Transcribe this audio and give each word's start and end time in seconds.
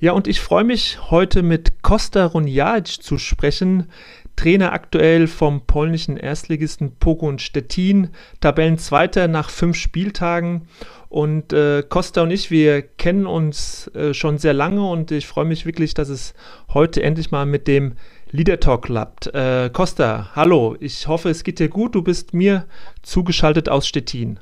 Ja, 0.00 0.12
und 0.12 0.28
ich 0.28 0.38
freue 0.38 0.62
mich 0.62 1.10
heute 1.10 1.42
mit 1.42 1.82
Kosta 1.82 2.26
Runjajic 2.26 3.02
zu 3.02 3.18
sprechen, 3.18 3.88
Trainer 4.36 4.72
aktuell 4.72 5.26
vom 5.26 5.66
polnischen 5.66 6.16
Erstligisten 6.16 6.92
Pogoń 7.00 7.40
Stettin, 7.40 8.10
Tabellenzweiter 8.40 9.26
nach 9.26 9.50
fünf 9.50 9.76
Spieltagen. 9.76 10.68
Und 11.08 11.52
äh, 11.52 11.82
Costa 11.88 12.22
und 12.22 12.30
ich, 12.30 12.52
wir 12.52 12.82
kennen 12.82 13.26
uns 13.26 13.88
äh, 13.88 14.14
schon 14.14 14.38
sehr 14.38 14.52
lange 14.52 14.88
und 14.88 15.10
ich 15.10 15.26
freue 15.26 15.46
mich 15.46 15.66
wirklich, 15.66 15.94
dass 15.94 16.10
es 16.10 16.32
heute 16.72 17.02
endlich 17.02 17.32
mal 17.32 17.44
mit 17.44 17.66
dem 17.66 17.94
Leader 18.30 18.60
Talk 18.60 18.84
klappt. 18.84 19.34
Äh, 19.34 19.68
Costa, 19.72 20.30
hallo, 20.36 20.76
ich 20.78 21.08
hoffe, 21.08 21.28
es 21.28 21.42
geht 21.42 21.58
dir 21.58 21.68
gut. 21.68 21.96
Du 21.96 22.02
bist 22.02 22.34
mir 22.34 22.66
zugeschaltet 23.02 23.68
aus 23.68 23.88
Stettin. 23.88 24.38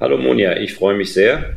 Hallo 0.00 0.16
Monja, 0.16 0.56
ich 0.56 0.72
freue 0.72 0.96
mich 0.96 1.12
sehr 1.12 1.56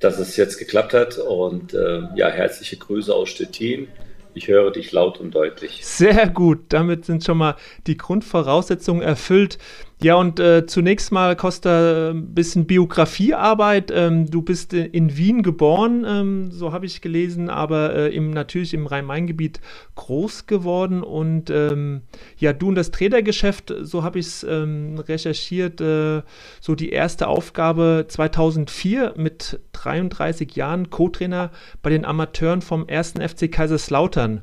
dass 0.00 0.18
es 0.18 0.36
jetzt 0.36 0.58
geklappt 0.58 0.94
hat. 0.94 1.18
Und 1.18 1.74
äh, 1.74 2.02
ja, 2.14 2.28
herzliche 2.28 2.76
Grüße 2.76 3.14
aus 3.14 3.30
Stettin. 3.30 3.88
Ich 4.34 4.48
höre 4.48 4.70
dich 4.70 4.92
laut 4.92 5.18
und 5.18 5.34
deutlich. 5.34 5.80
Sehr 5.82 6.28
gut, 6.28 6.64
damit 6.68 7.06
sind 7.06 7.24
schon 7.24 7.38
mal 7.38 7.56
die 7.86 7.96
Grundvoraussetzungen 7.96 9.00
erfüllt. 9.00 9.56
Ja, 10.02 10.16
und 10.16 10.38
äh, 10.40 10.66
zunächst 10.66 11.10
mal, 11.10 11.36
Costa, 11.36 12.10
ein 12.10 12.34
bisschen 12.34 12.66
Biografiearbeit. 12.66 13.90
Ähm, 13.90 14.30
du 14.30 14.42
bist 14.42 14.74
in 14.74 15.16
Wien 15.16 15.42
geboren, 15.42 16.04
ähm, 16.06 16.50
so 16.50 16.72
habe 16.72 16.84
ich 16.84 17.00
gelesen, 17.00 17.48
aber 17.48 17.94
äh, 17.94 18.14
im, 18.14 18.30
natürlich 18.30 18.74
im 18.74 18.86
Rhein-Main-Gebiet 18.86 19.58
groß 19.94 20.44
geworden. 20.44 21.02
Und 21.02 21.48
ähm, 21.48 22.02
ja, 22.36 22.52
du 22.52 22.68
und 22.68 22.74
das 22.74 22.90
Trainergeschäft, 22.90 23.72
so 23.80 24.02
habe 24.02 24.18
ich 24.18 24.26
es 24.26 24.44
ähm, 24.44 24.98
recherchiert, 24.98 25.80
äh, 25.80 26.20
so 26.60 26.74
die 26.74 26.90
erste 26.90 27.26
Aufgabe 27.28 28.04
2004 28.06 29.14
mit 29.16 29.60
33 29.72 30.56
Jahren 30.56 30.90
Co-Trainer 30.90 31.50
bei 31.80 31.88
den 31.88 32.04
Amateuren 32.04 32.60
vom 32.60 32.86
ersten 32.86 33.26
FC 33.26 33.50
Kaiserslautern. 33.50 34.42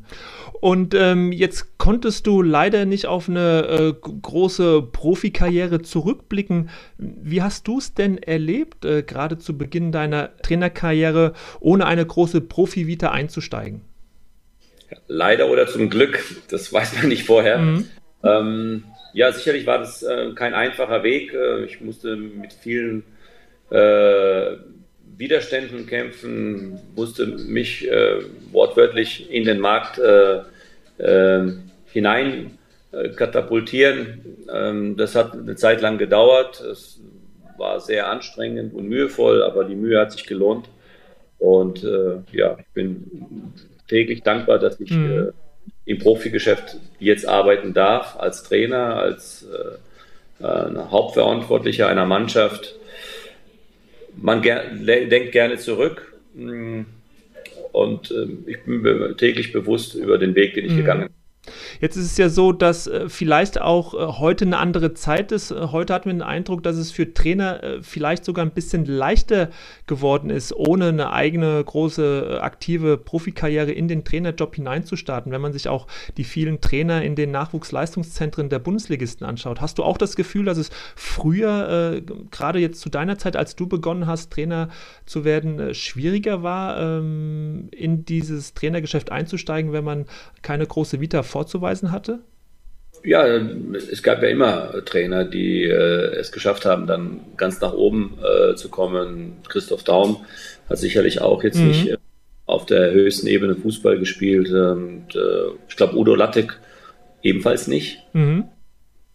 Und 0.61 0.95
ähm, 0.95 1.31
jetzt 1.31 1.77
konntest 1.77 2.25
du 2.25 2.41
leider 2.41 2.85
nicht 2.85 3.05
auf 3.05 3.29
eine 3.29 3.67
äh, 3.67 3.93
große 4.21 4.81
Profikarriere 4.81 5.42
zurückblicken. 5.81 6.69
Wie 6.97 7.41
hast 7.41 7.67
du 7.67 7.77
es 7.77 7.93
denn 7.93 8.17
erlebt, 8.17 8.85
äh, 8.85 9.03
gerade 9.03 9.37
zu 9.37 9.57
Beginn 9.57 9.91
deiner 9.91 10.35
Trainerkarriere, 10.37 11.33
ohne 11.59 11.85
eine 11.85 12.05
große 12.05 12.41
Profi-Vita 12.41 13.11
einzusteigen? 13.11 13.81
Leider 15.07 15.49
oder 15.49 15.67
zum 15.67 15.89
Glück, 15.89 16.23
das 16.49 16.71
weiß 16.73 16.97
man 16.97 17.07
nicht 17.07 17.25
vorher. 17.25 17.57
Mhm. 17.57 17.85
Ähm, 18.23 18.83
ja, 19.13 19.31
sicherlich 19.31 19.65
war 19.65 19.79
das 19.79 20.03
äh, 20.03 20.31
kein 20.35 20.53
einfacher 20.53 21.03
Weg. 21.03 21.33
Äh, 21.33 21.65
ich 21.65 21.81
musste 21.81 22.15
mit 22.15 22.53
vielen 22.53 23.03
äh, 23.69 24.57
Widerständen 25.17 25.85
kämpfen, 25.85 26.79
musste 26.95 27.27
mich 27.27 27.89
äh, 27.89 28.21
wortwörtlich 28.51 29.31
in 29.31 29.43
den 29.43 29.59
Markt 29.59 29.99
äh, 29.99 30.41
äh, 30.97 31.53
hinein 31.91 32.57
katapultieren. 33.15 34.45
Ähm, 34.53 34.97
das 34.97 35.15
hat 35.15 35.33
eine 35.33 35.55
Zeit 35.55 35.81
lang 35.81 35.97
gedauert. 35.97 36.61
Es 36.61 36.99
war 37.57 37.79
sehr 37.79 38.09
anstrengend 38.09 38.73
und 38.73 38.87
mühevoll, 38.87 39.43
aber 39.43 39.63
die 39.63 39.75
Mühe 39.75 39.99
hat 39.99 40.11
sich 40.11 40.25
gelohnt. 40.25 40.69
Und 41.39 41.83
äh, 41.83 42.17
ja, 42.31 42.57
ich 42.59 42.67
bin 42.73 43.53
täglich 43.87 44.23
dankbar, 44.23 44.59
dass 44.59 44.79
ich 44.79 44.91
mhm. 44.91 45.33
äh, 45.85 45.91
im 45.91 45.99
Profigeschäft 45.99 46.77
jetzt 46.99 47.27
arbeiten 47.27 47.73
darf, 47.73 48.17
als 48.17 48.43
Trainer, 48.43 48.95
als 48.95 49.45
äh, 50.39 50.45
äh 50.45 50.75
Hauptverantwortlicher 50.89 51.87
einer 51.87 52.05
Mannschaft. 52.05 52.75
Man 54.15 54.41
ger 54.41 54.63
denkt 54.73 55.31
gerne 55.31 55.57
zurück. 55.57 56.13
Mh, 56.33 56.85
und 57.71 58.11
äh, 58.11 58.27
ich 58.45 58.63
bin 58.63 59.17
täglich 59.17 59.51
bewusst 59.51 59.95
über 59.95 60.17
den 60.17 60.35
Weg, 60.35 60.53
den 60.53 60.65
ich 60.65 60.71
mhm. 60.73 60.77
gegangen 60.77 61.07
bin. 61.07 61.22
Jetzt 61.81 61.97
ist 61.97 62.05
es 62.05 62.17
ja 62.17 62.29
so, 62.29 62.53
dass 62.53 62.87
äh, 62.87 63.09
vielleicht 63.09 63.59
auch 63.59 63.93
äh, 63.93 63.97
heute 64.19 64.45
eine 64.45 64.57
andere 64.57 64.93
Zeit 64.93 65.33
ist. 65.33 65.51
Äh, 65.51 65.67
heute 65.71 65.93
hat 65.93 66.05
man 66.05 66.17
den 66.17 66.21
Eindruck, 66.21 66.63
dass 66.63 66.77
es 66.77 66.91
für 66.91 67.13
Trainer 67.13 67.61
äh, 67.61 67.81
vielleicht 67.81 68.23
sogar 68.23 68.45
ein 68.45 68.51
bisschen 68.51 68.85
leichter 68.85 69.49
geworden 69.85 70.29
ist, 70.29 70.53
ohne 70.55 70.87
eine 70.87 71.11
eigene 71.11 71.61
große 71.61 72.29
äh, 72.29 72.37
aktive 72.37 72.97
Profikarriere 72.97 73.71
in 73.71 73.89
den 73.89 74.05
Trainerjob 74.05 74.55
hineinzustarten, 74.55 75.33
wenn 75.33 75.41
man 75.41 75.51
sich 75.51 75.67
auch 75.67 75.87
die 76.15 76.23
vielen 76.23 76.61
Trainer 76.61 77.03
in 77.03 77.15
den 77.15 77.31
Nachwuchsleistungszentren 77.31 78.47
der 78.47 78.59
Bundesligisten 78.59 79.27
anschaut. 79.27 79.59
Hast 79.59 79.79
du 79.79 79.83
auch 79.83 79.97
das 79.97 80.15
Gefühl, 80.15 80.45
dass 80.45 80.57
es 80.57 80.69
früher, 80.95 82.01
gerade 82.31 82.59
jetzt 82.59 82.79
zu 82.79 82.89
deiner 82.89 83.17
Zeit, 83.17 83.35
als 83.35 83.55
du 83.55 83.67
begonnen 83.67 84.07
hast, 84.07 84.31
Trainer 84.31 84.69
zu 85.05 85.25
werden, 85.25 85.73
schwieriger 85.73 86.43
war, 86.43 86.79
ähm, 86.79 87.67
in 87.71 88.05
dieses 88.05 88.53
Trainergeschäft 88.53 89.11
einzusteigen, 89.11 89.73
wenn 89.73 89.83
man 89.83 90.05
keine 90.41 90.65
große 90.65 91.01
Vita 91.01 91.23
vorzuweisen 91.33 91.91
hatte? 91.91 92.19
Ja, 93.03 93.25
es 93.25 94.01
gab 94.01 94.21
ja 94.23 94.29
immer 94.29 94.85
Trainer, 94.85 95.25
die 95.25 95.63
äh, 95.63 96.15
es 96.15 96.31
geschafft 96.31 96.63
haben, 96.63 96.87
dann 96.87 97.19
ganz 97.35 97.59
nach 97.59 97.73
oben 97.73 98.17
äh, 98.21 98.55
zu 98.55 98.69
kommen. 98.69 99.37
Christoph 99.49 99.83
Daum 99.83 100.25
hat 100.69 100.77
sicherlich 100.77 101.19
auch 101.19 101.43
jetzt 101.43 101.57
mhm. 101.57 101.67
nicht 101.67 101.87
äh, 101.89 101.97
auf 102.45 102.65
der 102.65 102.91
höchsten 102.91 103.27
Ebene 103.27 103.55
Fußball 103.55 103.99
gespielt. 103.99 104.49
Und, 104.51 105.07
äh, 105.15 105.55
ich 105.67 105.75
glaube, 105.75 105.97
Udo 105.97 106.15
Lattek 106.15 106.59
ebenfalls 107.23 107.67
nicht. 107.67 107.99
Mhm. 108.13 108.45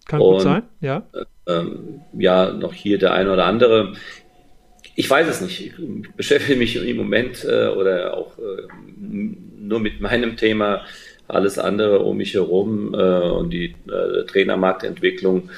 Kann 0.06 0.20
Und, 0.20 0.34
gut 0.34 0.42
sein, 0.42 0.62
ja. 0.80 1.06
Ähm, 1.46 2.00
ja, 2.18 2.52
noch 2.52 2.74
hier 2.74 2.98
der 2.98 3.12
eine 3.14 3.32
oder 3.32 3.46
andere. 3.46 3.94
Ich 4.96 5.08
weiß 5.08 5.28
es 5.28 5.40
nicht. 5.40 5.60
Ich 5.78 6.12
beschäftige 6.16 6.58
mich 6.58 6.76
im 6.76 6.96
Moment 6.96 7.44
äh, 7.44 7.68
oder 7.68 8.14
auch 8.14 8.36
äh, 8.38 8.66
nur 8.98 9.80
mit 9.80 10.00
meinem 10.00 10.36
Thema 10.36 10.82
alles 11.28 11.58
andere 11.58 12.00
um 12.00 12.16
mich 12.16 12.34
herum 12.34 12.94
äh, 12.94 12.98
und 12.98 13.50
die 13.50 13.74
äh, 13.86 14.24
Trainermarktentwicklung, 14.26 15.50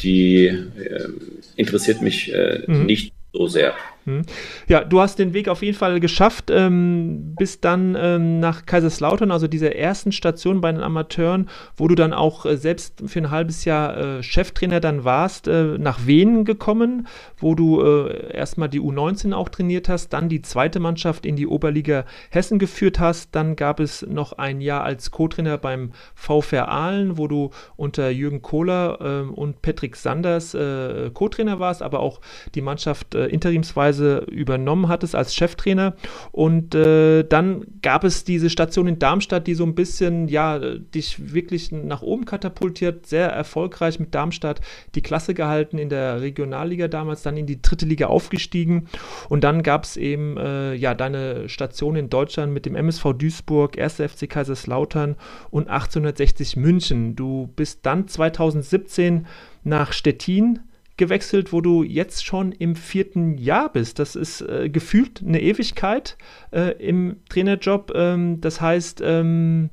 die 0.00 0.46
äh, 0.46 1.08
interessiert 1.56 2.02
mich 2.02 2.32
äh, 2.32 2.62
mhm. 2.66 2.86
nicht 2.86 3.12
so 3.32 3.46
sehr. 3.46 3.74
Hm. 4.08 4.22
Ja, 4.68 4.84
du 4.84 5.00
hast 5.02 5.18
den 5.18 5.34
Weg 5.34 5.48
auf 5.48 5.62
jeden 5.62 5.76
Fall 5.76 6.00
geschafft, 6.00 6.50
ähm, 6.50 7.34
bis 7.38 7.60
dann 7.60 7.94
ähm, 8.00 8.40
nach 8.40 8.64
Kaiserslautern, 8.64 9.30
also 9.30 9.48
dieser 9.48 9.76
ersten 9.76 10.12
Station 10.12 10.62
bei 10.62 10.72
den 10.72 10.80
Amateuren, 10.80 11.50
wo 11.76 11.88
du 11.88 11.94
dann 11.94 12.14
auch 12.14 12.46
äh, 12.46 12.56
selbst 12.56 13.02
für 13.04 13.18
ein 13.18 13.30
halbes 13.30 13.66
Jahr 13.66 13.96
äh, 13.98 14.22
Cheftrainer 14.22 14.80
dann 14.80 15.04
warst, 15.04 15.46
äh, 15.46 15.76
nach 15.76 16.06
Wien 16.06 16.46
gekommen, 16.46 17.06
wo 17.36 17.54
du 17.54 17.82
äh, 17.82 18.34
erstmal 18.34 18.70
die 18.70 18.80
U19 18.80 19.34
auch 19.34 19.50
trainiert 19.50 19.90
hast, 19.90 20.14
dann 20.14 20.30
die 20.30 20.40
zweite 20.40 20.80
Mannschaft 20.80 21.26
in 21.26 21.36
die 21.36 21.46
Oberliga 21.46 22.06
Hessen 22.30 22.58
geführt 22.58 22.98
hast. 23.00 23.34
Dann 23.34 23.56
gab 23.56 23.78
es 23.78 24.06
noch 24.08 24.32
ein 24.32 24.62
Jahr 24.62 24.84
als 24.84 25.10
Co-Trainer 25.10 25.58
beim 25.58 25.92
VfR 26.14 26.68
Aalen, 26.68 27.18
wo 27.18 27.28
du 27.28 27.50
unter 27.76 28.08
Jürgen 28.08 28.40
Kohler 28.40 28.98
ähm, 29.02 29.34
und 29.34 29.60
Patrick 29.60 29.96
Sanders 29.96 30.54
äh, 30.54 31.10
Co-Trainer 31.12 31.60
warst, 31.60 31.82
aber 31.82 32.00
auch 32.00 32.22
die 32.54 32.62
Mannschaft 32.62 33.14
äh, 33.14 33.26
interimsweise 33.26 33.97
Weise 33.98 34.24
übernommen 34.30 34.88
hattest 34.88 35.14
als 35.14 35.34
Cheftrainer. 35.34 35.94
Und 36.32 36.74
äh, 36.74 37.24
dann 37.24 37.64
gab 37.82 38.04
es 38.04 38.24
diese 38.24 38.50
Station 38.50 38.86
in 38.86 38.98
Darmstadt, 38.98 39.46
die 39.46 39.54
so 39.54 39.64
ein 39.64 39.74
bisschen, 39.74 40.28
ja, 40.28 40.58
dich 40.58 41.32
wirklich 41.32 41.72
nach 41.72 42.02
oben 42.02 42.24
katapultiert, 42.24 43.06
sehr 43.06 43.28
erfolgreich 43.28 43.98
mit 43.98 44.14
Darmstadt 44.14 44.60
die 44.94 45.02
Klasse 45.02 45.34
gehalten 45.34 45.78
in 45.78 45.88
der 45.88 46.20
Regionalliga 46.20 46.88
damals, 46.88 47.22
dann 47.22 47.36
in 47.36 47.46
die 47.46 47.60
dritte 47.60 47.86
Liga 47.86 48.06
aufgestiegen. 48.06 48.88
Und 49.28 49.44
dann 49.44 49.62
gab 49.62 49.84
es 49.84 49.96
eben, 49.96 50.36
äh, 50.36 50.74
ja, 50.74 50.94
deine 50.94 51.48
Station 51.48 51.96
in 51.96 52.10
Deutschland 52.10 52.52
mit 52.52 52.66
dem 52.66 52.76
MSV 52.76 53.12
Duisburg, 53.14 53.78
1. 53.78 53.96
FC 54.00 54.28
Kaiserslautern 54.28 55.16
und 55.50 55.68
1860 55.68 56.56
München. 56.56 57.16
Du 57.16 57.48
bist 57.56 57.80
dann 57.84 58.08
2017 58.08 59.26
nach 59.64 59.92
Stettin 59.92 60.60
gewechselt, 60.98 61.52
wo 61.52 61.62
du 61.62 61.82
jetzt 61.82 62.26
schon 62.26 62.52
im 62.52 62.76
vierten 62.76 63.38
Jahr 63.38 63.72
bist. 63.72 63.98
Das 63.98 64.16
ist 64.16 64.42
äh, 64.42 64.68
gefühlt 64.68 65.22
eine 65.26 65.40
Ewigkeit 65.40 66.18
äh, 66.50 66.72
im 66.78 67.16
Trainerjob. 67.30 67.92
Ähm, 67.94 68.40
das 68.42 68.60
heißt, 68.60 69.00
ähm, 69.02 69.70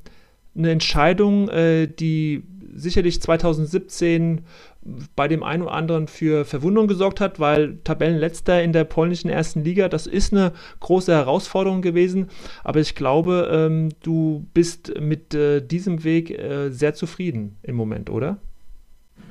eine 0.56 0.70
Entscheidung, 0.70 1.48
äh, 1.48 1.86
die 1.86 2.44
sicherlich 2.74 3.20
2017 3.20 4.42
bei 5.16 5.26
dem 5.26 5.42
einen 5.42 5.64
oder 5.64 5.72
anderen 5.72 6.06
für 6.06 6.44
Verwunderung 6.44 6.86
gesorgt 6.86 7.20
hat, 7.20 7.40
weil 7.40 7.78
Tabellenletzter 7.82 8.62
in 8.62 8.72
der 8.72 8.84
polnischen 8.84 9.28
ersten 9.28 9.64
Liga, 9.64 9.88
das 9.88 10.06
ist 10.06 10.32
eine 10.32 10.52
große 10.80 11.12
Herausforderung 11.12 11.82
gewesen. 11.82 12.28
Aber 12.62 12.80
ich 12.80 12.94
glaube, 12.94 13.48
ähm, 13.50 13.88
du 14.02 14.46
bist 14.54 14.98
mit 15.00 15.34
äh, 15.34 15.60
diesem 15.60 16.04
Weg 16.04 16.30
äh, 16.30 16.70
sehr 16.70 16.94
zufrieden 16.94 17.56
im 17.62 17.74
Moment, 17.74 18.10
oder? 18.10 18.38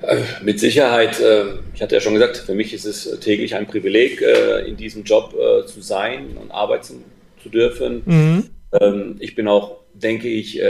Äh, 0.01 0.17
mit 0.43 0.59
Sicherheit. 0.59 1.19
Äh, 1.19 1.45
ich 1.73 1.81
hatte 1.81 1.95
ja 1.95 2.01
schon 2.01 2.13
gesagt, 2.13 2.37
für 2.37 2.53
mich 2.53 2.73
ist 2.73 2.85
es 2.85 3.19
täglich 3.19 3.55
ein 3.55 3.67
Privileg, 3.67 4.21
äh, 4.21 4.67
in 4.67 4.77
diesem 4.77 5.03
Job 5.03 5.33
zu 5.67 5.81
sein 5.81 6.37
und 6.39 6.51
arbeiten 6.51 7.03
zu 7.41 7.49
dürfen. 7.49 8.01
Mhm. 8.05 8.43
Ähm, 8.79 9.15
ich 9.19 9.35
bin 9.35 9.47
auch, 9.47 9.77
denke 9.93 10.27
ich, 10.27 10.61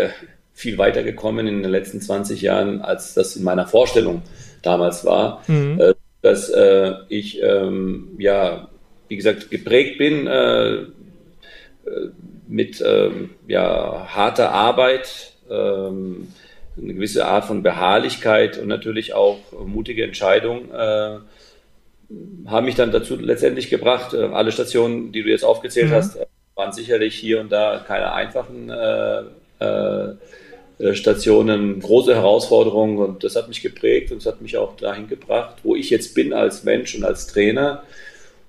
viel 0.53 0.77
weiter 0.77 1.03
gekommen 1.03 1.47
in 1.47 1.63
den 1.63 1.71
letzten 1.71 1.99
20 1.99 2.41
Jahren, 2.41 2.81
als 2.81 3.13
das 3.13 3.35
in 3.35 3.43
meiner 3.43 3.67
Vorstellung 3.67 4.21
damals 4.61 5.03
war. 5.03 5.43
Mhm. 5.47 5.81
Dass 6.21 6.51
ich, 7.09 7.41
ähm, 7.41 8.15
ja, 8.19 8.69
wie 9.07 9.15
gesagt, 9.15 9.49
geprägt 9.49 9.97
bin 9.97 10.29
mit 12.47 12.83
ähm, 12.85 13.31
ja, 13.47 14.07
harter 14.09 14.51
Arbeit 14.51 15.33
eine 16.81 16.93
gewisse 16.93 17.25
Art 17.25 17.45
von 17.45 17.63
Beharrlichkeit 17.63 18.57
und 18.57 18.67
natürlich 18.67 19.13
auch 19.13 19.39
mutige 19.65 20.03
Entscheidung 20.03 20.71
äh, 20.71 21.17
haben 22.47 22.65
mich 22.65 22.75
dann 22.75 22.91
dazu 22.91 23.15
letztendlich 23.15 23.69
gebracht. 23.69 24.13
Äh, 24.13 24.25
alle 24.25 24.51
Stationen, 24.51 25.11
die 25.11 25.23
du 25.23 25.29
jetzt 25.29 25.43
aufgezählt 25.43 25.89
mhm. 25.89 25.93
hast, 25.93 26.15
äh, 26.17 26.25
waren 26.55 26.73
sicherlich 26.73 27.15
hier 27.15 27.39
und 27.39 27.51
da 27.51 27.83
keine 27.85 28.13
einfachen 28.13 28.69
äh, 28.69 29.23
äh, 29.59 30.93
Stationen, 30.93 31.79
große 31.79 32.13
Herausforderungen 32.15 32.97
und 32.97 33.23
das 33.23 33.37
hat 33.37 33.47
mich 33.47 33.61
geprägt 33.61 34.11
und 34.11 34.17
es 34.17 34.25
hat 34.25 34.41
mich 34.41 34.57
auch 34.57 34.75
dahin 34.75 35.07
gebracht, 35.07 35.55
wo 35.63 35.75
ich 35.75 35.89
jetzt 35.89 36.13
bin 36.15 36.33
als 36.33 36.65
Mensch 36.65 36.95
und 36.95 37.05
als 37.05 37.27
Trainer. 37.27 37.83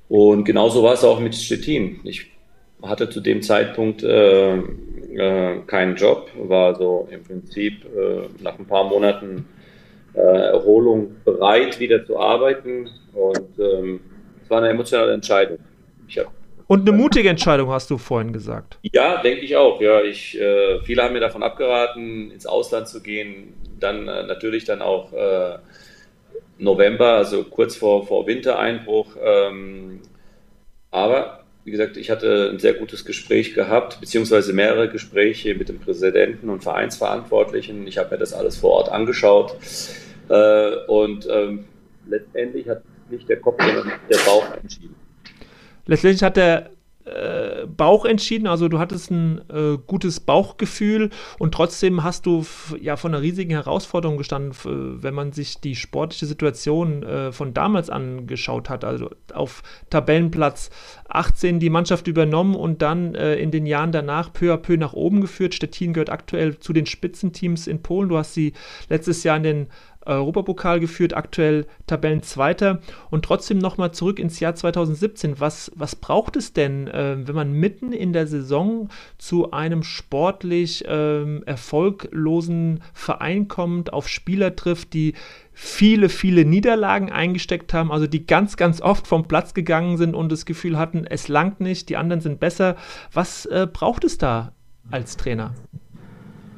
Und 0.08 0.44
genauso 0.44 0.82
war 0.82 0.94
es 0.94 1.04
auch 1.04 1.20
mit 1.20 1.36
Stettin. 1.36 2.00
Ich 2.04 2.26
hatte 2.82 3.08
zu 3.10 3.20
dem 3.20 3.42
Zeitpunkt 3.42 4.02
äh, 4.02 4.58
äh, 5.18 5.60
keinen 5.66 5.96
Job, 5.96 6.30
war 6.36 6.74
so 6.74 7.08
im 7.10 7.22
Prinzip 7.22 7.84
äh, 7.84 8.28
nach 8.42 8.58
ein 8.58 8.66
paar 8.66 8.84
Monaten 8.84 9.46
äh, 10.14 10.20
Erholung 10.20 11.16
bereit, 11.24 11.78
wieder 11.78 12.04
zu 12.04 12.18
arbeiten. 12.18 12.88
Und 13.12 13.58
ähm, 13.58 14.00
es 14.42 14.50
war 14.50 14.58
eine 14.58 14.70
emotionale 14.70 15.12
Entscheidung. 15.12 15.58
und 16.68 16.88
eine 16.88 16.96
mutige 16.96 17.28
Entscheidung, 17.28 17.70
hast 17.70 17.90
du 17.90 17.98
vorhin 17.98 18.32
gesagt. 18.32 18.78
Ja, 18.82 19.22
denke 19.22 19.42
ich 19.42 19.56
auch. 19.56 19.80
Ja, 19.80 20.02
ich, 20.02 20.38
äh, 20.40 20.80
viele 20.82 21.02
haben 21.02 21.12
mir 21.12 21.20
davon 21.20 21.42
abgeraten, 21.42 22.30
ins 22.30 22.46
Ausland 22.46 22.88
zu 22.88 23.02
gehen. 23.02 23.54
Dann 23.78 24.08
äh, 24.08 24.22
natürlich 24.24 24.64
dann 24.64 24.82
auch 24.82 25.12
äh, 25.12 25.58
November, 26.58 27.12
also 27.12 27.44
kurz 27.44 27.76
vor, 27.76 28.06
vor 28.06 28.26
Wintereinbruch. 28.26 29.16
Ähm, 29.22 30.00
aber 30.90 31.45
wie 31.66 31.72
gesagt, 31.72 31.96
ich 31.96 32.10
hatte 32.10 32.50
ein 32.52 32.60
sehr 32.60 32.74
gutes 32.74 33.04
Gespräch 33.04 33.52
gehabt, 33.52 33.98
beziehungsweise 34.00 34.52
mehrere 34.52 34.88
Gespräche 34.88 35.56
mit 35.56 35.68
dem 35.68 35.80
Präsidenten 35.80 36.48
und 36.48 36.62
Vereinsverantwortlichen. 36.62 37.88
Ich 37.88 37.98
habe 37.98 38.12
mir 38.12 38.18
das 38.18 38.32
alles 38.32 38.56
vor 38.56 38.70
Ort 38.70 38.88
angeschaut. 38.88 39.56
Äh, 40.28 40.76
und 40.86 41.26
ähm, 41.28 41.64
letztendlich 42.06 42.68
hat 42.68 42.82
nicht 43.10 43.28
der 43.28 43.40
Kopf, 43.40 43.60
sondern 43.60 43.90
der 44.08 44.18
Bauch 44.18 44.46
entschieden. 44.62 44.94
Letztendlich 45.86 46.22
hat 46.22 46.36
der 46.36 46.70
äh, 47.06 47.66
Bauch 47.66 48.04
entschieden, 48.04 48.46
also 48.46 48.68
du 48.68 48.78
hattest 48.78 49.10
ein 49.10 49.40
äh, 49.48 49.78
gutes 49.86 50.20
Bauchgefühl 50.20 51.10
und 51.38 51.54
trotzdem 51.54 52.02
hast 52.02 52.26
du 52.26 52.44
ja 52.80 52.96
von 52.96 53.14
einer 53.14 53.22
riesigen 53.22 53.52
Herausforderung 53.52 54.16
gestanden, 54.18 54.52
wenn 55.02 55.14
man 55.14 55.32
sich 55.32 55.60
die 55.60 55.76
sportliche 55.76 56.26
Situation 56.26 57.02
äh, 57.02 57.32
von 57.32 57.54
damals 57.54 57.90
angeschaut 57.90 58.68
hat. 58.68 58.84
Also 58.84 59.10
auf 59.32 59.62
Tabellenplatz 59.88 60.70
18 61.08 61.60
die 61.60 61.70
Mannschaft 61.70 62.08
übernommen 62.08 62.56
und 62.56 62.82
dann 62.82 63.14
äh, 63.14 63.36
in 63.36 63.50
den 63.50 63.66
Jahren 63.66 63.92
danach 63.92 64.32
peu 64.32 64.52
à 64.52 64.56
peu 64.56 64.76
nach 64.76 64.92
oben 64.92 65.20
geführt. 65.20 65.54
Stettin 65.54 65.92
gehört 65.92 66.10
aktuell 66.10 66.58
zu 66.58 66.72
den 66.72 66.86
Spitzenteams 66.86 67.68
in 67.68 67.82
Polen. 67.82 68.08
Du 68.08 68.18
hast 68.18 68.34
sie 68.34 68.52
letztes 68.88 69.22
Jahr 69.22 69.36
in 69.36 69.42
den 69.44 69.66
Europapokal 70.06 70.80
geführt, 70.80 71.16
aktuell 71.16 71.66
Tabellenzweiter. 71.86 72.80
Und 73.10 73.24
trotzdem 73.24 73.58
nochmal 73.58 73.92
zurück 73.92 74.18
ins 74.18 74.40
Jahr 74.40 74.54
2017. 74.54 75.40
Was, 75.40 75.72
was 75.74 75.96
braucht 75.96 76.36
es 76.36 76.52
denn, 76.52 76.88
äh, 76.88 77.16
wenn 77.26 77.34
man 77.34 77.52
mitten 77.52 77.92
in 77.92 78.12
der 78.12 78.26
Saison 78.26 78.88
zu 79.18 79.50
einem 79.50 79.82
sportlich 79.82 80.84
ähm, 80.86 81.42
erfolglosen 81.46 82.82
Verein 82.92 83.48
kommt, 83.48 83.92
auf 83.92 84.08
Spieler 84.08 84.56
trifft, 84.56 84.92
die 84.92 85.14
viele, 85.52 86.10
viele 86.10 86.44
Niederlagen 86.44 87.10
eingesteckt 87.10 87.72
haben, 87.72 87.90
also 87.90 88.06
die 88.06 88.26
ganz, 88.26 88.56
ganz 88.56 88.82
oft 88.82 89.06
vom 89.06 89.26
Platz 89.26 89.54
gegangen 89.54 89.96
sind 89.96 90.14
und 90.14 90.30
das 90.30 90.44
Gefühl 90.44 90.78
hatten, 90.78 91.06
es 91.06 91.28
langt 91.28 91.60
nicht, 91.60 91.88
die 91.88 91.96
anderen 91.96 92.20
sind 92.20 92.40
besser. 92.40 92.76
Was 93.12 93.46
äh, 93.46 93.66
braucht 93.70 94.04
es 94.04 94.18
da 94.18 94.52
als 94.90 95.16
Trainer? 95.16 95.54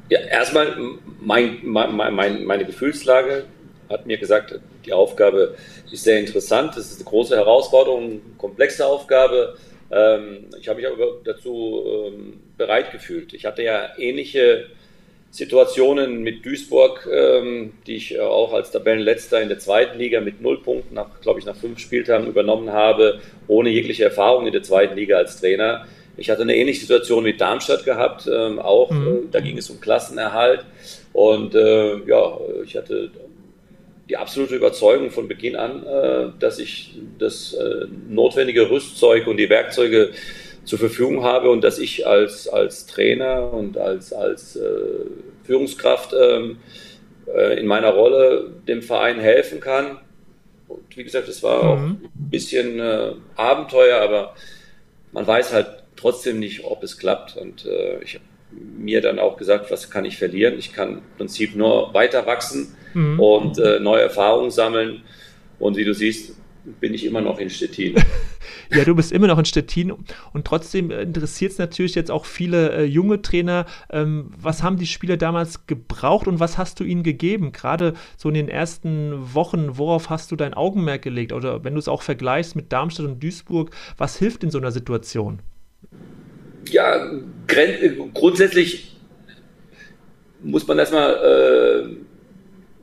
Ja, 0.09 0.19
erstmal 0.21 0.75
mein, 1.21 1.59
mein, 1.61 1.95
mein, 2.15 2.43
meine 2.43 2.65
Gefühlslage 2.65 3.45
hat 3.89 4.05
mir 4.05 4.17
gesagt, 4.17 4.59
die 4.85 4.93
Aufgabe 4.93 5.55
ist 5.91 6.03
sehr 6.03 6.19
interessant. 6.19 6.77
Es 6.77 6.91
ist 6.91 6.97
eine 6.97 7.09
große 7.09 7.35
Herausforderung, 7.35 8.03
eine 8.03 8.19
komplexe 8.37 8.85
Aufgabe. 8.85 9.57
Ähm, 9.91 10.45
ich 10.59 10.67
habe 10.67 10.81
mich 10.81 10.87
aber 10.87 11.17
dazu 11.23 11.83
ähm, 11.85 12.39
bereit 12.57 12.91
gefühlt. 12.91 13.33
Ich 13.33 13.45
hatte 13.45 13.63
ja 13.63 13.89
ähnliche 13.97 14.67
Situationen 15.31 16.23
mit 16.23 16.43
Duisburg, 16.43 17.07
ähm, 17.11 17.73
die 17.85 17.97
ich 17.97 18.15
äh, 18.15 18.19
auch 18.19 18.53
als 18.53 18.71
Tabellenletzter 18.71 19.41
in 19.41 19.49
der 19.49 19.59
zweiten 19.59 19.99
Liga 19.99 20.21
mit 20.21 20.41
null 20.41 20.61
Punkten, 20.61 20.95
nach, 20.95 21.21
glaube 21.21 21.39
ich, 21.39 21.45
nach 21.45 21.55
fünf 21.55 21.79
Spieltagen 21.79 22.27
übernommen 22.27 22.71
habe, 22.71 23.19
ohne 23.47 23.69
jegliche 23.69 24.05
Erfahrung 24.05 24.47
in 24.47 24.53
der 24.53 24.63
zweiten 24.63 24.95
Liga 24.95 25.17
als 25.17 25.39
Trainer. 25.39 25.85
Ich 26.19 26.29
hatte 26.29 26.41
eine 26.41 26.55
ähnliche 26.55 26.81
Situation 26.81 27.23
mit 27.23 27.39
Darmstadt 27.39 27.85
gehabt, 27.85 28.29
ähm, 28.31 28.59
auch 28.59 28.91
mhm. 28.91 29.07
äh, 29.07 29.19
da 29.31 29.39
ging 29.39 29.57
es 29.57 29.69
um 29.69 29.79
Klassenerhalt 29.79 30.65
und 31.13 31.55
äh, 31.55 31.97
ja, 32.05 32.37
ich 32.63 32.75
hatte 32.75 33.09
die 34.09 34.17
absolute 34.17 34.55
Überzeugung 34.55 35.11
von 35.11 35.27
Beginn 35.27 35.55
an, 35.55 35.85
äh, 35.85 36.29
dass 36.39 36.59
ich 36.59 36.97
das 37.19 37.53
äh, 37.53 37.85
notwendige 38.09 38.69
Rüstzeug 38.69 39.27
und 39.27 39.37
die 39.37 39.49
Werkzeuge 39.49 40.09
zur 40.65 40.79
Verfügung 40.79 41.23
habe 41.23 41.49
und 41.49 41.63
dass 41.63 41.79
ich 41.79 42.05
als, 42.05 42.47
als 42.47 42.85
Trainer 42.87 43.53
und 43.53 43.77
als, 43.77 44.11
als 44.11 44.55
äh, 44.55 44.69
Führungskraft 45.43 46.13
ähm, 46.19 46.57
äh, 47.33 47.59
in 47.59 47.67
meiner 47.67 47.91
Rolle 47.91 48.51
dem 48.67 48.81
Verein 48.81 49.19
helfen 49.19 49.59
kann. 49.59 49.99
Und 50.67 50.97
wie 50.97 51.03
gesagt, 51.03 51.27
es 51.27 51.41
war 51.43 51.63
mhm. 51.63 51.69
auch 51.69 51.77
ein 51.77 52.11
bisschen 52.29 52.79
Abenteuer, 53.35 54.01
aber 54.01 54.35
man 55.11 55.25
weiß 55.25 55.53
halt 55.53 55.78
trotzdem 55.99 56.39
nicht, 56.39 56.63
ob 56.63 56.83
es 56.83 56.97
klappt. 56.97 57.37
Und 57.37 57.65
äh, 57.65 58.01
ich 58.03 58.15
habe 58.15 58.25
mir 58.51 59.01
dann 59.01 59.19
auch 59.19 59.37
gesagt, 59.37 59.69
was 59.71 59.89
kann 59.89 60.05
ich 60.05 60.17
verlieren? 60.17 60.57
Ich 60.57 60.73
kann 60.73 60.95
im 60.95 61.01
Prinzip 61.17 61.55
nur 61.55 61.93
weiter 61.93 62.25
wachsen 62.25 62.75
mhm. 62.93 63.19
und 63.19 63.59
äh, 63.59 63.79
neue 63.79 64.01
Erfahrungen 64.01 64.51
sammeln. 64.51 65.03
Und 65.59 65.77
wie 65.77 65.85
du 65.85 65.93
siehst, 65.93 66.35
bin 66.79 66.93
ich 66.93 67.05
immer 67.05 67.21
noch 67.21 67.39
in 67.39 67.49
Stettin. 67.49 67.95
ja, 68.71 68.83
du 68.83 68.95
bist 68.95 69.11
immer 69.11 69.27
noch 69.27 69.37
in 69.37 69.45
Stettin 69.45 69.91
und 69.91 70.45
trotzdem 70.45 70.91
interessiert 70.91 71.51
es 71.53 71.57
natürlich 71.57 71.95
jetzt 71.95 72.11
auch 72.11 72.25
viele 72.25 72.71
äh, 72.71 72.83
junge 72.83 73.21
Trainer. 73.21 73.65
Ähm, 73.89 74.31
was 74.37 74.63
haben 74.63 74.77
die 74.77 74.87
Spieler 74.87 75.17
damals 75.17 75.67
gebraucht 75.67 76.27
und 76.27 76.39
was 76.39 76.57
hast 76.57 76.79
du 76.79 76.83
ihnen 76.83 77.03
gegeben? 77.03 77.51
Gerade 77.51 77.93
so 78.17 78.29
in 78.29 78.35
den 78.35 78.49
ersten 78.49 79.33
Wochen, 79.33 79.77
worauf 79.77 80.09
hast 80.09 80.31
du 80.31 80.35
dein 80.35 80.53
Augenmerk 80.53 81.01
gelegt? 81.01 81.33
Oder 81.33 81.63
wenn 81.63 81.73
du 81.73 81.79
es 81.79 81.87
auch 81.87 82.01
vergleichst 82.01 82.55
mit 82.55 82.71
Darmstadt 82.71 83.05
und 83.05 83.23
Duisburg, 83.23 83.71
was 83.97 84.17
hilft 84.17 84.43
in 84.43 84.51
so 84.51 84.57
einer 84.57 84.71
Situation? 84.71 85.41
Ja, 86.69 87.11
grundsätzlich 88.13 88.95
muss 90.41 90.67
man 90.67 90.79
erstmal 90.79 91.13
äh, 91.15 91.95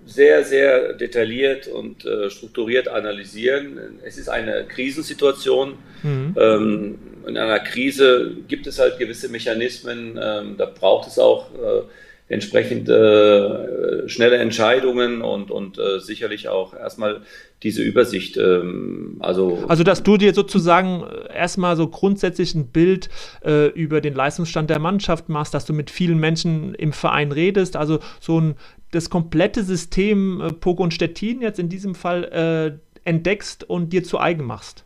sehr, 0.07 0.45
sehr 0.45 0.93
detailliert 0.93 1.67
und 1.67 2.05
äh, 2.05 2.31
strukturiert 2.31 2.89
analysieren. 2.89 3.79
Es 4.05 4.19
ist 4.19 4.29
eine 4.29 4.65
Krisensituation. 4.65 5.75
Mhm. 6.03 6.35
Ähm, 6.39 6.99
in 7.27 7.37
einer 7.37 7.59
Krise 7.59 8.37
gibt 8.47 8.67
es 8.67 8.79
halt 8.79 8.99
gewisse 8.99 9.29
Mechanismen. 9.29 10.19
Ähm, 10.23 10.57
da 10.57 10.67
braucht 10.67 11.09
es 11.09 11.19
auch 11.19 11.51
äh, 11.55 11.83
entsprechend 12.29 12.89
äh, 12.89 14.09
schnelle 14.09 14.37
Entscheidungen 14.37 15.23
und, 15.23 15.51
und 15.51 15.79
äh, 15.79 16.01
sicherlich 16.01 16.49
auch 16.49 16.75
erstmal 16.75 17.21
diese 17.63 17.83
Übersicht. 17.83 18.37
Ähm, 18.37 19.17
also, 19.21 19.65
also, 19.69 19.85
dass 19.85 20.03
du 20.03 20.17
dir 20.17 20.35
sozusagen 20.35 21.05
äh, 21.05 21.37
erstmal 21.37 21.77
so 21.77 21.89
grundsätzlich 21.89 22.55
ein 22.55 22.69
Bild 22.69 23.11
äh, 23.45 23.69
über 23.69 24.01
den 24.01 24.15
Leistungsstand 24.15 24.71
der 24.71 24.81
Mannschaft 24.81 25.29
machst, 25.29 25.55
dass 25.55 25.67
du 25.67 25.73
mit 25.73 25.91
vielen 25.91 26.19
Menschen 26.19 26.75
im 26.75 26.93
Verein 26.93 27.31
redest, 27.31 27.77
also 27.77 28.01
so 28.21 28.41
ein 28.41 28.55
das 28.91 29.11
komplette 29.11 29.63
System 29.63 30.41
äh, 30.41 30.53
Pogo 30.53 30.83
und 30.83 30.95
Stettin 30.95 31.43
jetzt 31.43 31.59
in 31.59 31.69
diesem 31.69 31.95
Fall 31.95 32.25
äh, 32.25 33.09
entdeckst 33.09 33.63
und 33.63 33.93
dir 33.93 34.03
zu 34.03 34.19
eigen 34.19 34.45
machst. 34.45 34.86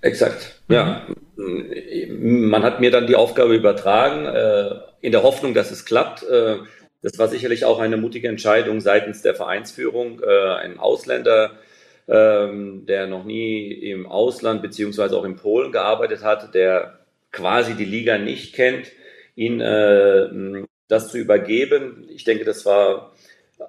Exakt, 0.00 0.60
mhm. 0.68 0.74
ja. 0.74 1.06
Man 1.36 2.62
hat 2.62 2.80
mir 2.80 2.90
dann 2.90 3.06
die 3.06 3.16
Aufgabe 3.16 3.54
übertragen, 3.54 4.26
äh, 4.26 4.80
in 5.00 5.12
der 5.12 5.22
Hoffnung, 5.22 5.54
dass 5.54 5.70
es 5.70 5.84
klappt. 5.84 6.22
Äh, 6.22 6.56
das 7.02 7.18
war 7.18 7.28
sicherlich 7.28 7.64
auch 7.64 7.78
eine 7.78 7.96
mutige 7.96 8.28
Entscheidung 8.28 8.80
seitens 8.80 9.22
der 9.22 9.34
Vereinsführung. 9.34 10.20
Äh, 10.22 10.54
ein 10.54 10.78
Ausländer, 10.78 11.52
ähm, 12.08 12.86
der 12.86 13.06
noch 13.06 13.24
nie 13.24 13.70
im 13.70 14.06
Ausland 14.06 14.62
beziehungsweise 14.62 15.16
auch 15.16 15.24
in 15.24 15.36
Polen 15.36 15.72
gearbeitet 15.72 16.24
hat, 16.24 16.54
der 16.54 17.00
quasi 17.32 17.74
die 17.74 17.84
Liga 17.84 18.16
nicht 18.16 18.54
kennt, 18.54 18.86
ihn 19.34 19.58
das 20.88 21.10
zu 21.10 21.18
übergeben. 21.18 22.08
Ich 22.08 22.24
denke, 22.24 22.46
das 22.46 22.64
war 22.64 23.12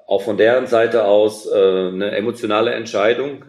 auch 0.05 0.21
von 0.21 0.37
deren 0.37 0.67
Seite 0.67 1.03
aus 1.03 1.51
eine 1.51 2.11
emotionale 2.11 2.71
Entscheidung, 2.71 3.43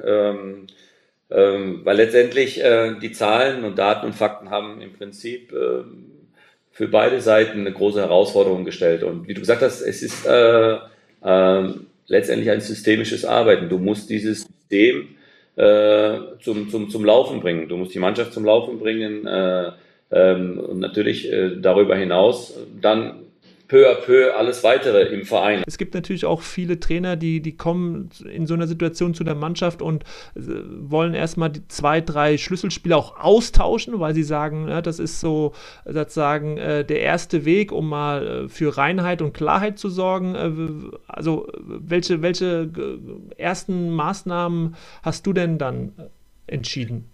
ähm, 1.31 1.59
ähm, 1.59 1.81
weil 1.85 1.97
letztendlich 1.97 2.63
äh, 2.63 2.95
die 3.01 3.13
Zahlen 3.13 3.65
und 3.65 3.79
Daten 3.79 4.07
und 4.07 4.15
Fakten 4.15 4.51
haben 4.51 4.81
im 4.81 4.93
Prinzip 4.95 5.53
äh, 5.53 5.83
für 6.71 6.89
beide 6.89 7.21
Seiten 7.21 7.61
eine 7.61 7.73
große 7.73 8.01
Herausforderung 8.01 8.65
gestellt. 8.65 9.03
Und 9.03 9.29
wie 9.29 9.35
du 9.35 9.41
gesagt 9.41 9.63
hast, 9.63 9.81
es 9.81 10.03
ist 10.03 10.27
äh, 10.27 10.79
äh, 11.23 11.69
letztendlich 12.07 12.51
ein 12.51 12.61
systemisches 12.61 13.25
Arbeiten. 13.25 13.69
Du 13.69 13.79
musst 13.79 14.09
dieses 14.11 14.47
System 14.47 15.09
äh, 15.57 16.19
zum, 16.41 16.71
zum, 16.71 16.89
zum 16.89 17.05
Laufen 17.05 17.41
bringen. 17.41 17.69
Du 17.69 17.77
musst 17.77 17.95
die 17.95 17.99
Mannschaft 17.99 18.33
zum 18.33 18.45
Laufen 18.45 18.79
bringen 18.79 19.27
äh, 19.27 19.73
ähm, 20.11 20.61
und 20.61 20.79
natürlich 20.79 21.31
äh, 21.31 21.57
darüber 21.61 21.97
hinaus 21.97 22.55
dann 22.81 23.28
peu 23.69 23.87
à 23.89 23.95
peu 23.95 24.35
alles 24.35 24.65
weitere 24.65 25.03
im 25.15 25.25
Verein. 25.25 25.63
Es 25.67 25.77
gibt 25.77 25.95
natürlich 25.95 26.25
auch 26.25 26.41
viele 26.41 26.81
Trainer, 26.81 27.17
die, 27.17 27.41
die 27.41 27.57
kommen 27.57 28.09
in 28.25 28.47
so 28.47 28.55
einer 28.55 28.67
Situation 28.67 29.15
zu 29.15 29.25
der 29.25 29.35
Mannschaft 29.35 29.83
und 29.83 30.05
äh, 30.35 30.41
wollen 30.81 31.15
erstmal 31.15 31.51
die 31.51 31.67
zwei, 31.69 32.01
drei 32.01 32.39
Schlüsselspieler 32.39 32.97
auch 32.97 33.21
austauschen, 33.21 34.01
weil 34.01 34.15
sie 34.15 34.23
sagen, 34.23 34.69
ja, 34.69 34.81
das 34.81 34.99
ist 34.99 35.21
so 35.21 35.53
sozusagen 35.85 36.57
äh, 36.57 36.85
der 36.85 37.01
erste 37.01 37.45
Weg, 37.45 37.71
um 37.71 37.89
mal 37.89 38.27
äh, 38.27 38.49
für 38.49 38.77
Reinheit 38.77 39.21
und 39.21 39.35
Klarheit 39.35 39.79
zu 39.79 39.91
sorgen. 39.91 40.35
Äh, 40.35 40.97
also 41.07 41.47
welche, 41.67 42.23
welche 42.23 42.71
äh, 42.75 43.41
ersten 43.41 43.91
Maßnahmen 43.91 44.77
hast 45.03 45.27
du 45.27 45.35
denn 45.35 45.59
dann 45.59 45.93
äh, 45.99 46.55
entschieden? 46.55 47.11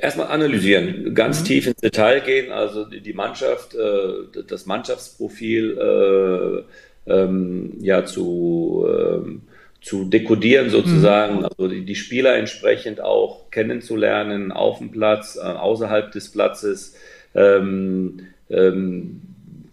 Erstmal 0.00 0.28
analysieren, 0.28 1.14
ganz 1.14 1.40
mhm. 1.40 1.44
tief 1.44 1.66
ins 1.66 1.80
Detail 1.80 2.20
gehen, 2.20 2.52
also 2.52 2.84
die 2.84 3.12
Mannschaft, 3.12 3.74
äh, 3.74 4.42
das 4.46 4.66
Mannschaftsprofil 4.66 6.64
äh, 7.06 7.12
ähm, 7.12 7.74
ja 7.80 8.04
zu, 8.04 8.86
ähm, 8.88 9.42
zu 9.80 10.04
dekodieren 10.04 10.70
sozusagen, 10.70 11.38
mhm. 11.38 11.44
also 11.44 11.68
die, 11.68 11.94
Spieler 11.96 12.36
entsprechend 12.36 13.00
auch 13.00 13.50
kennenzulernen 13.50 14.52
auf 14.52 14.78
dem 14.78 14.92
Platz, 14.92 15.36
äh, 15.36 15.40
außerhalb 15.40 16.12
des 16.12 16.30
Platzes, 16.30 16.96
ähm, 17.34 18.28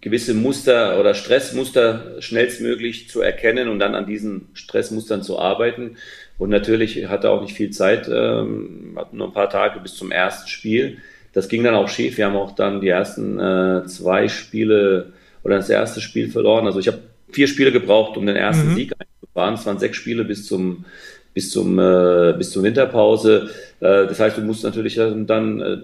gewisse 0.00 0.34
Muster 0.34 0.98
oder 0.98 1.14
Stressmuster 1.14 2.16
schnellstmöglich 2.20 3.08
zu 3.08 3.20
erkennen 3.20 3.68
und 3.68 3.78
dann 3.78 3.94
an 3.94 4.06
diesen 4.06 4.48
Stressmustern 4.54 5.22
zu 5.22 5.38
arbeiten. 5.38 5.96
Und 6.40 6.48
natürlich 6.48 7.06
hatte 7.06 7.26
er 7.26 7.32
auch 7.32 7.42
nicht 7.42 7.54
viel 7.54 7.68
Zeit, 7.68 8.08
ähm, 8.10 8.94
hatten 8.96 9.18
nur 9.18 9.26
ein 9.26 9.34
paar 9.34 9.50
Tage 9.50 9.78
bis 9.78 9.94
zum 9.94 10.10
ersten 10.10 10.48
Spiel. 10.48 10.96
Das 11.34 11.50
ging 11.50 11.62
dann 11.62 11.74
auch 11.74 11.90
schief. 11.90 12.16
Wir 12.16 12.24
haben 12.24 12.36
auch 12.36 12.54
dann 12.54 12.80
die 12.80 12.88
ersten 12.88 13.38
äh, 13.38 13.84
zwei 13.84 14.26
Spiele 14.26 15.12
oder 15.44 15.56
das 15.56 15.68
erste 15.68 16.00
Spiel 16.00 16.30
verloren. 16.30 16.64
Also 16.64 16.80
ich 16.80 16.88
habe 16.88 17.00
vier 17.30 17.46
Spiele 17.46 17.72
gebraucht, 17.72 18.16
um 18.16 18.24
den 18.24 18.36
ersten 18.36 18.70
mhm. 18.70 18.74
Sieg 18.74 18.94
einzufahren. 18.98 19.54
Es 19.54 19.66
waren 19.66 19.78
sechs 19.78 19.98
Spiele 19.98 20.24
bis 20.24 20.46
zum 20.46 20.86
bis 21.34 21.50
zum 21.50 21.78
äh, 21.78 22.32
bis 22.38 22.52
zur 22.52 22.62
Winterpause. 22.62 23.50
Äh, 23.80 24.06
das 24.06 24.18
heißt, 24.18 24.38
du 24.38 24.40
musst 24.40 24.64
natürlich 24.64 24.94
dann 24.94 25.60
äh, 25.60 25.76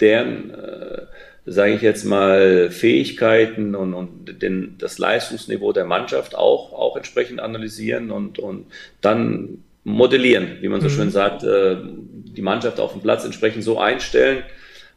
deren 0.00 0.50
äh, 0.50 1.05
sage 1.46 1.74
ich 1.74 1.82
jetzt 1.82 2.04
mal, 2.04 2.70
Fähigkeiten 2.70 3.74
und, 3.74 3.94
und 3.94 4.42
den, 4.42 4.74
das 4.78 4.98
Leistungsniveau 4.98 5.72
der 5.72 5.84
Mannschaft 5.84 6.34
auch, 6.34 6.72
auch 6.72 6.96
entsprechend 6.96 7.40
analysieren 7.40 8.10
und, 8.10 8.38
und 8.38 8.66
dann 9.00 9.62
modellieren, 9.84 10.58
wie 10.60 10.68
man 10.68 10.80
so 10.80 10.88
mhm. 10.88 10.92
schön 10.92 11.10
sagt, 11.10 11.44
äh, 11.44 11.76
die 11.80 12.42
Mannschaft 12.42 12.80
auf 12.80 12.92
dem 12.92 13.00
Platz 13.00 13.24
entsprechend 13.24 13.62
so 13.62 13.78
einstellen 13.78 14.42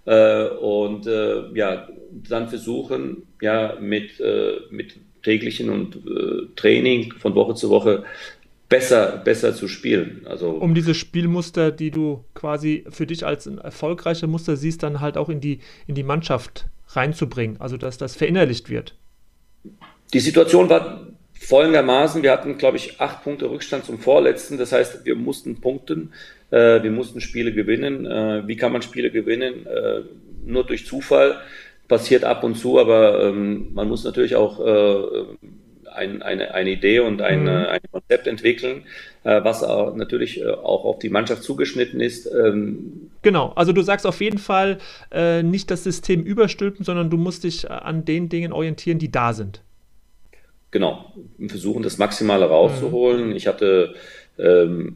äh, 0.06 0.46
und 0.48 1.06
äh, 1.06 1.44
ja, 1.54 1.88
dann 2.12 2.50
versuchen, 2.50 3.28
ja, 3.42 3.78
mit, 3.80 4.20
äh, 4.20 4.54
mit 4.72 4.96
täglichen 5.22 5.70
und 5.70 5.96
äh, 5.98 6.48
Training 6.56 7.14
von 7.14 7.36
Woche 7.36 7.54
zu 7.54 7.70
Woche 7.70 8.04
besser, 8.70 9.22
besser 9.24 9.54
zu 9.54 9.68
spielen. 9.68 10.22
Also 10.26 10.52
um 10.52 10.74
diese 10.76 10.94
Spielmuster, 10.94 11.72
die 11.72 11.92
du 11.92 12.24
quasi 12.36 12.86
für 12.90 13.06
dich 13.06 13.26
als 13.26 13.48
ein 13.48 13.58
erfolgreiche 13.58 14.28
Muster 14.28 14.56
siehst, 14.56 14.84
dann 14.84 15.02
halt 15.02 15.18
auch 15.18 15.30
in 15.30 15.42
die, 15.42 15.60
in 15.88 15.96
die 15.96 16.04
Mannschaft 16.04 16.68
reinzubringen, 16.90 17.60
also 17.60 17.78
dass 17.78 17.98
das 17.98 18.16
verinnerlicht 18.16 18.70
wird. 18.70 18.96
Die 20.14 20.20
Situation 20.20 20.70
war 20.70 21.08
folgendermaßen, 21.34 22.24
wir 22.24 22.32
hatten, 22.32 22.58
glaube 22.58 22.78
ich, 22.78 23.00
acht 23.00 23.24
Punkte 23.24 23.50
Rückstand 23.50 23.86
zum 23.86 24.00
Vorletzten, 24.00 24.58
das 24.58 24.72
heißt, 24.72 25.06
wir 25.06 25.16
mussten 25.16 25.62
punkten, 25.62 26.12
äh, 26.52 26.82
wir 26.82 26.92
mussten 26.92 27.22
Spiele 27.22 27.54
gewinnen. 27.54 28.06
Äh, 28.06 28.48
wie 28.48 28.56
kann 28.56 28.72
man 28.72 28.82
Spiele 28.82 29.12
gewinnen? 29.12 29.66
Äh, 29.66 30.02
nur 30.46 30.66
durch 30.66 30.86
Zufall 30.86 31.40
passiert 31.88 32.24
ab 32.24 32.44
und 32.44 32.56
zu, 32.56 32.80
aber 32.80 33.24
ähm, 33.24 33.74
man 33.74 33.88
muss 33.88 34.04
natürlich 34.04 34.36
auch 34.36 34.60
äh, 34.60 35.26
ein, 36.00 36.22
eine, 36.22 36.54
eine 36.54 36.72
Idee 36.72 37.00
und 37.00 37.22
ein, 37.22 37.44
mhm. 37.44 37.50
ein 37.50 37.82
Konzept 37.92 38.26
entwickeln, 38.26 38.84
äh, 39.24 39.44
was 39.44 39.64
auch 39.64 39.96
natürlich 39.96 40.42
äh, 40.42 40.48
auch 40.48 40.86
auf 40.86 41.00
die 41.00 41.10
Mannschaft 41.10 41.44
zugeschnitten 41.44 42.00
ist. 42.00 42.26
Ähm, 42.26 43.12
genau, 43.22 43.52
also 43.56 43.74
du 43.74 43.82
sagst 43.82 44.08
auf 44.08 44.22
jeden 44.22 44.40
Fall 44.40 44.80
äh, 45.12 45.44
nicht 45.44 45.70
das 45.70 45.84
System 45.84 46.24
überstülpen, 46.24 46.86
sondern 46.86 47.10
du 47.10 47.18
musst 47.18 47.44
dich 47.44 47.66
äh, 47.66 47.68
an 47.68 48.06
den 48.06 48.30
Dingen 48.30 48.54
orientieren, 48.54 48.98
die 48.98 49.12
da 49.12 49.34
sind. 49.34 49.62
Genau, 50.72 51.14
versuchen 51.48 51.84
das 51.84 51.98
Maximale 51.98 52.46
rauszuholen. 52.46 53.30
Mhm. 53.30 53.36
Ich 53.36 53.48
hatte 53.48 53.96
ähm, 54.38 54.96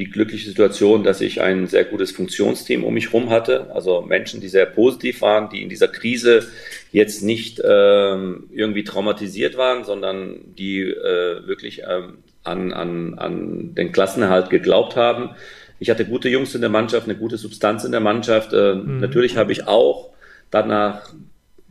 die 0.00 0.10
glückliche 0.10 0.48
Situation, 0.48 1.04
dass 1.04 1.20
ich 1.20 1.42
ein 1.42 1.66
sehr 1.66 1.84
gutes 1.84 2.10
Funktionsteam 2.10 2.84
um 2.84 2.94
mich 2.94 3.12
herum 3.12 3.28
hatte, 3.28 3.70
also 3.74 4.00
Menschen, 4.00 4.40
die 4.40 4.48
sehr 4.48 4.64
positiv 4.66 5.20
waren, 5.20 5.50
die 5.50 5.62
in 5.62 5.68
dieser 5.68 5.88
Krise 5.88 6.48
jetzt 6.92 7.22
nicht 7.22 7.60
ähm, 7.64 8.48
irgendwie 8.52 8.84
traumatisiert 8.84 9.56
waren, 9.56 9.84
sondern 9.84 10.54
die 10.56 10.80
äh, 10.82 11.46
wirklich 11.46 11.82
ähm, 11.88 12.18
an, 12.42 12.72
an, 12.72 13.18
an 13.18 13.74
den 13.74 13.92
Klassenerhalt 13.92 14.50
geglaubt 14.50 14.96
haben. 14.96 15.30
Ich 15.78 15.88
hatte 15.90 16.04
gute 16.04 16.28
Jungs 16.28 16.54
in 16.54 16.60
der 16.60 16.70
Mannschaft, 16.70 17.06
eine 17.06 17.16
gute 17.16 17.38
Substanz 17.38 17.84
in 17.84 17.92
der 17.92 18.00
Mannschaft. 18.00 18.52
Äh, 18.52 18.74
mhm. 18.74 18.98
Natürlich 18.98 19.36
habe 19.36 19.52
ich 19.52 19.66
auch 19.66 20.10
danach 20.50 21.12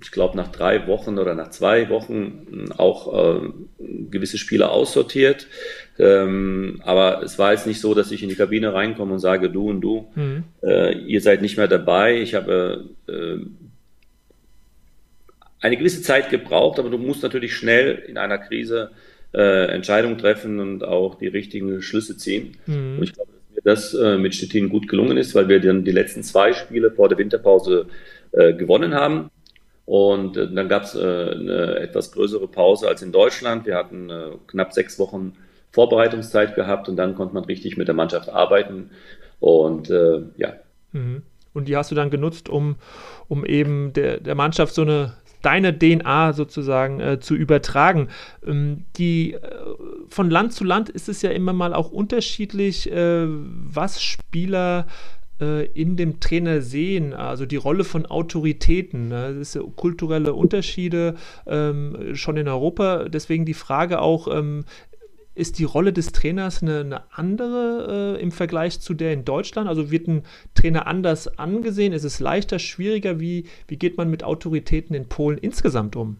ich 0.01 0.11
glaube, 0.11 0.37
nach 0.37 0.47
drei 0.49 0.87
Wochen 0.87 1.17
oder 1.17 1.35
nach 1.35 1.49
zwei 1.49 1.89
Wochen 1.89 2.47
hm, 2.49 2.71
auch 2.77 3.41
äh, 3.41 3.49
gewisse 4.09 4.37
Spiele 4.37 4.69
aussortiert. 4.69 5.47
Ähm, 5.97 6.81
aber 6.85 7.21
es 7.23 7.37
war 7.37 7.51
jetzt 7.51 7.67
nicht 7.67 7.81
so, 7.81 7.93
dass 7.93 8.11
ich 8.11 8.23
in 8.23 8.29
die 8.29 8.35
Kabine 8.35 8.73
reinkomme 8.73 9.13
und 9.13 9.19
sage, 9.19 9.49
du 9.49 9.69
und 9.69 9.81
du, 9.81 10.07
mhm. 10.15 10.43
äh, 10.63 10.97
ihr 10.97 11.21
seid 11.21 11.41
nicht 11.41 11.57
mehr 11.57 11.67
dabei. 11.67 12.21
Ich 12.21 12.35
habe 12.35 12.85
äh, 13.07 13.39
eine 15.61 15.77
gewisse 15.77 16.01
Zeit 16.01 16.29
gebraucht, 16.29 16.79
aber 16.79 16.89
du 16.89 16.97
musst 16.97 17.23
natürlich 17.23 17.55
schnell 17.55 18.03
in 18.07 18.17
einer 18.17 18.37
Krise 18.37 18.91
äh, 19.33 19.67
Entscheidungen 19.67 20.17
treffen 20.17 20.59
und 20.59 20.83
auch 20.83 21.15
die 21.15 21.27
richtigen 21.27 21.81
Schlüsse 21.81 22.17
ziehen. 22.17 22.57
Mhm. 22.65 22.97
Und 22.97 23.03
ich 23.03 23.13
glaube, 23.13 23.31
dass 23.31 23.55
mir 23.55 23.61
das 23.63 23.93
äh, 23.93 24.17
mit 24.17 24.35
Stettin 24.35 24.69
gut 24.69 24.87
gelungen 24.87 25.17
ist, 25.17 25.35
weil 25.35 25.47
wir 25.49 25.59
dann 25.59 25.83
die 25.83 25.91
letzten 25.91 26.23
zwei 26.23 26.53
Spiele 26.53 26.91
vor 26.91 27.09
der 27.09 27.17
Winterpause 27.17 27.87
äh, 28.31 28.53
gewonnen 28.53 28.93
haben 28.93 29.29
und 29.89 30.37
äh, 30.37 30.47
dann 30.47 30.69
gab 30.69 30.83
es 30.83 30.93
äh, 30.93 30.99
eine 30.99 31.79
etwas 31.79 32.11
größere 32.11 32.47
Pause 32.47 32.87
als 32.87 33.01
in 33.01 33.11
Deutschland. 33.11 33.65
Wir 33.65 33.75
hatten 33.75 34.11
äh, 34.11 34.33
knapp 34.45 34.71
sechs 34.71 34.99
Wochen 34.99 35.33
Vorbereitungszeit 35.71 36.53
gehabt 36.53 36.87
und 36.89 36.95
dann 36.95 37.15
konnte 37.15 37.33
man 37.33 37.43
richtig 37.45 37.75
mit 37.75 37.87
der 37.87 37.95
Mannschaft 37.95 38.29
arbeiten. 38.29 38.91
Und 39.39 39.89
ja. 39.89 40.53
Mhm. 40.91 41.23
Und 41.53 41.67
die 41.67 41.75
hast 41.75 41.89
du 41.89 41.95
dann 41.95 42.11
genutzt, 42.11 42.49
um, 42.49 42.75
um 43.27 43.45
eben 43.45 43.93
der, 43.93 44.19
der 44.19 44.35
Mannschaft 44.35 44.75
so 44.75 44.83
eine 44.83 45.13
deine 45.41 45.77
DNA 45.77 46.33
sozusagen 46.33 46.99
äh, 46.99 47.19
zu 47.19 47.35
übertragen. 47.35 48.09
Ähm, 48.45 48.85
die 48.97 49.33
äh, 49.33 49.39
von 50.07 50.29
Land 50.29 50.53
zu 50.53 50.63
Land 50.63 50.89
ist 50.89 51.09
es 51.09 51.21
ja 51.21 51.31
immer 51.31 51.53
mal 51.53 51.73
auch 51.73 51.91
unterschiedlich, 51.91 52.91
äh, 52.91 53.25
was 53.27 54.01
Spieler 54.01 54.87
äh, 55.39 55.65
in 55.67 55.95
dem 55.95 56.19
Trainer 56.19 56.61
sehen, 56.61 57.13
also 57.13 57.45
die 57.45 57.55
Rolle 57.55 57.83
von 57.83 58.05
Autoritäten. 58.05 59.07
Ne? 59.07 59.35
Das 59.39 59.53
sind 59.53 59.75
kulturelle 59.75 60.33
Unterschiede 60.33 61.15
ähm, 61.47 62.15
schon 62.15 62.37
in 62.37 62.47
Europa. 62.47 63.05
Deswegen 63.07 63.45
die 63.45 63.53
Frage 63.53 64.01
auch, 64.01 64.27
ähm, 64.27 64.65
ist 65.39 65.59
die 65.59 65.63
Rolle 65.63 65.93
des 65.93 66.11
Trainers 66.11 66.61
eine, 66.61 66.81
eine 66.81 67.03
andere 67.11 68.17
äh, 68.17 68.21
im 68.21 68.31
Vergleich 68.31 68.79
zu 68.79 68.93
der 68.93 69.13
in 69.13 69.25
Deutschland? 69.25 69.67
Also 69.67 69.91
wird 69.91 70.07
ein 70.07 70.23
Trainer 70.53 70.87
anders 70.87 71.39
angesehen? 71.39 71.93
Ist 71.93 72.03
es 72.03 72.19
leichter, 72.19 72.59
schwieriger? 72.59 73.19
Wie, 73.19 73.45
wie 73.67 73.77
geht 73.77 73.97
man 73.97 74.09
mit 74.09 74.23
Autoritäten 74.23 74.95
in 74.95 75.07
Polen 75.07 75.37
insgesamt 75.37 75.95
um? 75.95 76.17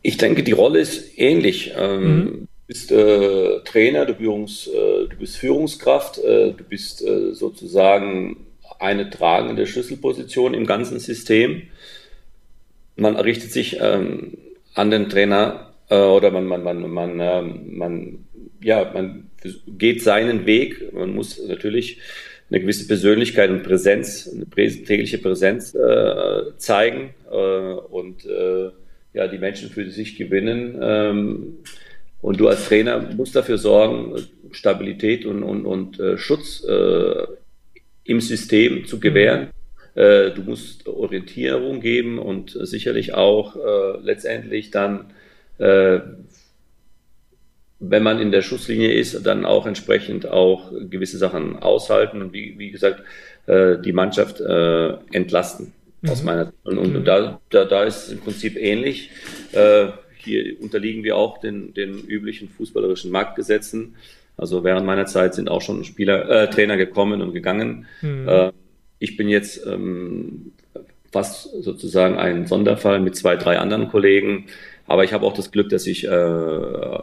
Ich 0.00 0.16
denke, 0.16 0.42
die 0.42 0.52
Rolle 0.52 0.80
ist 0.80 1.18
ähnlich. 1.18 1.72
Ähm, 1.76 2.24
mhm 2.24 2.48
bist 2.72 2.90
äh, 2.90 3.60
Trainer, 3.64 4.06
du, 4.06 4.14
Führungs, 4.14 4.66
äh, 4.66 5.06
du, 5.06 5.16
bist 5.18 5.36
Führungskraft, 5.36 6.16
äh, 6.18 6.52
du 6.52 6.64
bist 6.64 7.02
äh, 7.02 7.34
sozusagen 7.34 8.46
eine 8.78 9.10
tragende 9.10 9.66
Schlüsselposition 9.66 10.54
im 10.54 10.64
ganzen 10.64 10.98
System. 10.98 11.64
man 12.96 13.16
richtet 13.16 13.52
sich 13.52 13.78
ähm, 13.78 14.38
an 14.74 14.90
den 14.90 15.10
Trainer 15.10 15.71
oder 15.96 16.30
man, 16.30 16.46
man, 16.46 16.62
man, 16.62 16.90
man, 16.90 17.20
äh, 17.20 17.42
man, 17.42 18.24
ja, 18.62 18.90
man 18.92 19.30
geht 19.66 20.02
seinen 20.02 20.46
Weg. 20.46 20.92
Man 20.92 21.14
muss 21.14 21.40
natürlich 21.46 21.98
eine 22.50 22.60
gewisse 22.60 22.86
Persönlichkeit 22.86 23.50
und 23.50 23.62
Präsenz, 23.62 24.28
eine 24.28 24.46
tägliche 24.84 25.18
Präsenz 25.18 25.74
äh, 25.74 26.56
zeigen 26.58 27.14
äh, 27.30 27.34
und 27.34 28.26
äh, 28.26 28.70
ja, 29.14 29.26
die 29.26 29.38
Menschen 29.38 29.70
für 29.70 29.90
sich 29.90 30.16
gewinnen. 30.16 30.78
Ähm, 30.80 31.58
und 32.20 32.38
du 32.38 32.48
als 32.48 32.66
Trainer 32.66 33.00
musst 33.16 33.34
dafür 33.34 33.58
sorgen, 33.58 34.14
Stabilität 34.52 35.26
und, 35.26 35.42
und, 35.42 35.66
und 35.66 35.98
äh, 35.98 36.16
Schutz 36.18 36.64
äh, 36.64 37.26
im 38.04 38.20
System 38.20 38.86
zu 38.86 39.00
gewähren. 39.00 39.48
Mhm. 39.94 40.00
Äh, 40.00 40.30
du 40.30 40.42
musst 40.42 40.86
Orientierung 40.86 41.80
geben 41.80 42.18
und 42.18 42.56
sicherlich 42.62 43.14
auch 43.14 43.56
äh, 43.56 43.98
letztendlich 44.02 44.70
dann, 44.70 45.12
äh, 45.58 46.00
wenn 47.78 48.02
man 48.02 48.20
in 48.20 48.30
der 48.30 48.42
Schusslinie 48.42 48.92
ist, 48.92 49.26
dann 49.26 49.44
auch 49.44 49.66
entsprechend 49.66 50.28
auch 50.28 50.70
gewisse 50.88 51.18
Sachen 51.18 51.58
aushalten 51.58 52.22
und 52.22 52.32
wie, 52.32 52.58
wie 52.58 52.70
gesagt, 52.70 53.02
äh, 53.46 53.78
die 53.78 53.92
Mannschaft 53.92 54.40
entlasten. 54.40 55.72
Mhm. 56.00 56.08
Aus 56.08 56.22
meiner 56.22 56.52
und, 56.64 56.78
und 56.78 56.92
mhm. 56.94 57.04
da, 57.04 57.40
da, 57.50 57.64
da 57.64 57.84
ist 57.84 58.06
es 58.06 58.12
im 58.12 58.20
Prinzip 58.20 58.56
ähnlich. 58.56 59.10
hier 60.16 60.60
unterliegen 60.60 61.02
wir 61.02 61.16
auch 61.16 61.38
den, 61.38 61.74
den 61.74 61.98
üblichen 61.98 62.48
fußballerischen 62.48 63.10
Marktgesetzen. 63.10 63.94
Also 64.36 64.64
während 64.64 64.86
meiner 64.86 65.06
Zeit 65.06 65.34
sind 65.34 65.50
auch 65.50 65.60
schon 65.60 65.84
Spieler, 65.84 66.28
äh, 66.28 66.50
Trainer 66.50 66.76
gekommen 66.76 67.22
und 67.22 67.32
gegangen. 67.32 67.86
Mhm. 68.00 68.28
Äh, 68.28 68.52
ich 68.98 69.16
bin 69.16 69.28
jetzt 69.28 69.66
ähm, 69.66 70.52
fast 71.10 71.50
sozusagen 71.62 72.16
ein 72.16 72.46
Sonderfall 72.46 73.00
mit 73.00 73.16
zwei, 73.16 73.36
drei 73.36 73.58
anderen 73.58 73.88
Kollegen. 73.88 74.46
Aber 74.92 75.04
ich 75.04 75.14
habe 75.14 75.24
auch 75.24 75.32
das 75.32 75.50
Glück, 75.50 75.70
dass 75.70 75.86
ich 75.86 76.06
äh, 76.06 76.98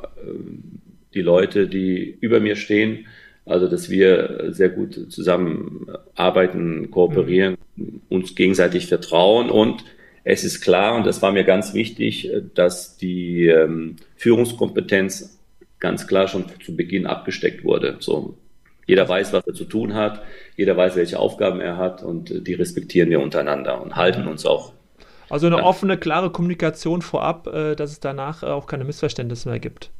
die 1.16 1.22
Leute, 1.22 1.68
die 1.68 2.20
über 2.22 2.40
mir 2.40 2.56
stehen, 2.56 3.08
also 3.48 3.68
dass 3.68 3.90
wir 3.90 4.50
sehr 4.50 4.70
gut 4.70 5.12
zusammenarbeiten, 5.12 6.92
kooperieren, 6.92 7.58
mhm. 7.76 8.02
uns 8.08 8.36
gegenseitig 8.36 8.86
vertrauen 8.86 9.50
und 9.50 9.86
es 10.24 10.44
ist 10.44 10.62
klar, 10.62 10.98
und 10.98 11.08
das 11.08 11.24
war 11.24 11.32
mir 11.32 11.44
ganz 11.46 11.74
wichtig, 11.74 12.32
dass 12.54 12.96
die 12.96 13.48
ähm, 13.48 13.96
Führungskompetenz 14.18 15.40
ganz 15.80 16.06
klar 16.06 16.28
schon 16.28 16.46
zu 16.64 16.76
Beginn 16.76 17.08
abgesteckt 17.08 17.64
wurde. 17.64 17.96
So, 18.02 18.38
jeder 18.86 19.10
weiß, 19.10 19.34
was 19.34 19.48
er 19.48 19.56
zu 19.56 19.66
tun 19.66 19.96
hat, 19.96 20.22
jeder 20.56 20.78
weiß, 20.78 20.96
welche 20.96 21.18
Aufgaben 21.18 21.60
er 21.60 21.78
hat 21.78 22.04
und 22.04 22.30
äh, 22.30 22.42
die 22.42 22.54
respektieren 22.54 23.10
wir 23.10 23.20
untereinander 23.20 23.82
und 23.82 23.96
halten 23.96 24.28
uns 24.28 24.46
auch. 24.46 24.74
Also 25.30 25.48
eine 25.48 25.58
ja. 25.58 25.64
offene, 25.64 25.98
klare 25.98 26.32
Kommunikation 26.32 27.02
vorab, 27.02 27.48
äh, 27.48 27.76
dass 27.76 27.92
es 27.92 28.00
danach 28.00 28.44
auch 28.44 28.68
keine 28.68 28.84
Missverständnisse 28.84 29.50
mehr 29.50 29.60
gibt. 29.60 29.92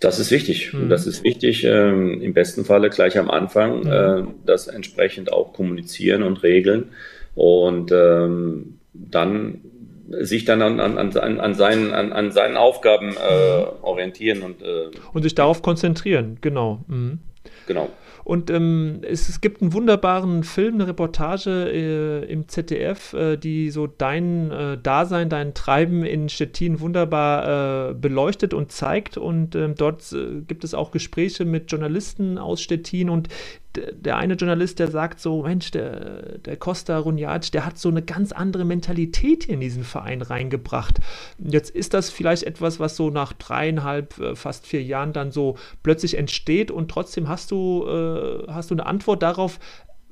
Das 0.00 0.18
ist 0.18 0.30
wichtig. 0.30 0.72
Mhm. 0.72 0.88
Das 0.88 1.06
ist 1.06 1.24
wichtig, 1.24 1.64
ähm, 1.64 2.20
im 2.22 2.32
besten 2.32 2.64
Falle 2.64 2.88
gleich 2.90 3.18
am 3.18 3.30
Anfang, 3.30 3.80
mhm. 3.80 3.90
äh, 3.90 4.22
das 4.46 4.68
entsprechend 4.68 5.32
auch 5.32 5.52
kommunizieren 5.52 6.22
und 6.22 6.42
regeln. 6.42 6.92
Und 7.34 7.92
ähm, 7.92 8.78
dann 8.92 9.60
sich 10.08 10.44
dann 10.44 10.62
an, 10.62 10.80
an, 10.80 10.96
an, 10.98 11.40
an, 11.40 11.54
seinen, 11.54 11.92
an, 11.92 12.12
an 12.12 12.32
seinen 12.32 12.56
Aufgaben 12.56 13.14
äh, 13.16 13.64
orientieren 13.82 14.42
und, 14.42 14.62
äh, 14.62 14.90
und 15.12 15.22
sich 15.22 15.34
darauf 15.34 15.62
konzentrieren, 15.62 16.38
genau. 16.40 16.84
Mhm. 16.88 17.18
Genau. 17.66 17.90
Und 18.28 18.50
ähm, 18.50 19.00
es, 19.08 19.30
es, 19.30 19.40
gibt 19.40 19.62
einen 19.62 19.72
wunderbaren 19.72 20.44
Film, 20.44 20.74
eine 20.74 20.86
Reportage 20.86 21.70
äh, 21.72 22.30
im 22.30 22.46
ZDF, 22.46 23.14
äh, 23.14 23.38
die 23.38 23.70
so 23.70 23.86
dein 23.86 24.50
äh, 24.50 24.76
Dasein, 24.76 25.30
dein 25.30 25.54
Treiben 25.54 26.04
in 26.04 26.28
Stettin 26.28 26.80
wunderbar 26.80 27.88
äh, 27.88 27.94
beleuchtet 27.94 28.52
und 28.52 28.70
zeigt. 28.70 29.16
Und 29.16 29.54
ähm, 29.54 29.76
dort 29.76 30.12
äh, 30.12 30.42
gibt 30.46 30.62
es 30.64 30.74
auch 30.74 30.90
Gespräche 30.90 31.46
mit 31.46 31.72
Journalisten 31.72 32.36
aus 32.36 32.60
Stettin 32.60 33.08
und 33.08 33.30
der 33.76 34.16
eine 34.16 34.34
Journalist, 34.34 34.78
der 34.78 34.90
sagt 34.90 35.20
so, 35.20 35.42
Mensch, 35.42 35.70
der, 35.70 36.38
der 36.38 36.56
Costa 36.56 36.98
Runjad, 36.98 37.52
der 37.54 37.64
hat 37.66 37.78
so 37.78 37.88
eine 37.88 38.02
ganz 38.02 38.32
andere 38.32 38.64
Mentalität 38.64 39.44
hier 39.44 39.54
in 39.54 39.60
diesen 39.60 39.84
Verein 39.84 40.22
reingebracht. 40.22 40.98
Jetzt 41.38 41.70
ist 41.70 41.94
das 41.94 42.10
vielleicht 42.10 42.44
etwas, 42.44 42.80
was 42.80 42.96
so 42.96 43.10
nach 43.10 43.32
dreieinhalb, 43.32 44.18
äh, 44.18 44.36
fast 44.36 44.66
vier 44.66 44.82
Jahren 44.82 45.12
dann 45.12 45.30
so 45.30 45.56
plötzlich 45.82 46.16
entsteht 46.16 46.70
und 46.70 46.90
trotzdem 46.90 47.28
hast 47.28 47.50
du, 47.50 47.86
äh, 47.86 48.50
hast 48.50 48.70
du 48.70 48.74
eine 48.74 48.86
Antwort 48.86 49.22
darauf, 49.22 49.60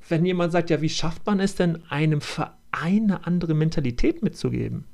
wenn 0.09 0.25
jemand 0.25 0.53
sagt, 0.53 0.71
ja, 0.71 0.81
wie 0.83 0.89
schafft 0.89 1.27
man 1.27 1.41
es 1.41 1.57
denn, 1.57 1.83
einem 1.89 2.21
Verein 2.21 2.57
eine 2.83 3.27
andere 3.27 3.55
Mentalität 3.55 4.23
mitzugeben? 4.23 4.85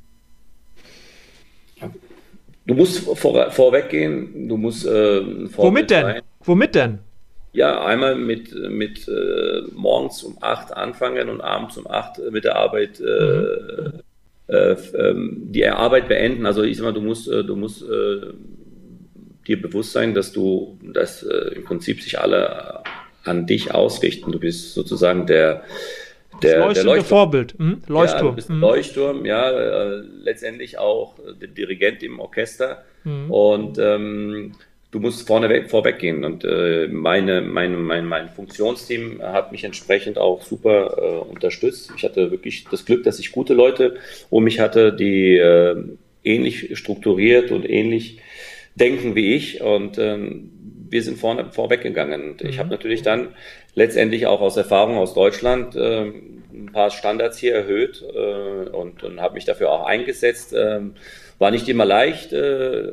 Du 2.64 2.74
musst 2.74 3.00
vor, 3.00 3.50
vorweggehen, 3.50 4.48
du 4.48 4.56
musst 4.56 4.86
äh, 4.86 5.20
Womit 5.56 5.90
denn? 5.90 6.02
Sein. 6.02 6.22
Womit 6.44 6.74
denn? 6.74 6.98
Ja, 7.52 7.84
einmal 7.84 8.14
mit, 8.14 8.54
mit 8.54 9.06
äh, 9.08 9.62
morgens 9.74 10.22
um 10.22 10.38
acht 10.40 10.74
anfangen 10.74 11.28
und 11.28 11.42
abends 11.42 11.76
um 11.76 11.86
acht 11.86 12.18
mit 12.30 12.44
der 12.44 12.56
Arbeit 12.56 12.98
äh, 13.00 13.02
mhm. 13.02 13.92
äh, 14.46 14.72
ähm, 14.96 15.42
die 15.52 15.66
Arbeit 15.66 16.08
beenden. 16.08 16.46
Also 16.46 16.62
ich 16.62 16.78
sag 16.78 16.84
mal, 16.84 16.94
du 16.94 17.02
musst, 17.02 17.28
äh, 17.28 17.44
du 17.44 17.54
musst 17.56 17.82
äh, 17.82 18.32
dir 19.46 19.60
bewusst 19.60 19.92
sein, 19.92 20.14
dass 20.14 20.32
du, 20.32 20.78
dass 20.82 21.22
äh, 21.22 21.54
im 21.56 21.64
Prinzip 21.64 22.00
sich 22.00 22.18
alle 22.18 22.82
an 23.24 23.46
dich 23.46 23.74
ausrichten. 23.74 24.32
Du 24.32 24.38
bist 24.38 24.72
sozusagen 24.72 25.26
der 25.26 25.62
der, 26.42 26.72
der 26.72 26.84
Leuchtturm. 26.84 27.04
Vorbild. 27.04 27.58
Mhm. 27.58 27.82
Leuchtturm. 27.86 28.24
Ja, 28.24 28.30
du 28.30 28.36
bist 28.36 28.50
mhm. 28.50 28.60
Leuchtturm, 28.60 29.24
ja, 29.24 29.50
äh, 29.50 30.02
letztendlich 30.22 30.78
auch 30.78 31.14
der 31.40 31.48
Dirigent 31.48 32.02
im 32.02 32.18
Orchester. 32.18 32.84
Mhm. 33.04 33.30
Und 33.30 33.78
ähm, 33.78 34.52
du 34.92 35.00
musst 35.00 35.26
vorne 35.26 35.68
vorweggehen. 35.68 36.24
Und 36.24 36.44
äh, 36.44 36.86
meine, 36.88 37.40
meine, 37.40 37.76
mein, 37.76 38.06
mein 38.06 38.28
Funktionsteam 38.28 39.20
hat 39.20 39.50
mich 39.50 39.64
entsprechend 39.64 40.18
auch 40.18 40.42
super 40.42 40.96
äh, 40.98 41.30
unterstützt. 41.30 41.90
Ich 41.96 42.04
hatte 42.04 42.30
wirklich 42.30 42.66
das 42.70 42.84
Glück, 42.84 43.02
dass 43.02 43.18
ich 43.18 43.32
gute 43.32 43.54
Leute 43.54 43.96
um 44.30 44.44
mich 44.44 44.60
hatte, 44.60 44.92
die 44.92 45.36
äh, 45.36 45.76
ähnlich 46.22 46.78
strukturiert 46.78 47.50
und 47.50 47.68
ähnlich 47.68 48.20
denken 48.76 49.16
wie 49.16 49.34
ich. 49.34 49.62
Und 49.62 49.98
ähm, 49.98 50.50
wir 50.88 51.02
sind 51.02 51.18
vorne 51.18 51.46
vorweggegangen. 51.50 52.30
Und 52.30 52.42
ich 52.42 52.56
mhm. 52.56 52.60
habe 52.60 52.70
natürlich 52.70 53.02
dann 53.02 53.28
letztendlich 53.74 54.26
auch 54.26 54.42
aus 54.42 54.58
Erfahrung 54.58 54.98
aus 54.98 55.14
Deutschland 55.14 55.74
äh, 55.74 56.12
ein 56.52 56.70
paar 56.70 56.90
Standards 56.90 57.38
hier 57.38 57.54
erhöht 57.54 58.04
äh, 58.14 58.68
und, 58.68 59.02
und 59.02 59.22
habe 59.22 59.34
mich 59.34 59.46
dafür 59.46 59.72
auch 59.72 59.86
eingesetzt. 59.86 60.52
Äh, 60.52 60.80
war 61.42 61.50
nicht 61.50 61.68
immer 61.68 61.84
leicht, 61.84 62.32
äh, 62.32 62.92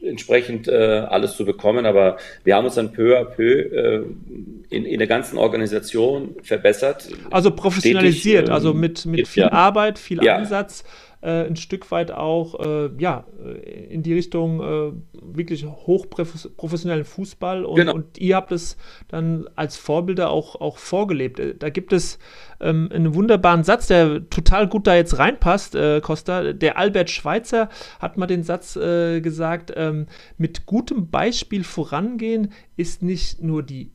entsprechend 0.00 0.68
äh, 0.68 0.72
alles 0.72 1.36
zu 1.36 1.44
bekommen, 1.44 1.86
aber 1.86 2.16
wir 2.44 2.54
haben 2.54 2.64
uns 2.64 2.76
dann 2.76 2.92
peu 2.92 3.18
à 3.18 3.24
peu 3.24 3.42
äh, 3.42 4.04
in, 4.70 4.84
in 4.84 4.98
der 4.98 5.08
ganzen 5.08 5.36
Organisation 5.36 6.36
verbessert. 6.42 7.08
Also 7.30 7.50
professionalisiert, 7.50 8.44
stetig, 8.44 8.54
also 8.54 8.72
mit, 8.72 9.04
mit 9.06 9.26
viel 9.26 9.42
ja. 9.42 9.52
Arbeit, 9.52 9.98
viel 9.98 10.22
ja. 10.22 10.36
Einsatz 10.36 10.84
äh, 11.20 11.46
ein 11.46 11.56
Stück 11.56 11.90
weit 11.90 12.10
auch 12.10 12.60
äh, 12.60 12.90
ja, 12.98 13.24
äh, 13.44 13.86
in 13.86 14.02
die 14.02 14.14
Richtung 14.14 14.60
äh, 14.60 14.92
wirklich 15.20 15.66
hochprofessionellen 15.66 17.04
Fußball 17.04 17.64
und, 17.64 17.76
genau. 17.76 17.94
und, 17.94 18.18
ihr 18.18 18.36
habt 18.36 18.52
es 18.52 18.76
dann 19.08 19.48
als 19.56 19.76
Vorbilder 19.76 20.30
auch, 20.30 20.60
auch 20.60 20.78
vorgelebt. 20.78 21.40
Äh, 21.40 21.54
da 21.56 21.70
gibt 21.70 21.92
es 21.92 22.18
ähm, 22.60 22.88
einen 22.92 23.14
wunderbaren 23.14 23.64
Satz, 23.64 23.88
der 23.88 24.28
total 24.30 24.68
gut 24.68 24.86
da 24.86 24.94
jetzt 24.94 25.18
reinpasst, 25.18 25.76
Costa. 26.02 26.52
Der 26.52 26.76
Albert 26.76 27.10
Schweitzer 27.10 27.68
hat 28.00 28.16
mal 28.16 28.26
den 28.26 28.42
Satz 28.42 28.74
gesagt, 28.74 29.72
ähm, 29.76 30.06
mit 30.36 30.66
gutem 30.66 31.10
Beispiel 31.10 31.64
vorangehen 31.64 32.52
ist 32.76 33.02
nicht 33.02 33.42
nur 33.42 33.62
die 33.62 33.92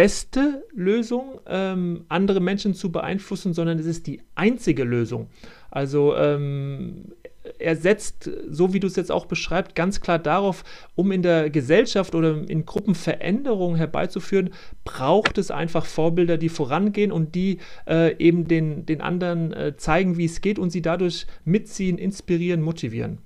beste 0.00 0.64
Lösung, 0.74 1.42
ähm, 1.46 2.06
andere 2.08 2.40
Menschen 2.40 2.72
zu 2.72 2.90
beeinflussen, 2.90 3.52
sondern 3.52 3.78
es 3.78 3.84
ist 3.84 4.06
die 4.06 4.22
einzige 4.34 4.82
Lösung. 4.82 5.28
Also 5.70 6.16
ähm, 6.16 7.12
er 7.58 7.76
setzt, 7.76 8.30
so 8.48 8.72
wie 8.72 8.80
du 8.80 8.86
es 8.86 8.96
jetzt 8.96 9.12
auch 9.12 9.26
beschreibst, 9.26 9.74
ganz 9.74 10.00
klar 10.00 10.18
darauf, 10.18 10.64
um 10.94 11.12
in 11.12 11.20
der 11.20 11.50
Gesellschaft 11.50 12.14
oder 12.14 12.48
in 12.48 12.64
Gruppen 12.64 12.94
Veränderungen 12.94 13.76
herbeizuführen, 13.76 14.54
braucht 14.84 15.36
es 15.36 15.50
einfach 15.50 15.84
Vorbilder, 15.84 16.38
die 16.38 16.48
vorangehen 16.48 17.12
und 17.12 17.34
die 17.34 17.58
äh, 17.86 18.16
eben 18.16 18.48
den, 18.48 18.86
den 18.86 19.02
anderen 19.02 19.52
äh, 19.52 19.76
zeigen, 19.76 20.16
wie 20.16 20.24
es 20.24 20.40
geht 20.40 20.58
und 20.58 20.70
sie 20.70 20.80
dadurch 20.80 21.26
mitziehen, 21.44 21.98
inspirieren, 21.98 22.62
motivieren. 22.62 23.18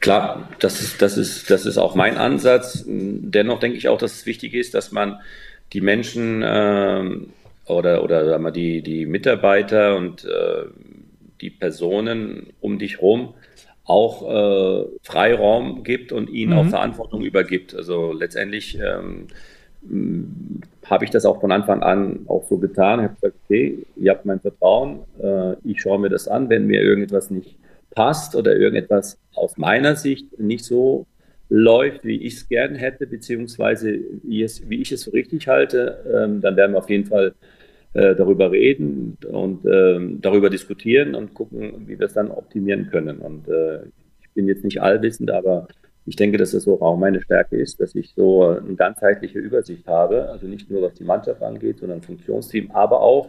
Klar, 0.00 0.46
das 0.58 0.82
ist, 0.82 1.00
das 1.00 1.16
ist, 1.16 1.48
das 1.50 1.64
ist 1.64 1.78
auch 1.78 1.94
mein 1.94 2.18
Ansatz. 2.18 2.84
Dennoch 2.86 3.60
denke 3.60 3.78
ich 3.78 3.88
auch, 3.88 3.98
dass 3.98 4.12
es 4.12 4.26
wichtig 4.26 4.52
ist, 4.52 4.74
dass 4.74 4.92
man 4.92 5.20
die 5.72 5.80
Menschen 5.80 6.42
äh, 6.42 7.04
oder, 7.66 8.02
oder 8.02 8.26
sagen 8.26 8.44
wir, 8.44 8.50
die, 8.50 8.82
die 8.82 9.06
Mitarbeiter 9.06 9.96
und 9.96 10.24
äh, 10.24 10.64
die 11.40 11.50
Personen 11.50 12.52
um 12.60 12.78
dich 12.78 13.00
herum 13.00 13.34
auch 13.84 14.22
äh, 14.22 14.86
Freiraum 15.02 15.82
gibt 15.82 16.12
und 16.12 16.30
ihnen 16.30 16.52
mhm. 16.52 16.58
auch 16.58 16.66
Verantwortung 16.66 17.22
übergibt. 17.22 17.74
Also 17.74 18.12
letztendlich 18.12 18.78
ähm, 18.78 19.26
habe 20.84 21.04
ich 21.04 21.10
das 21.10 21.24
auch 21.24 21.40
von 21.40 21.50
Anfang 21.50 21.82
an 21.82 22.20
auch 22.28 22.44
so 22.48 22.58
getan. 22.58 23.00
Ich 23.00 23.04
habe 23.04 23.14
gesagt, 23.14 23.36
okay, 23.44 23.78
ihr 23.96 24.12
habt 24.12 24.26
mein 24.26 24.40
Vertrauen, 24.40 25.00
äh, 25.20 25.54
ich 25.64 25.80
schaue 25.80 25.98
mir 25.98 26.08
das 26.08 26.28
an, 26.28 26.48
wenn 26.50 26.66
mir 26.66 26.82
irgendetwas 26.82 27.30
nicht 27.30 27.56
passt 27.90 28.36
oder 28.36 28.54
irgendetwas 28.54 29.18
aus 29.34 29.56
meiner 29.56 29.96
Sicht 29.96 30.38
nicht 30.38 30.64
so 30.64 31.06
läuft, 31.50 32.04
wie 32.04 32.22
ich 32.22 32.36
es 32.36 32.48
gern 32.48 32.76
hätte, 32.76 33.06
beziehungsweise 33.06 33.98
wie, 34.22 34.42
es, 34.42 34.68
wie 34.70 34.80
ich 34.80 34.92
es 34.92 35.04
für 35.04 35.12
richtig 35.12 35.48
halte, 35.48 35.98
ähm, 36.06 36.40
dann 36.40 36.56
werden 36.56 36.72
wir 36.72 36.78
auf 36.78 36.88
jeden 36.88 37.06
Fall 37.06 37.34
äh, 37.92 38.14
darüber 38.14 38.52
reden 38.52 39.18
und 39.28 39.66
ähm, 39.66 40.20
darüber 40.20 40.48
diskutieren 40.48 41.16
und 41.16 41.34
gucken, 41.34 41.88
wie 41.88 41.98
wir 41.98 42.06
es 42.06 42.14
dann 42.14 42.30
optimieren 42.30 42.88
können. 42.88 43.18
Und 43.18 43.48
äh, 43.48 43.80
ich 44.22 44.30
bin 44.32 44.46
jetzt 44.46 44.62
nicht 44.62 44.80
allwissend, 44.80 45.32
aber 45.32 45.66
ich 46.06 46.14
denke, 46.14 46.38
dass 46.38 46.52
das 46.52 46.68
auch 46.68 46.96
meine 46.96 47.20
Stärke 47.20 47.56
ist, 47.56 47.80
dass 47.80 47.96
ich 47.96 48.14
so 48.14 48.44
eine 48.44 48.76
ganzheitliche 48.76 49.40
Übersicht 49.40 49.88
habe, 49.88 50.28
also 50.28 50.46
nicht 50.46 50.70
nur 50.70 50.82
was 50.82 50.94
die 50.94 51.04
Mannschaft 51.04 51.42
angeht, 51.42 51.78
sondern 51.78 52.00
Funktionsteam, 52.00 52.70
aber 52.70 53.00
auch, 53.00 53.28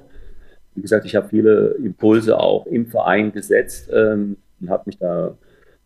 wie 0.75 0.81
gesagt, 0.81 1.05
ich 1.05 1.15
habe 1.15 1.29
viele 1.29 1.75
Impulse 1.84 2.39
auch 2.39 2.67
im 2.67 2.86
Verein 2.86 3.34
gesetzt 3.34 3.89
ähm, 3.91 4.38
und 4.62 4.69
habe 4.69 4.84
mich 4.86 4.99
da 4.99 5.36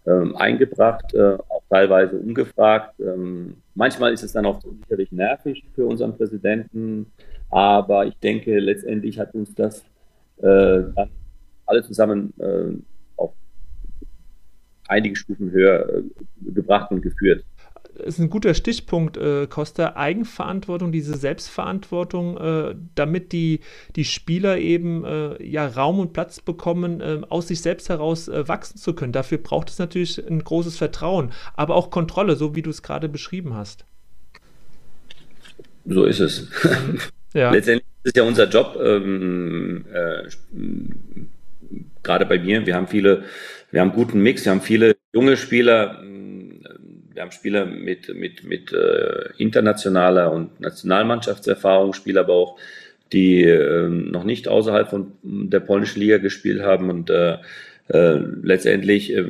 ähm, 0.07 0.35
eingebracht, 0.35 1.13
äh, 1.13 1.37
auch 1.49 1.63
teilweise 1.69 2.17
ungefragt. 2.17 2.99
Ähm, 2.99 3.55
manchmal 3.73 4.13
ist 4.13 4.23
es 4.23 4.33
dann 4.33 4.45
auch 4.45 4.61
sicherlich 4.61 5.11
nervig 5.11 5.63
für 5.73 5.85
unseren 5.85 6.15
Präsidenten, 6.15 7.11
aber 7.49 8.05
ich 8.05 8.17
denke, 8.17 8.59
letztendlich 8.59 9.19
hat 9.19 9.33
uns 9.33 9.53
das 9.55 9.83
äh, 10.41 10.83
alle 11.65 11.83
zusammen 11.83 12.33
äh, 12.39 12.73
auf 13.17 13.33
einige 14.87 15.15
Stufen 15.15 15.51
höher 15.51 15.89
äh, 15.89 16.03
gebracht 16.51 16.91
und 16.91 17.01
geführt 17.01 17.43
ist 17.95 18.19
ein 18.19 18.29
guter 18.29 18.53
Stichpunkt, 18.53 19.17
äh, 19.17 19.47
Costa. 19.47 19.95
Eigenverantwortung, 19.95 20.91
diese 20.91 21.15
Selbstverantwortung, 21.17 22.37
äh, 22.37 22.75
damit 22.95 23.31
die, 23.31 23.61
die 23.95 24.05
Spieler 24.05 24.57
eben 24.57 25.03
äh, 25.05 25.43
ja, 25.43 25.67
Raum 25.67 25.99
und 25.99 26.13
Platz 26.13 26.41
bekommen, 26.41 27.01
äh, 27.01 27.21
aus 27.29 27.47
sich 27.47 27.61
selbst 27.61 27.89
heraus 27.89 28.27
äh, 28.27 28.47
wachsen 28.47 28.77
zu 28.77 28.93
können. 28.93 29.13
Dafür 29.13 29.37
braucht 29.37 29.69
es 29.69 29.79
natürlich 29.79 30.25
ein 30.25 30.43
großes 30.43 30.77
Vertrauen, 30.77 31.31
aber 31.55 31.75
auch 31.75 31.89
Kontrolle, 31.89 32.35
so 32.35 32.55
wie 32.55 32.61
du 32.61 32.69
es 32.69 32.83
gerade 32.83 33.09
beschrieben 33.09 33.55
hast. 33.55 33.85
So 35.85 36.05
ist 36.05 36.19
es. 36.19 36.47
Ja. 37.35 37.51
Letztendlich 37.51 37.85
ist 38.03 38.15
es 38.15 38.17
ja 38.17 38.23
unser 38.23 38.47
Job, 38.47 38.79
ähm, 38.81 39.83
äh, 39.91 40.29
gerade 42.01 42.25
bei 42.25 42.39
mir. 42.39 42.65
Wir 42.65 42.75
haben 42.75 42.87
viele, 42.87 43.25
wir 43.71 43.81
haben 43.81 43.89
einen 43.89 43.97
guten 43.99 44.21
Mix, 44.21 44.45
wir 44.45 44.53
haben 44.53 44.61
viele 44.61 44.95
junge 45.13 45.35
Spieler, 45.35 46.01
wir 47.15 47.21
haben 47.21 47.31
Spieler 47.31 47.65
mit, 47.65 48.13
mit, 48.13 48.43
mit 48.43 48.73
äh, 48.73 49.29
internationaler 49.37 50.33
und 50.33 50.59
Nationalmannschaftserfahrung, 50.59 51.93
Spieler 51.93 52.21
aber 52.21 52.33
auch, 52.33 52.59
die 53.13 53.43
äh, 53.43 53.87
noch 53.87 54.25
nicht 54.25 54.49
außerhalb 54.49 54.89
von 54.89 55.13
der 55.23 55.61
polnischen 55.61 56.01
Liga 56.01 56.17
gespielt 56.17 56.61
haben. 56.61 56.89
Und 56.89 57.09
äh, 57.09 57.37
äh, 57.87 58.19
letztendlich 58.43 59.15
äh, 59.15 59.25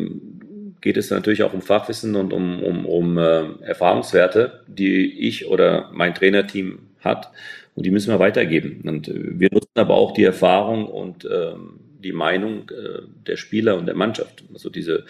geht 0.81 0.97
es 0.97 1.11
natürlich 1.11 1.43
auch 1.43 1.53
um 1.53 1.61
Fachwissen 1.61 2.15
und 2.15 2.33
um, 2.33 2.63
um, 2.63 2.85
um 2.87 3.17
äh, 3.19 3.43
Erfahrungswerte, 3.61 4.63
die 4.67 5.27
ich 5.27 5.47
oder 5.47 5.91
mein 5.93 6.15
Trainerteam 6.15 6.79
hat. 7.01 7.31
Und 7.75 7.85
die 7.85 7.91
müssen 7.91 8.11
wir 8.11 8.19
weitergeben. 8.19 8.81
Und 8.85 9.07
äh, 9.09 9.39
wir 9.39 9.49
nutzen 9.51 9.69
aber 9.75 9.93
auch 9.93 10.13
die 10.13 10.23
Erfahrung 10.23 10.87
und 10.87 11.27
ähm, 11.31 11.79
die 12.03 12.13
Meinung 12.13 12.69
äh, 12.69 13.01
der 13.27 13.35
Spieler 13.35 13.77
und 13.77 13.85
der 13.85 13.95
Mannschaft. 13.95 14.43
Also 14.53 14.69
diese, 14.69 15.05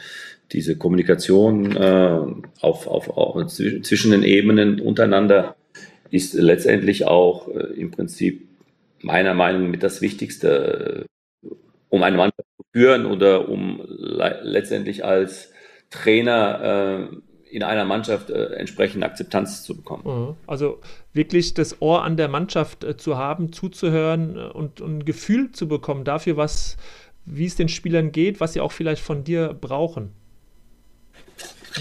diese 0.52 0.78
Kommunikation 0.78 1.76
äh, 1.76 2.20
auf, 2.62 2.88
auf, 2.88 3.10
auf, 3.10 3.48
zwischen 3.48 4.12
den 4.12 4.24
Ebenen 4.24 4.80
untereinander 4.80 5.56
ist 6.12 6.34
letztendlich 6.34 7.06
auch 7.06 7.48
äh, 7.48 7.74
im 7.80 7.92
Prinzip 7.92 8.48
meiner 9.02 9.34
Meinung 9.34 9.64
nach 9.64 9.72
mit 9.72 9.84
das 9.84 10.02
Wichtigste, 10.02 11.06
äh, 11.44 11.48
um 11.90 12.04
eine 12.04 12.18
Mannschaft 12.18 12.48
zu 12.58 12.64
führen 12.72 13.06
oder 13.06 13.50
um 13.50 13.82
le 13.88 14.40
letztendlich 14.44 15.04
als 15.04 15.52
Trainer 15.90 17.10
äh, 17.12 17.16
in 17.50 17.64
einer 17.64 17.86
Mannschaft 17.86 18.30
äh, 18.32 18.48
entsprechende 18.56 19.06
Akzeptanz 19.06 19.64
zu 19.64 19.78
bekommen. 19.78 20.04
Mhm. 20.06 20.36
Also 20.46 20.82
wirklich 21.14 21.54
das 21.54 21.82
Ohr 21.82 22.04
an 22.04 22.18
der 22.18 22.28
Mannschaft 22.28 22.84
äh, 22.84 22.98
zu 22.98 23.18
haben, 23.18 23.54
zuzuhören 23.54 24.36
äh, 24.36 24.42
und, 24.50 24.82
und 24.82 24.98
ein 24.98 25.06
Gefühl 25.06 25.52
zu 25.52 25.68
bekommen 25.68 26.04
dafür, 26.04 26.38
was, 26.38 26.78
wie 27.26 27.46
es 27.46 27.56
den 27.56 27.70
Spielern 27.70 28.12
geht, 28.12 28.40
was 28.40 28.54
sie 28.54 28.62
auch 28.62 28.72
vielleicht 28.72 29.02
von 29.02 29.24
dir 29.24 29.54
brauchen. 29.54 30.12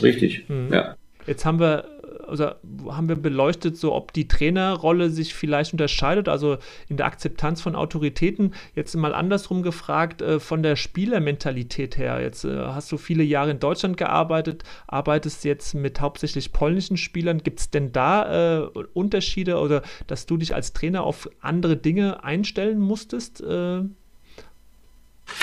Richtig, 0.03 0.49
mhm. 0.49 0.73
ja. 0.73 0.97
Jetzt 1.27 1.45
haben 1.47 1.59
wir 1.59 1.85
also 2.29 2.51
haben 2.89 3.09
wir 3.09 3.17
beleuchtet, 3.17 3.77
so 3.77 3.95
ob 3.95 4.13
die 4.13 4.29
Trainerrolle 4.29 5.11
sich 5.11 5.35
vielleicht 5.35 5.73
unterscheidet, 5.73 6.29
also 6.29 6.59
in 6.89 6.97
der 6.97 7.07
Akzeptanz 7.07 7.61
von 7.61 7.77
Autoritäten. 7.77 8.55
Jetzt 8.75 8.95
mal 8.97 9.15
andersrum 9.15 9.63
gefragt, 9.63 10.23
äh, 10.23 10.41
von 10.41 10.63
der 10.63 10.77
Spielermentalität 10.77 11.99
her. 11.99 12.21
Jetzt 12.21 12.45
äh, 12.45 12.57
hast 12.59 12.91
du 12.93 12.97
viele 12.97 13.23
Jahre 13.23 13.51
in 13.51 13.61
Deutschland 13.61 13.97
gearbeitet, 13.97 14.65
arbeitest 14.87 15.45
jetzt 15.45 15.75
mit 15.75 16.01
hauptsächlich 16.01 16.53
polnischen 16.53 16.97
Spielern. 16.97 17.39
Gibt 17.43 17.61
es 17.61 17.71
denn 17.71 17.93
da 17.93 18.59
äh, 18.59 18.69
Unterschiede 18.93 19.59
oder 19.59 19.83
dass 20.07 20.27
du 20.27 20.37
dich 20.37 20.55
als 20.55 20.73
Trainer 20.73 21.05
auf 21.05 21.29
andere 21.41 21.77
Dinge 21.77 22.25
einstellen 22.25 22.79
musstest? 22.79 23.41
Äh, 23.41 23.83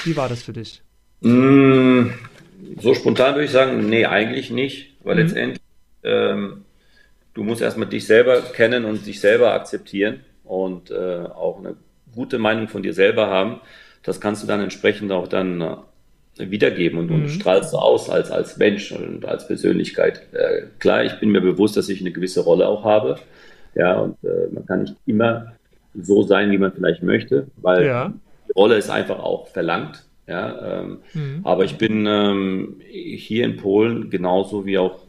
wie 0.03 0.15
war 0.15 0.29
das 0.29 0.43
für 0.43 0.53
dich? 0.53 0.83
Mm, 1.21 2.09
so 2.80 2.93
spontan 2.93 3.36
würde 3.36 3.45
ich 3.45 3.52
sagen, 3.52 3.89
nee, 3.89 4.06
eigentlich 4.06 4.52
nicht, 4.52 4.95
weil 5.04 5.15
mhm. 5.15 5.21
letztendlich 5.21 5.62
ähm, 6.04 6.65
du 7.34 7.43
musst 7.43 7.62
erstmal 7.62 7.88
dich 7.88 8.06
selber 8.06 8.41
kennen 8.41 8.86
und 8.86 9.06
dich 9.06 9.19
selber 9.19 9.54
akzeptieren 9.54 10.21
und 10.43 10.91
äh, 10.91 10.95
auch 10.95 11.60
eine 11.60 11.76
gute 12.13 12.39
Meinung 12.39 12.67
von 12.67 12.84
dir 12.84 12.93
selber 12.93 13.28
haben. 13.28 13.62
Das 14.04 14.19
kannst 14.19 14.43
du 14.43 14.47
dann 14.47 14.62
entsprechend 14.62 15.12
auch 15.12 15.28
dann 15.28 15.62
äh, 15.62 15.76
wiedergeben 16.38 17.00
und, 17.00 17.10
mhm. 17.10 17.15
und 17.15 17.30
strahlst 17.30 17.74
du 17.74 17.78
aus 17.78 18.10
als, 18.10 18.32
als 18.32 18.58
Mensch 18.58 18.91
und 18.91 19.26
als 19.26 19.47
Persönlichkeit. 19.47 20.21
Äh, 20.34 20.63
klar, 20.80 21.04
ich 21.04 21.19
bin 21.19 21.30
mir 21.30 21.41
bewusst, 21.41 21.78
dass 21.78 21.89
ich 21.89 22.02
eine 22.02 22.12
gewisse 22.12 22.41
Rolle 22.41 22.67
auch 22.67 22.84
habe. 22.84 23.17
Ja, 23.76 24.00
und 24.00 24.17
äh, 24.24 24.47
man 24.52 24.65
kann 24.65 24.82
nicht 24.82 24.95
immer 25.06 25.54
so 25.93 26.24
sein, 26.24 26.52
wie 26.52 26.58
man 26.58 26.71
vielleicht 26.74 27.04
möchte, 27.04 27.47
weil 27.58 27.86
ja. 27.86 28.13
die 28.47 28.54
Rolle 28.54 28.76
ist 28.76 28.89
einfach 28.89 29.19
auch 29.19 29.47
verlangt. 29.47 30.04
Ja, 30.27 30.81
ähm, 30.81 30.97
mhm. 31.13 31.39
aber 31.43 31.65
ich 31.65 31.77
bin 31.77 32.05
ähm, 32.07 32.75
hier 32.89 33.43
in 33.43 33.57
Polen 33.57 34.10
genauso 34.10 34.65
wie 34.65 34.77
auch 34.77 34.99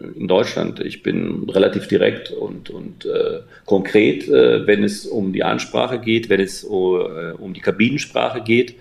in 0.00 0.28
Deutschland. 0.28 0.80
Ich 0.80 1.02
bin 1.02 1.48
relativ 1.48 1.88
direkt 1.88 2.30
und, 2.30 2.70
und 2.70 3.04
äh, 3.04 3.40
konkret, 3.66 4.28
äh, 4.28 4.66
wenn 4.66 4.84
es 4.84 5.06
um 5.06 5.32
die 5.32 5.44
Ansprache 5.44 5.98
geht, 5.98 6.28
wenn 6.28 6.40
es 6.40 6.64
uh, 6.64 6.98
um 7.38 7.52
die 7.52 7.60
Kabinensprache 7.60 8.42
geht. 8.42 8.76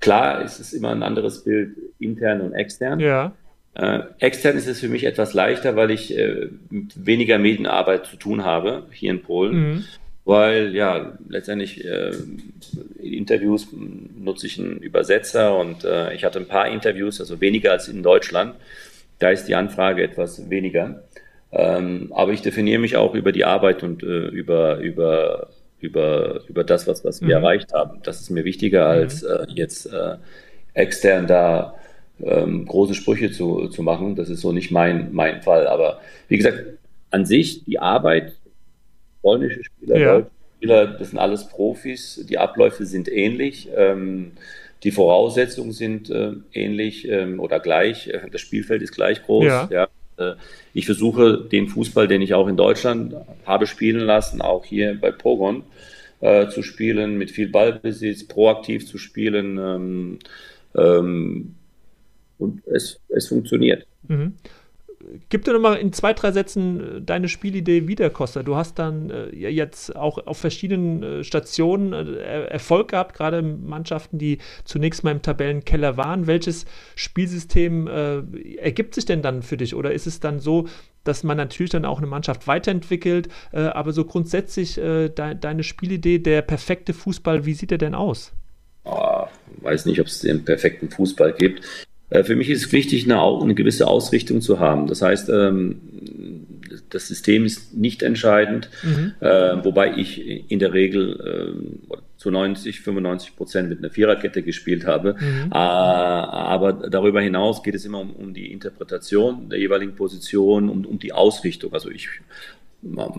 Klar 0.00 0.44
ist 0.44 0.58
es 0.58 0.72
immer 0.72 0.90
ein 0.90 1.02
anderes 1.02 1.44
Bild 1.44 1.76
intern 1.98 2.40
und 2.40 2.52
extern. 2.52 3.00
Ja. 3.00 3.32
Äh, 3.74 4.00
extern 4.18 4.56
ist 4.56 4.66
es 4.66 4.80
für 4.80 4.88
mich 4.88 5.04
etwas 5.04 5.34
leichter, 5.34 5.76
weil 5.76 5.90
ich 5.90 6.16
äh, 6.16 6.48
mit 6.70 7.06
weniger 7.06 7.38
Medienarbeit 7.38 8.06
zu 8.06 8.16
tun 8.16 8.44
habe 8.44 8.86
hier 8.90 9.10
in 9.10 9.22
Polen. 9.22 9.54
Mhm. 9.54 9.84
Weil 10.26 10.74
ja, 10.74 11.16
letztendlich 11.28 11.84
äh, 11.84 12.10
in 12.98 13.12
Interviews 13.12 13.68
nutze 13.72 14.48
ich 14.48 14.58
einen 14.58 14.78
Übersetzer 14.78 15.56
und 15.56 15.84
äh, 15.84 16.12
ich 16.14 16.24
hatte 16.24 16.40
ein 16.40 16.48
paar 16.48 16.68
Interviews, 16.68 17.20
also 17.20 17.40
weniger 17.40 17.70
als 17.70 17.86
in 17.86 18.02
Deutschland. 18.02 18.56
Da 19.20 19.30
ist 19.30 19.44
die 19.44 19.54
Anfrage 19.54 20.02
etwas 20.02 20.50
weniger. 20.50 21.04
Ähm, 21.52 22.12
aber 22.12 22.32
ich 22.32 22.42
definiere 22.42 22.80
mich 22.80 22.96
auch 22.96 23.14
über 23.14 23.30
die 23.30 23.44
Arbeit 23.44 23.84
und 23.84 24.02
äh, 24.02 24.26
über, 24.26 24.78
über, 24.78 25.46
über, 25.78 26.40
über 26.48 26.64
das, 26.64 26.88
was, 26.88 27.04
was 27.04 27.20
wir 27.20 27.38
mhm. 27.38 27.44
erreicht 27.44 27.72
haben. 27.72 28.00
Das 28.02 28.20
ist 28.20 28.30
mir 28.30 28.44
wichtiger, 28.44 28.82
mhm. 28.82 29.00
als 29.02 29.22
äh, 29.22 29.46
jetzt 29.54 29.86
äh, 29.86 30.16
extern 30.74 31.28
da 31.28 31.76
ähm, 32.20 32.66
große 32.66 32.94
Sprüche 32.94 33.30
zu, 33.30 33.68
zu 33.68 33.84
machen. 33.84 34.16
Das 34.16 34.28
ist 34.28 34.40
so 34.40 34.50
nicht 34.50 34.72
mein, 34.72 35.12
mein 35.12 35.42
Fall. 35.42 35.68
Aber 35.68 36.00
wie 36.26 36.36
gesagt, 36.36 36.64
an 37.12 37.26
sich 37.26 37.64
die 37.64 37.78
Arbeit, 37.78 38.32
polnische 39.26 39.64
Spieler, 39.64 39.98
ja. 39.98 40.12
deutsche 40.14 40.30
Spieler, 40.56 40.86
das 40.86 41.10
sind 41.10 41.18
alles 41.18 41.48
Profis. 41.48 42.24
Die 42.28 42.38
Abläufe 42.38 42.86
sind 42.86 43.08
ähnlich. 43.08 43.68
Ähm, 43.74 44.32
die 44.84 44.92
Voraussetzungen 44.92 45.72
sind 45.72 46.10
äh, 46.10 46.34
ähnlich 46.52 47.08
ähm, 47.08 47.40
oder 47.40 47.58
gleich. 47.58 48.06
Äh, 48.06 48.20
das 48.30 48.40
Spielfeld 48.40 48.82
ist 48.82 48.92
gleich 48.92 49.24
groß. 49.24 49.44
Ja. 49.44 49.68
ja. 49.72 49.88
Äh, 50.16 50.36
ich 50.74 50.86
versuche 50.86 51.38
den 51.38 51.66
Fußball, 51.66 52.06
den 52.06 52.22
ich 52.22 52.34
auch 52.34 52.46
in 52.46 52.56
Deutschland 52.56 53.16
habe 53.44 53.66
spielen 53.66 54.00
lassen, 54.00 54.40
auch 54.40 54.64
hier 54.64 54.96
bei 55.00 55.10
Pogon 55.10 55.64
äh, 56.20 56.46
zu 56.46 56.62
spielen, 56.62 57.18
mit 57.18 57.32
viel 57.32 57.48
Ballbesitz, 57.48 58.28
proaktiv 58.28 58.86
zu 58.86 58.96
spielen. 58.96 59.58
Ähm, 59.58 60.18
ähm, 60.76 61.54
und 62.38 62.64
es, 62.68 63.00
es 63.08 63.26
funktioniert. 63.26 63.88
Mhm 64.06 64.34
gib 65.28 65.44
dir 65.44 65.52
nochmal 65.52 65.76
in 65.76 65.92
zwei, 65.92 66.12
drei 66.12 66.32
Sätzen 66.32 66.98
äh, 66.98 67.02
deine 67.02 67.28
Spielidee 67.28 67.88
wieder, 67.88 68.10
Costa. 68.10 68.42
Du 68.42 68.56
hast 68.56 68.78
dann 68.78 69.10
äh, 69.10 69.34
jetzt 69.34 69.94
auch 69.94 70.26
auf 70.26 70.38
verschiedenen 70.38 71.02
äh, 71.02 71.24
Stationen 71.24 71.92
äh, 71.92 72.46
Erfolg 72.46 72.88
gehabt, 72.88 73.16
gerade 73.16 73.42
Mannschaften, 73.42 74.18
die 74.18 74.38
zunächst 74.64 75.04
mal 75.04 75.12
im 75.12 75.22
Tabellenkeller 75.22 75.96
waren. 75.96 76.26
Welches 76.26 76.66
Spielsystem 76.94 77.86
äh, 77.86 78.56
ergibt 78.58 78.94
sich 78.94 79.04
denn 79.04 79.22
dann 79.22 79.42
für 79.42 79.56
dich? 79.56 79.74
Oder 79.74 79.92
ist 79.92 80.06
es 80.06 80.20
dann 80.20 80.40
so, 80.40 80.68
dass 81.04 81.22
man 81.22 81.36
natürlich 81.36 81.70
dann 81.70 81.84
auch 81.84 81.98
eine 81.98 82.08
Mannschaft 82.08 82.46
weiterentwickelt, 82.46 83.28
äh, 83.52 83.60
aber 83.60 83.92
so 83.92 84.04
grundsätzlich 84.04 84.74
de 84.74 85.10
deine 85.14 85.62
Spielidee, 85.62 86.18
der 86.18 86.42
perfekte 86.42 86.92
Fußball, 86.92 87.46
wie 87.46 87.54
sieht 87.54 87.70
der 87.70 87.78
denn 87.78 87.94
aus? 87.94 88.32
Oh, 88.84 89.26
weiß 89.62 89.86
nicht, 89.86 90.00
ob 90.00 90.06
es 90.06 90.20
den 90.20 90.44
perfekten 90.44 90.90
Fußball 90.90 91.32
gibt. 91.32 91.62
Äh, 92.10 92.24
für 92.24 92.36
mich 92.36 92.50
ist 92.50 92.66
es 92.66 92.72
wichtig, 92.72 93.04
eine, 93.04 93.20
eine, 93.20 93.54
gewisse 93.54 93.88
Ausrichtung 93.88 94.40
zu 94.40 94.60
haben. 94.60 94.86
Das 94.86 95.02
heißt, 95.02 95.28
ähm, 95.28 95.80
das 96.90 97.08
System 97.08 97.44
ist 97.44 97.74
nicht 97.74 98.02
entscheidend, 98.02 98.70
mhm. 98.82 99.14
äh, 99.20 99.64
wobei 99.64 99.96
ich 99.96 100.50
in 100.50 100.58
der 100.58 100.72
Regel 100.72 101.54
äh, 101.90 101.96
zu 102.16 102.30
90, 102.30 102.80
95 102.80 103.36
Prozent 103.36 103.68
mit 103.68 103.78
einer 103.78 103.90
Viererkette 103.90 104.42
gespielt 104.42 104.86
habe. 104.86 105.16
Mhm. 105.18 105.52
Aber 105.52 106.72
darüber 106.72 107.20
hinaus 107.20 107.62
geht 107.62 107.74
es 107.74 107.84
immer 107.84 108.00
um, 108.00 108.10
um 108.12 108.34
die 108.34 108.52
Interpretation 108.52 109.48
der 109.48 109.58
jeweiligen 109.58 109.94
Position, 109.94 110.68
um, 110.68 110.84
um 110.86 110.98
die 110.98 111.12
Ausrichtung. 111.12 111.72
Also 111.74 111.90
ich 111.90 112.08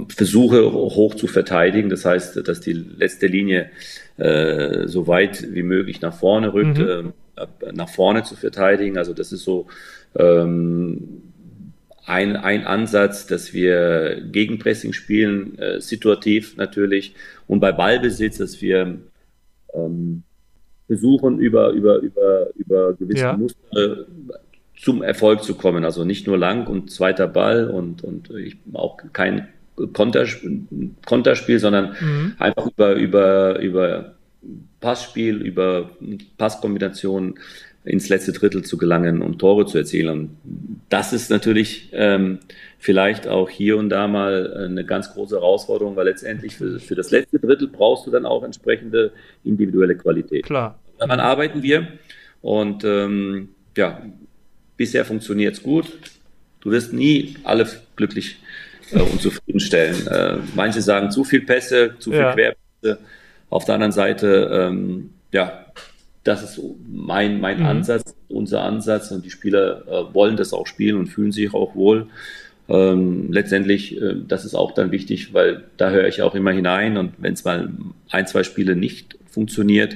versuche 0.09 0.71
hoch 0.71 1.15
zu 1.15 1.27
verteidigen. 1.27 1.89
Das 1.89 2.05
heißt, 2.05 2.47
dass 2.47 2.59
die 2.61 2.73
letzte 2.73 3.27
Linie 3.27 3.71
äh, 4.17 4.87
so 4.87 5.07
weit 5.07 5.53
wie 5.53 5.63
möglich 5.63 6.01
nach 6.01 6.13
vorne 6.13 6.53
rückt. 6.53 6.77
Mhm. 6.77 6.87
Ähm, 6.89 7.13
nach 7.73 7.89
vorne 7.89 8.23
zu 8.23 8.35
verteidigen. 8.35 8.97
Also 8.97 9.13
das 9.13 9.31
ist 9.31 9.43
so 9.43 9.67
ähm, 10.15 11.21
ein, 12.05 12.35
ein 12.35 12.65
Ansatz, 12.65 13.27
dass 13.27 13.53
wir 13.53 14.21
Gegenpressing 14.31 14.93
spielen, 14.93 15.57
äh, 15.59 15.81
situativ 15.81 16.57
natürlich, 16.57 17.13
und 17.47 17.59
bei 17.59 17.71
Ballbesitz, 17.71 18.37
dass 18.37 18.61
wir 18.61 18.97
ähm, 19.73 20.23
versuchen, 20.87 21.39
über, 21.39 21.69
über, 21.71 21.99
über, 21.99 22.47
über 22.55 22.93
gewisse 22.93 23.23
ja. 23.23 23.37
Muster 23.37 24.05
zum 24.79 25.01
Erfolg 25.01 25.43
zu 25.43 25.55
kommen. 25.55 25.83
Also 25.83 26.05
nicht 26.05 26.27
nur 26.27 26.37
lang 26.37 26.67
und 26.67 26.91
zweiter 26.91 27.27
Ball 27.27 27.69
und, 27.69 28.03
und 28.03 28.29
ich, 28.31 28.57
auch 28.73 28.97
kein 29.11 29.47
Konterspiel, 29.93 30.65
Konterspiel 31.05 31.59
sondern 31.59 31.95
mhm. 31.99 32.33
einfach 32.39 32.67
über, 32.67 32.95
über, 32.95 33.59
über 33.59 34.15
Passspiel, 34.79 35.37
über 35.41 35.91
Passkombinationen 36.37 37.35
ins 37.83 38.09
letzte 38.09 38.33
Drittel 38.33 38.63
zu 38.63 38.77
gelangen, 38.77 39.21
um 39.21 39.37
Tore 39.37 39.65
zu 39.65 39.77
erzielen. 39.77 40.09
Und 40.09 40.37
das 40.89 41.13
ist 41.13 41.29
natürlich 41.29 41.89
ähm, 41.93 42.39
vielleicht 42.79 43.27
auch 43.27 43.49
hier 43.49 43.77
und 43.77 43.89
da 43.89 44.07
mal 44.07 44.53
eine 44.53 44.85
ganz 44.85 45.13
große 45.13 45.35
Herausforderung, 45.35 45.95
weil 45.95 46.05
letztendlich 46.05 46.57
für, 46.57 46.79
für 46.79 46.95
das 46.95 47.11
letzte 47.11 47.39
Drittel 47.39 47.69
brauchst 47.69 48.05
du 48.05 48.11
dann 48.11 48.25
auch 48.25 48.43
entsprechende 48.43 49.13
individuelle 49.43 49.95
Qualität. 49.95 50.43
Klar. 50.43 50.77
Daran 50.97 51.19
arbeiten 51.19 51.63
wir 51.63 51.87
und 52.41 52.83
ähm, 52.83 53.49
ja, 53.77 54.01
bisher 54.75 55.05
funktioniert 55.05 55.55
es 55.55 55.63
gut. 55.63 55.85
Du 56.61 56.71
wirst 56.71 56.91
nie 56.91 57.35
alle 57.43 57.67
glücklich 57.95 58.37
äh, 58.91 58.99
und 58.99 59.21
zufriedenstellen. 59.21 60.07
Äh, 60.07 60.37
manche 60.55 60.81
sagen 60.81 61.11
zu 61.11 61.23
viel 61.23 61.41
Pässe, 61.41 61.95
zu 61.99 62.11
viel 62.11 62.19
ja. 62.19 62.33
Querpässe 62.33 62.99
auf 63.49 63.65
der 63.65 63.75
anderen 63.75 63.91
Seite, 63.91 64.49
ähm, 64.51 65.11
ja, 65.31 65.65
das 66.23 66.43
ist 66.43 66.61
mein, 66.89 67.39
mein 67.39 67.59
mhm. 67.59 67.65
Ansatz, 67.65 68.15
unser 68.27 68.63
Ansatz 68.63 69.11
und 69.11 69.23
die 69.23 69.29
Spieler 69.29 69.83
äh, 69.87 70.13
wollen 70.13 70.35
das 70.35 70.53
auch 70.53 70.67
spielen 70.67 70.97
und 70.97 71.07
fühlen 71.07 71.31
sich 71.31 71.53
auch 71.53 71.75
wohl. 71.75 72.07
Ähm, 72.67 73.31
letztendlich, 73.31 74.01
äh, 74.01 74.15
das 74.27 74.43
ist 74.43 74.53
auch 74.53 74.73
dann 74.73 74.91
wichtig, 74.91 75.33
weil 75.33 75.63
da 75.77 75.89
höre 75.91 76.07
ich 76.07 76.21
auch 76.21 76.35
immer 76.35 76.51
hinein 76.51 76.97
und 76.97 77.13
wenn 77.17 77.33
es 77.33 77.45
mal 77.45 77.69
ein, 78.09 78.27
zwei 78.27 78.43
Spiele 78.43 78.75
nicht 78.75 79.17
funktioniert, 79.29 79.95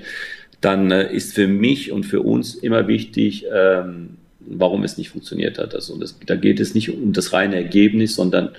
dann 0.62 0.89
äh, 0.91 1.13
ist 1.13 1.34
für 1.36 1.47
mich 1.47 1.91
und 1.91 2.06
für 2.06 2.21
uns 2.21 2.56
immer 2.56 2.88
wichtig, 2.88 3.45
ähm, 3.54 4.17
warum 4.47 4.84
es 4.84 4.97
nicht 4.97 5.10
funktioniert 5.10 5.58
hat. 5.58 5.75
Also 5.75 5.97
das, 5.97 6.17
da 6.25 6.36
geht 6.36 6.60
es 6.60 6.73
nicht 6.73 6.89
um 6.89 7.13
das 7.13 7.34
reine 7.34 7.56
Ergebnis, 7.56 8.15
sondern 8.15 8.49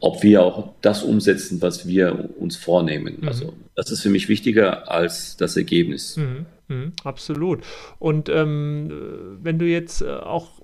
ob 0.00 0.22
wir 0.22 0.42
auch 0.42 0.74
das 0.80 1.04
umsetzen, 1.04 1.62
was 1.62 1.86
wir 1.86 2.30
uns 2.38 2.56
vornehmen. 2.56 3.18
Mhm. 3.20 3.28
Also 3.28 3.52
das 3.76 3.90
ist 3.90 4.02
für 4.02 4.10
mich 4.10 4.28
wichtiger 4.28 4.90
als 4.90 5.36
das 5.36 5.56
Ergebnis. 5.56 6.16
Mhm. 6.16 6.46
Mhm. 6.68 6.92
Absolut. 7.04 7.60
Und 7.98 8.28
ähm, 8.28 9.38
wenn 9.42 9.58
du 9.58 9.66
jetzt 9.66 10.02
äh, 10.02 10.06
auch 10.06 10.62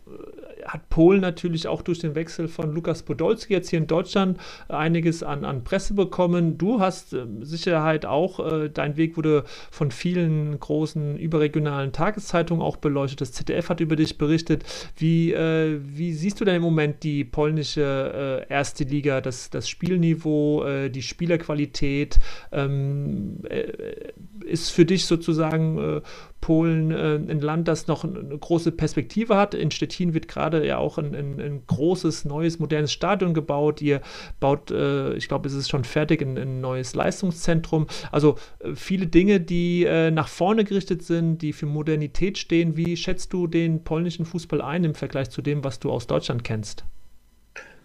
hat 0.68 0.90
Polen 0.90 1.20
natürlich 1.22 1.66
auch 1.66 1.82
durch 1.82 1.98
den 1.98 2.14
Wechsel 2.14 2.46
von 2.46 2.72
Lukas 2.72 3.02
Podolski 3.02 3.54
jetzt 3.54 3.70
hier 3.70 3.78
in 3.78 3.86
Deutschland 3.86 4.38
einiges 4.68 5.22
an, 5.22 5.44
an 5.44 5.64
Presse 5.64 5.94
bekommen. 5.94 6.58
Du 6.58 6.80
hast 6.80 7.14
äh, 7.14 7.24
Sicherheit 7.40 8.04
auch, 8.04 8.38
äh, 8.40 8.68
dein 8.68 8.96
Weg 8.96 9.16
wurde 9.16 9.44
von 9.70 9.90
vielen 9.90 10.60
großen 10.60 11.16
überregionalen 11.16 11.92
Tageszeitungen 11.92 12.62
auch 12.62 12.76
beleuchtet. 12.76 13.22
Das 13.22 13.32
ZDF 13.32 13.70
hat 13.70 13.80
über 13.80 13.96
dich 13.96 14.18
berichtet. 14.18 14.64
Wie, 14.96 15.32
äh, 15.32 15.80
wie 15.82 16.12
siehst 16.12 16.40
du 16.40 16.44
denn 16.44 16.56
im 16.56 16.62
Moment 16.62 17.02
die 17.02 17.24
polnische 17.24 18.44
äh, 18.48 18.52
erste 18.52 18.84
Liga, 18.84 19.22
das, 19.22 19.48
das 19.48 19.68
Spielniveau, 19.68 20.64
äh, 20.64 20.90
die 20.90 21.02
Spielerqualität? 21.02 22.20
Ähm, 22.52 23.38
äh, 23.48 24.12
ist 24.44 24.70
für 24.70 24.84
dich 24.84 25.04
sozusagen 25.06 26.02
Polen 26.40 26.90
äh, 26.90 27.16
ein 27.30 27.40
Land, 27.40 27.68
das 27.68 27.86
noch 27.88 28.04
eine 28.04 28.38
große 28.38 28.72
Perspektive 28.72 29.36
hat. 29.36 29.54
In 29.54 29.70
Stettin 29.70 30.14
wird 30.14 30.28
gerade 30.28 30.66
ja 30.66 30.78
auch 30.78 30.98
ein, 30.98 31.14
ein, 31.14 31.40
ein, 31.40 31.62
großes, 31.66 32.24
neues, 32.24 32.58
modernes 32.58 32.92
Stadion 32.92 33.34
gebaut. 33.34 33.82
Ihr 33.82 34.00
baut, 34.40 34.70
äh, 34.70 35.14
ich 35.14 35.28
glaube, 35.28 35.48
es 35.48 35.54
ist 35.54 35.68
schon 35.68 35.84
fertig, 35.84 36.22
ein, 36.22 36.38
ein 36.38 36.60
neues 36.60 36.94
Leistungszentrum. 36.94 37.86
Also 38.12 38.36
äh, 38.60 38.74
viele 38.74 39.06
Dinge, 39.06 39.40
die 39.40 39.84
äh, 39.84 40.10
nach 40.10 40.28
vorne 40.28 40.64
gerichtet 40.64 41.02
sind, 41.02 41.42
die 41.42 41.52
für 41.52 41.66
Modernität 41.66 42.38
stehen. 42.38 42.76
Wie 42.76 42.96
schätzt 42.96 43.32
du 43.32 43.46
den 43.46 43.84
polnischen 43.84 44.24
Fußball 44.24 44.62
ein 44.62 44.84
im 44.84 44.94
Vergleich 44.94 45.30
zu 45.30 45.42
dem, 45.42 45.64
was 45.64 45.80
du 45.80 45.90
aus 45.90 46.06
Deutschland 46.06 46.44
kennst? 46.44 46.84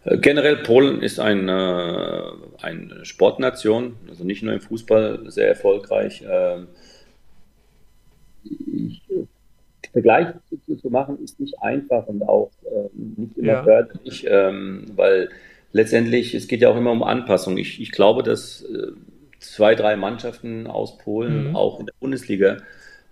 Äh, 0.05 0.17
generell 0.17 0.57
Polen 0.57 1.01
ist 1.01 1.19
ein, 1.19 1.49
äh, 1.49 2.21
eine 2.61 3.03
Sportnation, 3.03 3.95
also 4.09 4.23
nicht 4.23 4.43
nur 4.43 4.53
im 4.53 4.61
Fußball 4.61 5.23
sehr 5.27 5.47
erfolgreich. 5.47 6.23
Ähm, 6.29 6.67
ich, 8.45 9.01
Vergleich 9.93 10.27
zu, 10.49 10.75
zu, 10.75 10.89
machen 10.89 11.19
ist 11.23 11.39
nicht 11.39 11.61
einfach 11.61 12.07
und 12.07 12.23
auch 12.23 12.49
äh, 12.65 12.89
nicht 12.95 13.37
immer 13.37 13.53
ja. 13.53 13.63
förderlich, 13.63 14.25
ähm, 14.27 14.85
weil 14.95 15.29
letztendlich, 15.71 16.33
es 16.33 16.47
geht 16.47 16.61
ja 16.61 16.69
auch 16.69 16.77
immer 16.77 16.91
um 16.91 17.03
Anpassung. 17.03 17.57
Ich, 17.57 17.79
ich 17.79 17.91
glaube, 17.91 18.23
dass 18.23 18.63
äh, 18.63 18.91
zwei, 19.39 19.75
drei 19.75 19.95
Mannschaften 19.95 20.65
aus 20.65 20.97
Polen 20.97 21.49
mhm. 21.49 21.55
auch 21.55 21.79
in 21.79 21.85
der 21.85 21.93
Bundesliga 21.99 22.57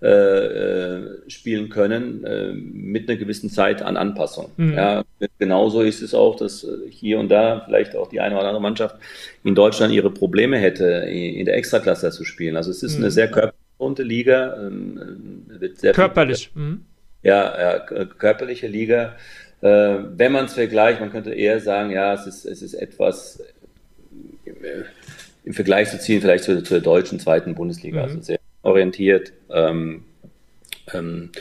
äh, 0.02 0.08
äh 0.08 1.30
spielen 1.30 1.70
können 1.70 2.24
äh, 2.24 2.54
mit 2.54 3.08
einer 3.08 3.20
gewissen 3.20 3.52
Zeit 3.52 3.84
an 3.84 3.96
Anpassung. 3.96 4.50
Mhm. 4.58 4.74
Ja, 4.74 5.04
genauso 5.38 5.82
ist 5.82 6.02
es 6.02 6.16
auch, 6.16 6.36
dass 6.36 6.64
äh, 6.64 6.90
hier 6.90 7.20
und 7.20 7.30
da 7.30 7.62
vielleicht 7.64 7.96
auch 7.96 8.10
die 8.10 8.22
eine 8.22 8.36
oder 8.36 8.48
andere 8.48 8.62
Mannschaft 8.62 8.96
in 9.44 9.54
Deutschland 9.54 9.94
ihre 9.94 10.10
Probleme 10.10 10.58
hätte, 10.58 10.86
in 10.86 11.46
der 11.46 11.58
Extraklasse 11.58 12.10
zu 12.10 12.24
spielen. 12.24 12.58
Also 12.58 12.72
es 12.72 12.82
ist 12.82 12.98
mhm. 12.98 13.04
eine 13.04 13.12
sehr 13.12 13.28
körperliche 13.28 13.61
unter 13.82 14.04
Liga. 14.04 14.56
Ähm, 14.58 15.46
wird 15.48 15.80
sehr 15.80 15.94
Körperlich. 15.94 16.50
Viel, 16.54 16.62
mhm. 16.62 16.86
ja, 17.24 17.60
ja, 17.60 17.80
körperliche 17.80 18.68
Liga. 18.68 19.16
Äh, 19.62 19.98
wenn 20.16 20.32
man 20.32 20.46
es 20.46 20.54
vergleicht, 20.54 21.00
man 21.00 21.12
könnte 21.12 21.34
eher 21.34 21.60
sagen, 21.60 21.92
ja, 21.92 22.14
es 22.14 22.26
ist, 22.26 22.46
es 22.46 22.62
ist 22.62 22.74
etwas 22.74 23.44
äh, 24.46 24.84
im 25.44 25.54
Vergleich 25.54 25.90
zu 25.90 26.00
ziehen, 26.00 26.22
vielleicht 26.22 26.44
zur, 26.44 26.64
zur 26.64 26.80
deutschen 26.80 27.20
zweiten 27.20 27.56
Bundesliga, 27.56 27.98
mhm. 27.98 28.04
also 28.04 28.22
sehr 28.22 28.40
orientiert. 28.64 29.34
Ähm, 29.50 30.04
ähm, 30.94 31.32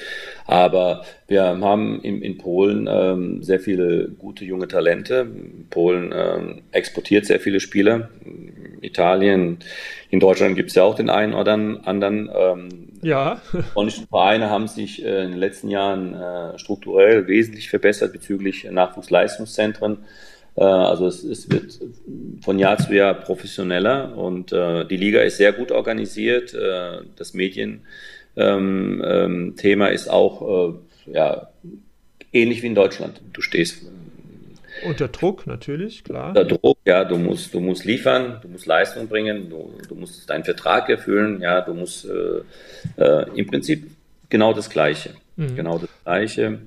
aber 0.51 1.05
wir 1.29 1.45
haben 1.45 2.01
in, 2.03 2.23
in 2.23 2.37
Polen 2.37 2.89
ähm, 2.91 3.41
sehr 3.41 3.61
viele 3.61 4.09
gute 4.09 4.45
junge 4.45 4.67
Talente. 4.67 5.25
Polen 5.71 6.13
ähm, 6.13 6.63
exportiert 6.73 7.25
sehr 7.25 7.39
viele 7.39 7.61
Spieler. 7.61 8.11
Italien, 8.81 9.59
in 10.11 10.19
Deutschland 10.19 10.57
gibt 10.57 10.71
es 10.71 10.75
ja 10.75 10.83
auch 10.83 10.97
den 10.97 11.09
einen 11.09 11.35
oder 11.35 11.53
anderen. 11.53 12.29
Ähm, 12.35 12.89
ja. 13.01 13.41
polnischen 13.75 14.09
Vereine 14.09 14.51
haben 14.51 14.67
sich 14.67 15.05
äh, 15.05 15.23
in 15.23 15.31
den 15.31 15.39
letzten 15.39 15.69
Jahren 15.69 16.15
äh, 16.15 16.59
strukturell 16.59 17.29
wesentlich 17.29 17.71
verbessert 17.71 18.13
bezüglich 18.13 18.69
Nachwuchsleistungszentren. 18.69 19.99
Äh, 20.57 20.65
also 20.65 21.07
es, 21.07 21.23
es, 21.23 21.49
wird 21.49 21.79
von 22.43 22.59
Jahr 22.59 22.77
zu 22.77 22.93
Jahr 22.93 23.15
professioneller 23.15 24.17
und 24.17 24.53
äh, 24.53 24.85
die 24.85 24.97
Liga 24.97 25.21
ist 25.21 25.37
sehr 25.37 25.53
gut 25.53 25.71
organisiert. 25.71 26.55
Äh, 26.55 27.03
das 27.15 27.35
Medien 27.35 27.83
ähm, 28.37 29.03
ähm, 29.05 29.55
Thema 29.57 29.89
ist 29.89 30.09
auch 30.09 30.75
äh, 31.07 31.13
ja, 31.13 31.49
ähnlich 32.33 32.63
wie 32.63 32.69
in 32.69 32.75
Deutschland. 32.75 33.21
Du 33.33 33.41
stehst 33.41 33.85
unter 34.85 35.09
Druck 35.09 35.47
natürlich, 35.47 36.05
klar. 36.05 36.29
Unter 36.29 36.45
Druck, 36.45 36.79
ja, 36.85 37.05
du 37.05 37.19
musst, 37.19 37.53
du 37.53 37.61
musst 37.61 37.85
liefern, 37.85 38.39
du 38.43 38.49
musst 38.49 38.67
Leistung 38.67 39.09
bringen, 39.09 39.51
du, 39.51 39.75
du 39.89 39.95
musst 39.95 40.29
deinen 40.31 40.45
Vertrag 40.45 40.89
erfüllen, 40.89 41.41
ja, 41.41 41.61
du 41.61 41.75
musst 41.75 42.07
äh, 42.07 43.03
äh, 43.03 43.27
im 43.35 43.47
Prinzip 43.47 43.91
genau 44.29 44.55
das 44.55 44.71
Gleiche. 44.71 45.11
Mhm. 45.37 45.57
Genau 45.57 45.79
das 45.79 45.91
Gleiche. 46.05 46.61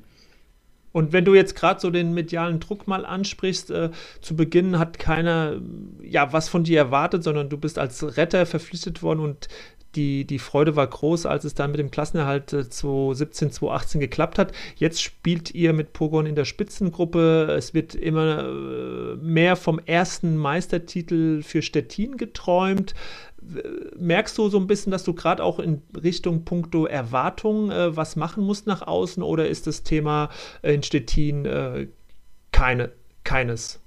Und 0.91 1.11
wenn 1.11 1.25
du 1.25 1.33
jetzt 1.33 1.55
gerade 1.55 1.79
so 1.79 1.89
den 1.89 2.13
medialen 2.13 2.59
Druck 2.59 2.87
mal 2.87 3.03
ansprichst, 3.03 3.71
äh, 3.71 3.89
zu 4.21 4.35
Beginn 4.35 4.77
hat 4.77 4.99
keiner 4.99 5.59
ja 6.03 6.31
was 6.33 6.49
von 6.49 6.63
dir 6.63 6.77
erwartet, 6.77 7.23
sondern 7.23 7.49
du 7.49 7.57
bist 7.57 7.79
als 7.79 8.15
Retter 8.15 8.45
verpflichtet 8.45 9.01
worden 9.01 9.21
und 9.21 9.47
die, 9.95 10.25
die 10.25 10.39
Freude 10.39 10.75
war 10.75 10.87
groß, 10.87 11.25
als 11.25 11.43
es 11.43 11.53
dann 11.53 11.71
mit 11.71 11.79
dem 11.79 11.91
Klassenerhalt 11.91 12.49
2017, 12.49 13.47
äh, 13.47 13.51
2018 13.51 14.01
geklappt 14.01 14.37
hat. 14.37 14.51
Jetzt 14.75 15.01
spielt 15.01 15.53
ihr 15.53 15.73
mit 15.73 15.93
Pogon 15.93 16.25
in 16.25 16.35
der 16.35 16.45
Spitzengruppe. 16.45 17.53
Es 17.57 17.73
wird 17.73 17.95
immer 17.95 18.45
äh, 18.45 19.15
mehr 19.17 19.55
vom 19.55 19.79
ersten 19.79 20.37
Meistertitel 20.37 21.41
für 21.41 21.61
Stettin 21.61 22.17
geträumt. 22.17 22.93
Merkst 23.97 24.37
du 24.37 24.47
so 24.49 24.57
ein 24.57 24.67
bisschen, 24.67 24.91
dass 24.91 25.03
du 25.03 25.13
gerade 25.13 25.43
auch 25.43 25.59
in 25.59 25.81
Richtung 26.01 26.45
Punkto 26.45 26.85
Erwartung 26.85 27.71
äh, 27.71 27.95
was 27.95 28.15
machen 28.15 28.43
musst 28.43 28.67
nach 28.67 28.81
außen 28.81 29.21
oder 29.21 29.47
ist 29.47 29.67
das 29.67 29.83
Thema 29.83 30.29
in 30.61 30.81
Stettin 30.81 31.45
äh, 31.45 31.87
keine, 32.51 32.91
keines? 33.23 33.81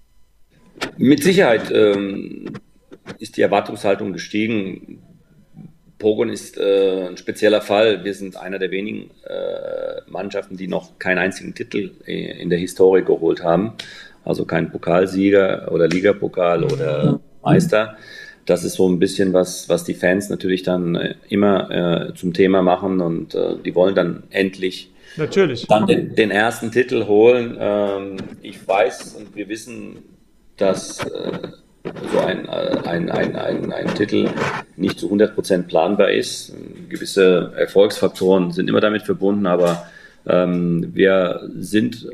Mit 0.98 1.22
Sicherheit 1.22 1.70
ähm, 1.72 2.52
ist 3.18 3.36
die 3.36 3.42
Erwartungshaltung 3.42 4.12
gestiegen. 4.12 5.02
Pogon 6.06 6.28
ist 6.28 6.56
äh, 6.56 7.08
ein 7.08 7.16
spezieller 7.16 7.60
Fall. 7.60 8.04
Wir 8.04 8.14
sind 8.14 8.36
einer 8.36 8.60
der 8.60 8.70
wenigen 8.70 9.10
äh, 9.24 10.08
Mannschaften, 10.08 10.56
die 10.56 10.68
noch 10.68 11.00
keinen 11.00 11.18
einzigen 11.18 11.52
Titel 11.52 11.90
in 12.06 12.48
der 12.48 12.60
Historie 12.60 13.02
geholt 13.02 13.42
haben. 13.42 13.72
Also 14.24 14.44
kein 14.44 14.70
Pokalsieger 14.70 15.68
oder 15.72 15.88
Ligapokal 15.88 16.62
oder 16.62 17.18
Meister. 17.42 17.96
Das 18.44 18.62
ist 18.62 18.74
so 18.74 18.88
ein 18.88 19.00
bisschen 19.00 19.32
was, 19.32 19.68
was 19.68 19.82
die 19.82 19.94
Fans 19.94 20.30
natürlich 20.30 20.62
dann 20.62 20.94
äh, 20.94 21.16
immer 21.28 21.70
äh, 21.72 22.14
zum 22.14 22.32
Thema 22.32 22.62
machen 22.62 23.00
und 23.00 23.34
äh, 23.34 23.56
die 23.64 23.74
wollen 23.74 23.96
dann 23.96 24.22
endlich 24.30 24.92
Natürlich. 25.16 25.66
dann 25.66 25.88
den, 25.88 26.14
den 26.14 26.30
ersten 26.30 26.70
Titel 26.70 27.06
holen. 27.06 27.56
Ähm, 27.58 28.16
ich 28.42 28.64
weiß 28.68 29.16
und 29.18 29.34
wir 29.34 29.48
wissen, 29.48 30.04
dass 30.56 31.04
äh, 31.04 31.48
so 32.12 32.20
ein, 32.20 32.48
ein, 32.48 33.10
ein, 33.10 33.36
ein, 33.36 33.72
ein 33.72 33.94
Titel 33.94 34.28
nicht 34.76 34.98
zu 34.98 35.10
100% 35.12 35.62
planbar 35.62 36.10
ist. 36.10 36.54
Gewisse 36.88 37.52
Erfolgsfaktoren 37.56 38.52
sind 38.52 38.68
immer 38.68 38.80
damit 38.80 39.02
verbunden, 39.02 39.46
aber 39.46 39.86
ähm, 40.26 40.90
wir 40.94 41.48
sind 41.56 42.06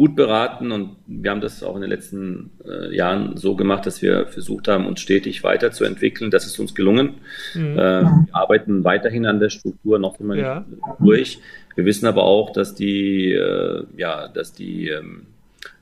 gut 0.00 0.16
beraten 0.16 0.72
und 0.72 0.96
wir 1.06 1.30
haben 1.30 1.42
das 1.42 1.62
auch 1.62 1.74
in 1.74 1.82
den 1.82 1.90
letzten 1.90 2.52
äh, 2.66 2.94
Jahren 2.94 3.36
so 3.36 3.54
gemacht, 3.54 3.84
dass 3.84 4.00
wir 4.00 4.26
versucht 4.28 4.66
haben, 4.68 4.86
uns 4.86 5.00
stetig 5.00 5.44
weiterzuentwickeln. 5.44 6.30
Das 6.30 6.46
ist 6.46 6.58
uns 6.58 6.74
gelungen. 6.74 7.16
Mhm. 7.54 7.78
Äh, 7.78 8.02
wir 8.02 8.26
arbeiten 8.32 8.82
weiterhin 8.84 9.26
an 9.26 9.40
der 9.40 9.50
Struktur 9.50 9.98
noch 9.98 10.18
immer 10.18 10.36
ja. 10.36 10.64
nicht 10.66 10.82
durch. 11.00 11.38
Wir 11.74 11.84
wissen 11.84 12.06
aber 12.06 12.24
auch, 12.24 12.50
dass 12.50 12.74
die, 12.74 13.32
äh, 13.32 13.84
ja, 13.96 14.28
dass 14.28 14.52
die 14.52 14.88
ähm, 14.88 15.26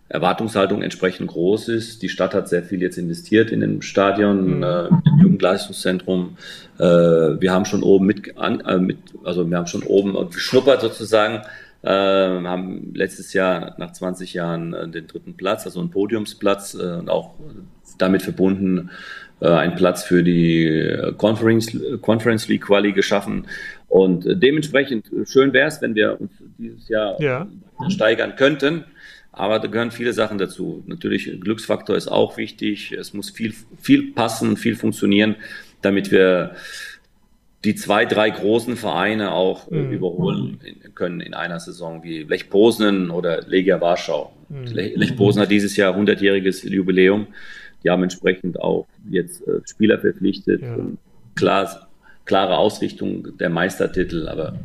Erwartungshaltung 0.09 0.83
entsprechend 0.83 1.29
groß 1.29 1.69
ist. 1.69 2.03
Die 2.03 2.09
Stadt 2.09 2.35
hat 2.35 2.49
sehr 2.49 2.63
viel 2.63 2.81
jetzt 2.81 2.97
investiert 2.97 3.51
in 3.51 3.61
dem 3.61 3.83
Stadion, 3.83 4.59
mhm. 4.59 4.63
äh, 4.63 4.87
im 4.87 5.19
Jugendleistungszentrum. 5.21 6.37
Äh, 6.79 6.85
wir 6.85 7.53
haben 7.53 7.67
schon 7.67 7.83
oben 7.83 8.07
mit, 8.07 8.39
an, 8.39 8.61
äh, 8.61 8.79
mit, 8.79 8.99
also 9.25 9.49
wir 9.49 9.57
haben 9.57 9.67
schon 9.67 9.83
oben 9.83 10.15
geschnuppert 10.31 10.81
sozusagen. 10.81 11.43
Äh, 11.83 11.91
haben 11.91 12.93
letztes 12.95 13.33
Jahr 13.35 13.77
nach 13.79 13.93
20 13.93 14.35
Jahren 14.35 14.75
äh, 14.75 14.89
den 14.89 15.07
dritten 15.07 15.35
Platz, 15.35 15.65
also 15.65 15.79
einen 15.79 15.91
Podiumsplatz 15.91 16.75
äh, 16.75 16.95
und 16.95 17.09
auch 17.09 17.35
damit 17.99 18.23
verbunden 18.23 18.91
äh, 19.41 19.49
einen 19.49 19.77
Platz 19.77 20.03
für 20.03 20.25
die 20.25 20.97
Conference, 21.19 21.79
Conference 22.03 22.49
League 22.49 22.63
Quali 22.65 22.93
geschaffen. 22.93 23.45
Und 23.89 24.27
äh, 24.27 24.37
dementsprechend 24.37 25.07
schön 25.25 25.53
wäre 25.53 25.69
es, 25.69 25.81
wenn 25.81 25.95
wir 25.95 26.21
uns 26.21 26.33
dieses 26.59 26.89
Jahr 26.89 27.21
ja. 27.21 27.47
steigern 27.89 28.35
könnten. 28.35 28.85
Aber 29.39 29.61
da 29.61 29.69
gehören 29.69 29.93
viele 29.93 30.13
Sachen 30.13 30.37
dazu. 30.37 30.83
Natürlich, 30.87 31.41
Glücksfaktor 31.41 31.97
ist 31.97 32.09
auch 32.09 32.37
wichtig. 32.37 32.93
Es 32.93 33.15
muss 33.15 33.31
viel, 33.31 33.55
viel 33.81 34.13
passen, 34.13 34.57
viel 34.57 34.75
funktionieren, 34.75 35.37
damit 35.81 36.11
wir 36.11 36.57
die 37.65 37.77
zwei, 37.77 38.05
drei 38.05 38.31
großen 38.31 38.77
Vereine 38.77 39.33
auch 39.33 39.71
äh, 39.71 39.77
mhm. 39.77 39.93
überholen 39.93 40.61
können 40.95 41.21
in 41.21 41.35
einer 41.35 41.61
Saison, 41.61 42.03
wie 42.03 42.25
Lech 42.25 42.51
Poznan 42.51 43.11
oder 43.11 43.43
Legia 43.43 43.81
Warschau. 43.81 44.33
Mhm. 44.49 44.67
Lech 44.67 45.17
Poznan 45.17 45.45
hat 45.45 45.51
dieses 45.53 45.77
Jahr 45.77 45.97
100-jähriges 45.97 46.69
Jubiläum. 46.69 47.29
Die 47.85 47.91
haben 47.91 48.03
entsprechend 48.03 48.61
auch 48.61 48.89
jetzt 49.09 49.47
äh, 49.47 49.61
Spieler 49.65 50.01
verpflichtet. 50.01 50.63
Ja. 50.63 50.77
Klar, 51.37 51.89
klare 52.25 52.59
Ausrichtung 52.59 53.37
der 53.39 53.51
Meistertitel, 53.51 54.29
aber 54.29 54.59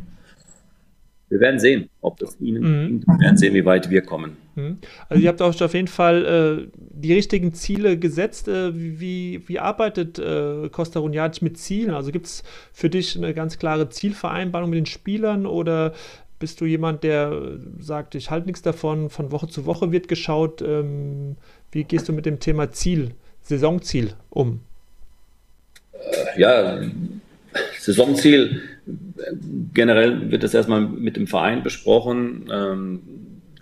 wir 1.30 1.40
werden 1.40 1.60
sehen, 1.60 1.90
ob 2.02 2.18
das 2.18 2.40
Ihnen 2.40 2.64
mhm. 2.64 3.04
Wir 3.06 3.20
werden 3.20 3.38
sehen, 3.38 3.54
wie 3.54 3.66
weit 3.66 3.90
wir 3.92 4.02
kommen. 4.02 4.43
Mhm. 4.56 4.78
Also 5.10 5.24
ihr 5.24 5.30
habt 5.30 5.42
auch 5.42 5.60
auf 5.60 5.74
jeden 5.74 5.88
Fall 5.88 6.68
äh, 6.68 6.78
die 6.78 7.14
richtigen 7.14 7.54
Ziele 7.54 7.98
gesetzt. 7.98 8.48
Äh, 8.48 8.72
wie, 8.76 9.42
wie 9.48 9.60
arbeitet 9.60 10.20
äh, 10.20 10.70
Costa 10.70 11.00
Runjadic 11.00 11.42
mit 11.42 11.58
Zielen? 11.58 11.92
Also 11.92 12.12
gibt 12.12 12.28
es 12.28 12.44
für 12.72 12.90
dich 12.90 13.18
eine 13.18 13.34
ganz 13.34 13.58
klare 13.58 13.90
Zielvereinbarung 13.90 14.70
mit 14.70 14.78
den 14.78 14.86
Spielern 14.86 15.46
oder 15.46 15.94
bist 16.40 16.60
du 16.60 16.66
jemand, 16.66 17.04
der 17.04 17.58
sagt, 17.80 18.16
ich 18.16 18.30
halte 18.30 18.48
nichts 18.48 18.62
davon, 18.62 19.10
von 19.10 19.32
Woche 19.32 19.48
zu 19.48 19.66
Woche 19.66 19.92
wird 19.92 20.08
geschaut? 20.08 20.62
Ähm, 20.62 21.38
wie 21.72 21.84
gehst 21.86 22.10
du 22.10 22.14
mit 22.14 22.26
dem 22.26 22.40
Thema 22.40 22.72
Ziel, 22.72 23.12
Saisonziel 23.42 24.14
um? 24.30 24.60
Äh, 25.94 26.42
ja, 26.42 26.82
Saisonziel 27.80 28.62
generell 29.74 30.32
wird 30.32 30.44
das 30.44 30.54
erstmal 30.54 30.82
mit 30.82 31.16
dem 31.16 31.28
Verein 31.28 31.64
besprochen. 31.64 32.50
Ähm, 32.52 33.02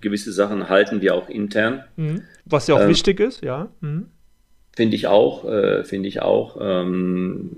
gewisse 0.01 0.31
Sachen 0.31 0.69
halten 0.69 1.01
wir 1.01 1.15
auch 1.15 1.29
intern. 1.29 1.83
Mhm. 1.95 2.23
Was 2.45 2.67
ja 2.67 2.75
auch 2.75 2.81
ähm, 2.81 2.89
wichtig 2.89 3.19
ist, 3.19 3.43
ja. 3.43 3.69
Mhm. 3.81 4.07
Finde 4.75 4.95
ich 4.95 5.07
auch, 5.07 5.45
äh, 5.45 5.83
finde 5.83 6.09
ich 6.09 6.21
auch. 6.21 6.57
Ähm, 6.59 7.51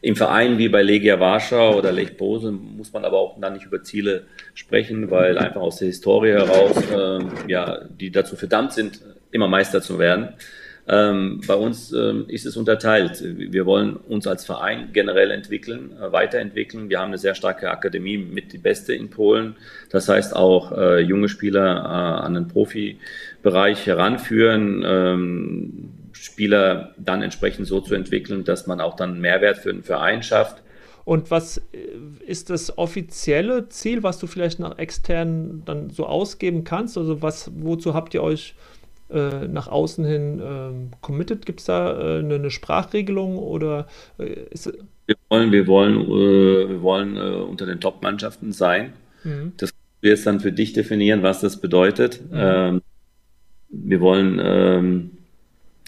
Im 0.00 0.16
Verein 0.16 0.58
wie 0.58 0.68
bei 0.68 0.82
Legia 0.82 1.20
Warschau 1.20 1.76
oder 1.76 1.92
Lech 1.92 2.16
Bose 2.16 2.50
muss 2.50 2.92
man 2.92 3.04
aber 3.04 3.18
auch 3.18 3.38
dann 3.40 3.52
nicht 3.52 3.66
über 3.66 3.82
Ziele 3.82 4.24
sprechen, 4.54 5.10
weil 5.10 5.38
einfach 5.38 5.60
aus 5.60 5.78
der 5.78 5.88
Historie 5.88 6.32
heraus, 6.32 6.76
äh, 6.90 7.50
ja, 7.50 7.82
die 7.88 8.10
dazu 8.10 8.36
verdammt 8.36 8.72
sind, 8.72 9.00
immer 9.30 9.48
Meister 9.48 9.82
zu 9.82 9.98
werden. 9.98 10.34
Ähm, 10.88 11.40
bei 11.46 11.54
uns 11.54 11.92
ähm, 11.92 12.24
ist 12.26 12.44
es 12.44 12.56
unterteilt. 12.56 13.22
Wir 13.22 13.66
wollen 13.66 13.94
uns 13.94 14.26
als 14.26 14.44
Verein 14.44 14.88
generell 14.92 15.30
entwickeln, 15.30 15.92
äh, 15.96 16.10
weiterentwickeln. 16.10 16.90
Wir 16.90 16.98
haben 16.98 17.08
eine 17.08 17.18
sehr 17.18 17.36
starke 17.36 17.70
Akademie 17.70 18.18
mit 18.18 18.52
die 18.52 18.58
Beste 18.58 18.92
in 18.92 19.08
Polen. 19.08 19.54
Das 19.90 20.08
heißt 20.08 20.34
auch 20.34 20.72
äh, 20.72 20.98
junge 20.98 21.28
Spieler 21.28 21.76
äh, 21.76 22.24
an 22.26 22.34
den 22.34 22.48
Profibereich 22.48 23.86
heranführen, 23.86 24.82
ähm, 24.84 25.90
Spieler 26.12 26.94
dann 26.98 27.22
entsprechend 27.22 27.68
so 27.68 27.80
zu 27.80 27.94
entwickeln, 27.94 28.42
dass 28.44 28.66
man 28.66 28.80
auch 28.80 28.96
dann 28.96 29.20
Mehrwert 29.20 29.58
für 29.58 29.72
den 29.72 29.84
Verein 29.84 30.22
schafft. 30.24 30.62
Und 31.04 31.30
was 31.30 31.58
äh, 31.58 31.62
ist 32.26 32.50
das 32.50 32.76
offizielle 32.76 33.68
Ziel, 33.68 34.02
was 34.02 34.18
du 34.18 34.26
vielleicht 34.26 34.58
nach 34.58 34.78
extern 34.78 35.62
dann 35.64 35.90
so 35.90 36.06
ausgeben 36.06 36.64
kannst? 36.64 36.98
Also 36.98 37.22
was, 37.22 37.52
wozu 37.54 37.94
habt 37.94 38.14
ihr 38.14 38.22
euch 38.22 38.50
äh, 38.50 38.71
nach 39.48 39.68
außen 39.68 40.04
hin 40.04 40.40
äh, 40.40 40.96
committed? 41.00 41.46
Gibt 41.46 41.60
es 41.60 41.66
da 41.66 41.92
äh, 41.92 42.18
eine, 42.20 42.36
eine, 42.36 42.50
Sprachregelung 42.50 43.38
oder 43.38 43.86
äh, 44.18 44.44
ist 44.50 44.72
wir 45.06 45.16
wollen, 45.28 45.52
wir 45.52 45.66
wollen, 45.66 46.00
äh, 46.00 46.68
wir 46.68 46.82
wollen 46.82 47.16
unter 47.16 47.66
den 47.66 47.80
Top-Mannschaften 47.80 48.52
sein. 48.52 48.92
Mhm. 49.24 49.52
Das 49.56 49.72
wir 50.00 50.10
jetzt 50.10 50.26
dann 50.26 50.40
für 50.40 50.50
dich 50.50 50.72
definieren, 50.72 51.22
was 51.22 51.40
das 51.40 51.60
bedeutet. 51.60 52.20
Mhm. 52.30 52.36
Ähm, 52.36 52.82
wir 53.68 54.00
wollen 54.00 54.40
ähm, 54.42 55.10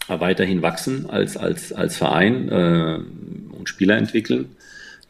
weiterhin 0.07 0.63
wachsen 0.63 1.11
als, 1.11 1.37
als, 1.37 1.73
als 1.73 1.97
Verein 1.97 2.49
und 2.49 3.69
Spieler 3.69 3.97
entwickeln. 3.97 4.55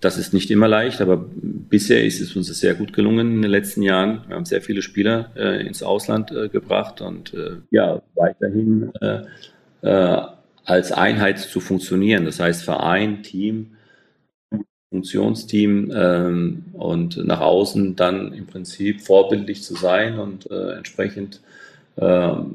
Das 0.05 0.19
ist 0.19 0.35
nicht 0.35 0.51
immer 0.51 0.69
leicht, 0.69 1.01
aber 1.01 1.17
bisher 1.17 2.05
ist 2.05 2.21
es 2.21 2.37
uns 2.37 2.49
sehr 2.49 2.75
gut 2.75 2.93
gelungen 2.93 3.37
in 3.37 3.41
den 3.41 3.51
letzten 3.51 3.81
Jahren. 3.81 4.21
Wir 4.27 4.37
haben 4.37 4.45
sehr 4.45 4.61
viele 4.61 4.83
Spieler 4.83 5.31
äh, 5.35 5.67
ins 5.67 5.83
Ausland 5.83 6.31
äh, 6.31 6.51
gebracht 6.51 7.01
und 7.01 7.33
äh, 7.33 7.53
ja, 7.71 8.03
weiterhin 8.15 8.93
äh, 9.01 9.23
äh, 9.81 10.23
als 10.67 10.93
Einheit 10.93 11.39
zu 11.39 11.59
funktionieren. 11.59 12.27
Das 12.27 12.39
heißt 12.39 12.65
Verein, 12.65 13.23
Team, 13.23 13.79
Funktionsteam 14.91 15.91
ähm, 15.97 16.65
und 16.75 17.17
nach 17.25 17.41
außen 17.41 17.97
dann 17.97 18.35
im 18.35 18.45
Prinzip 18.45 19.01
vorbildlich 19.01 19.63
zu 19.63 19.75
sein 19.75 20.19
und 20.19 20.51
äh, 20.51 20.73
entsprechend 20.73 21.41
ähm, 21.97 22.55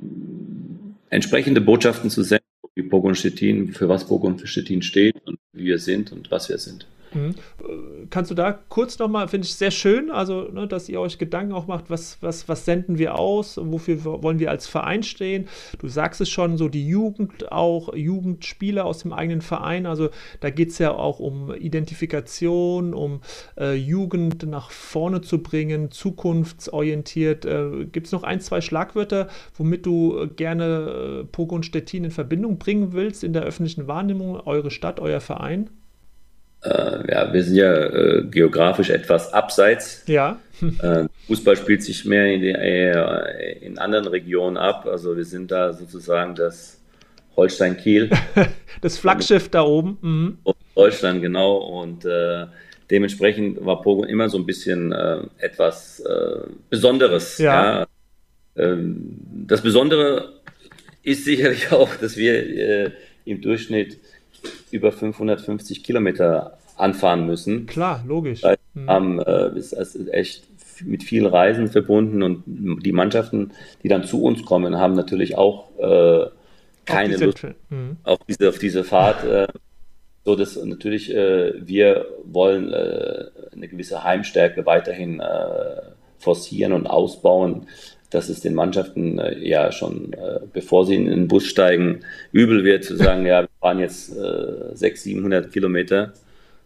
entsprechende 1.09 1.61
Botschaften 1.61 2.11
zu 2.11 2.21
senden, 2.21 2.45
wie 2.75 2.83
Pogon 2.83 3.15
Stettin, 3.15 3.73
für 3.73 3.89
was 3.89 4.05
Pogon 4.05 4.37
für 4.37 4.45
Stettin 4.45 4.83
steht 4.83 5.15
und 5.25 5.39
wie 5.53 5.65
wir 5.65 5.79
sind 5.79 6.11
und 6.11 6.29
was 6.29 6.47
wir 6.47 6.59
sind. 6.59 6.85
Mhm. 7.13 7.35
kannst 8.09 8.29
du 8.31 8.35
da 8.35 8.59
kurz 8.69 8.99
nochmal, 8.99 9.27
finde 9.27 9.45
ich 9.45 9.55
sehr 9.55 9.71
schön, 9.71 10.11
also 10.11 10.43
ne, 10.43 10.67
dass 10.67 10.89
ihr 10.89 10.99
euch 10.99 11.17
Gedanken 11.17 11.53
auch 11.53 11.67
macht, 11.67 11.89
was, 11.89 12.17
was, 12.21 12.47
was 12.47 12.65
senden 12.65 12.97
wir 12.97 13.15
aus, 13.15 13.59
wofür 13.61 14.03
wollen 14.03 14.39
wir 14.39 14.51
als 14.51 14.67
Verein 14.67 15.03
stehen. 15.03 15.47
Du 15.79 15.87
sagst 15.87 16.21
es 16.21 16.29
schon, 16.29 16.57
so 16.57 16.69
die 16.69 16.87
Jugend 16.87 17.51
auch, 17.51 17.93
Jugendspieler 17.95 18.85
aus 18.85 18.99
dem 18.99 19.13
eigenen 19.13 19.41
Verein, 19.41 19.85
also 19.85 20.09
da 20.39 20.49
geht 20.49 20.69
es 20.69 20.77
ja 20.77 20.91
auch 20.91 21.19
um 21.19 21.53
Identifikation, 21.53 22.93
um 22.93 23.21
äh, 23.57 23.75
Jugend 23.75 24.43
nach 24.43 24.71
vorne 24.71 25.21
zu 25.21 25.41
bringen, 25.41 25.91
zukunftsorientiert. 25.91 27.45
Äh, 27.45 27.85
Gibt 27.91 28.07
es 28.07 28.11
noch 28.11 28.23
ein, 28.23 28.41
zwei 28.41 28.61
Schlagwörter, 28.61 29.29
womit 29.55 29.85
du 29.85 30.27
gerne 30.35 31.21
äh, 31.21 31.23
Pogo 31.25 31.55
und 31.55 31.65
Stettin 31.65 32.03
in 32.03 32.11
Verbindung 32.11 32.57
bringen 32.57 32.93
willst 32.93 33.23
in 33.23 33.33
der 33.33 33.43
öffentlichen 33.43 33.87
Wahrnehmung, 33.87 34.39
eure 34.45 34.71
Stadt, 34.71 34.99
euer 34.99 35.21
Verein? 35.21 35.69
Äh, 36.61 37.11
ja, 37.11 37.33
wir 37.33 37.43
sind 37.43 37.55
ja 37.55 37.73
äh, 37.73 38.23
geografisch 38.23 38.89
etwas 38.89 39.33
abseits. 39.33 40.03
Ja. 40.07 40.39
äh, 40.81 41.05
Fußball 41.27 41.55
spielt 41.55 41.83
sich 41.83 42.03
mehr 42.03 42.25
in, 42.25 42.41
die, 42.41 42.49
äh, 42.49 43.65
in, 43.65 43.77
anderen 43.77 44.07
Regionen 44.07 44.57
ab. 44.57 44.85
Also 44.85 45.15
wir 45.15 45.23
sind 45.23 45.51
da 45.51 45.71
sozusagen 45.71 46.35
das 46.35 46.81
Holstein-Kiel. 47.37 48.09
das 48.81 48.97
Flaggschiff 48.97 49.47
da 49.47 49.61
oben. 49.61 49.97
Mhm. 50.01 50.37
Deutschland, 50.75 51.21
genau. 51.21 51.57
Und 51.57 52.03
äh, 52.03 52.47
dementsprechend 52.91 53.65
war 53.65 53.81
Pogo 53.81 54.03
immer 54.03 54.27
so 54.27 54.37
ein 54.37 54.45
bisschen 54.45 54.91
äh, 54.91 55.19
etwas 55.37 56.03
Besonderes. 56.69 57.37
Ja. 57.37 57.81
ja. 57.81 57.87
Ähm, 58.57 59.17
das 59.47 59.61
Besondere 59.61 60.41
ist 61.03 61.23
sicherlich 61.23 61.71
auch, 61.71 61.95
dass 61.95 62.17
wir 62.17 62.91
im 63.23 63.41
Durchschnitt 63.41 63.99
über 64.71 64.91
550 64.91 65.83
Kilometer 65.83 66.57
anfahren 66.75 67.25
müssen. 67.25 67.65
Klar, 67.65 68.03
logisch. 68.07 68.41
Das 68.41 68.57
mhm. 68.73 69.19
äh, 69.19 69.57
ist, 69.57 69.73
ist 69.73 70.13
echt 70.13 70.43
mit 70.85 71.03
vielen 71.03 71.25
Reisen 71.25 71.67
verbunden 71.67 72.23
und 72.23 72.43
die 72.45 72.91
Mannschaften, 72.91 73.51
die 73.83 73.89
dann 73.89 74.05
zu 74.05 74.23
uns 74.23 74.45
kommen, 74.45 74.77
haben 74.77 74.95
natürlich 74.95 75.37
auch 75.37 75.69
äh, 75.77 76.27
keine 76.85 77.15
auf 77.15 77.21
Lust 77.21 77.43
mhm. 77.69 77.97
auf, 78.03 78.19
diese, 78.27 78.49
auf 78.49 78.59
diese 78.59 78.83
Fahrt. 78.83 79.23
Äh, 79.25 79.47
so 80.25 80.35
dass 80.35 80.63
natürlich 80.63 81.13
äh, 81.13 81.53
wir 81.65 82.05
wollen 82.23 82.71
äh, 82.71 83.25
eine 83.51 83.67
gewisse 83.67 84.03
Heimstärke 84.03 84.65
weiterhin 84.65 85.19
äh, 85.19 85.81
forcieren 86.17 86.73
und 86.73 86.87
ausbauen 86.87 87.67
dass 88.11 88.27
es 88.27 88.41
den 88.41 88.55
Mannschaften 88.55 89.21
ja 89.39 89.71
schon, 89.71 90.15
bevor 90.51 90.87
sie 90.87 90.95
in 90.95 91.05
den 91.05 91.27
Bus 91.27 91.45
steigen, 91.45 91.99
übel 92.31 92.63
wird, 92.63 92.83
zu 92.83 92.95
sagen, 92.95 93.23
ja, 93.27 93.45
fahren 93.59 93.79
jetzt 93.79 94.15
äh, 94.15 94.75
600, 94.75 94.97
700 94.97 95.51
Kilometer, 95.51 96.13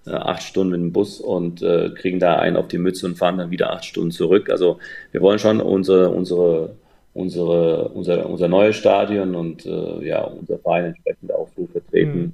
äh, 0.05 0.11
acht 0.11 0.43
Stunden 0.43 0.71
mit 0.71 0.81
dem 0.81 0.93
Bus 0.93 1.19
und 1.19 1.61
äh, 1.61 1.89
kriegen 1.89 2.19
da 2.19 2.37
einen 2.37 2.57
auf 2.57 2.67
die 2.67 2.77
Mütze 2.77 3.05
und 3.05 3.17
fahren 3.17 3.37
dann 3.37 3.51
wieder 3.51 3.71
acht 3.71 3.85
Stunden 3.85 4.11
zurück. 4.11 4.49
Also 4.49 4.79
wir 5.11 5.21
wollen 5.21 5.39
schon 5.39 5.61
unsere, 5.61 6.09
unsere, 6.09 6.75
unsere, 7.13 7.89
unser, 7.89 8.29
unser 8.29 8.47
neues 8.47 8.75
Stadion 8.75 9.35
und 9.35 9.65
äh, 9.65 10.05
ja, 10.05 10.23
unser 10.23 10.59
Verein 10.59 10.85
entsprechend 10.85 11.33
auch 11.33 11.49
so 11.55 11.67
vertreten. 11.67 12.19
Mhm. 12.19 12.33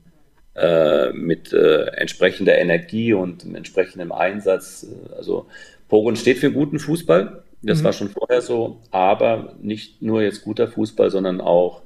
Äh, 0.56 1.14
mit 1.14 1.54
äh, 1.54 1.86
entsprechender 1.92 2.58
Energie 2.58 3.14
und 3.14 3.46
entsprechendem 3.56 4.12
Einsatz. 4.12 4.86
Also 5.16 5.46
Pogon 5.88 6.18
steht 6.18 6.40
für 6.40 6.52
guten 6.52 6.80
Fußball. 6.80 7.44
Das 7.62 7.80
mhm. 7.80 7.84
war 7.86 7.94
schon 7.94 8.10
vorher 8.10 8.42
so, 8.42 8.78
aber 8.92 9.54
nicht 9.62 10.02
nur 10.02 10.22
jetzt 10.22 10.44
guter 10.44 10.68
Fußball, 10.68 11.12
sondern 11.12 11.40
auch 11.40 11.82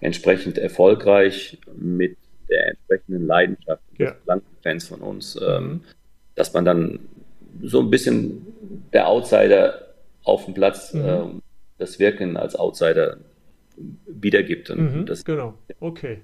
entsprechend 0.00 0.58
erfolgreich 0.58 1.58
mit 1.76 2.16
der 2.48 2.68
entsprechenden 2.68 3.26
Leidenschaft 3.26 3.82
ja. 3.98 4.14
Fans 4.62 4.88
von 4.88 5.00
uns, 5.00 5.38
ähm, 5.40 5.64
mhm. 5.64 5.80
dass 6.34 6.52
man 6.52 6.64
dann 6.64 7.00
so 7.62 7.80
ein 7.80 7.90
bisschen 7.90 8.46
der 8.92 9.08
Outsider 9.08 9.94
auf 10.22 10.44
dem 10.44 10.54
Platz 10.54 10.94
mhm. 10.94 11.04
äh, 11.04 11.20
das 11.78 11.98
Wirken 11.98 12.36
als 12.36 12.56
Outsider 12.56 13.18
wiedergibt. 14.06 14.74
Mhm, 14.74 15.06
das, 15.06 15.24
genau, 15.24 15.54
okay. 15.80 16.20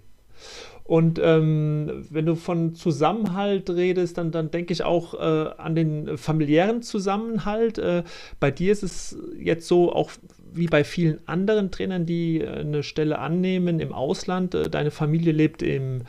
Und 0.83 1.18
ähm, 1.22 2.05
wenn 2.11 2.27
du 2.27 2.35
von 2.35 2.75
Zusammenhalt 2.75 3.70
redest, 3.70 4.18
dann, 4.18 4.33
dann 4.33 4.51
denke 4.51 4.72
ich 4.72 4.83
auch 4.83 5.14
äh, 5.14 5.51
an 5.57 5.75
den 5.75 6.18
familiären 6.18 6.83
Zusammenhalt. 6.83 7.79
Äh, 7.79 8.03
bei 8.39 8.51
dir 8.51 8.72
ist 8.72 8.83
es 8.83 9.16
jetzt 9.39 9.66
so, 9.66 9.93
auch 9.93 10.11
wie 10.55 10.66
bei 10.66 10.84
vielen 10.84 11.18
anderen 11.26 11.70
Trainern, 11.70 12.07
die 12.07 12.40
äh, 12.40 12.48
eine 12.48 12.82
Stelle 12.82 13.18
annehmen 13.18 13.80
im 13.80 13.92
Ausland. 13.92 14.55
Äh, 14.55 14.70
deine 14.70 14.90
Familie 14.90 15.32
lebt 15.32 15.62
im, 15.62 16.02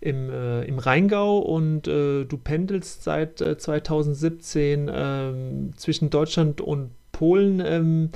im, 0.00 0.30
äh, 0.30 0.64
im 0.64 0.78
Rheingau 0.78 1.38
und 1.38 1.86
äh, 1.86 2.24
du 2.24 2.36
pendelst 2.36 3.04
seit 3.04 3.38
2017 3.38 4.90
ähm, 4.92 5.72
zwischen 5.76 6.10
Deutschland 6.10 6.60
und 6.60 6.90
Polen. 7.12 8.10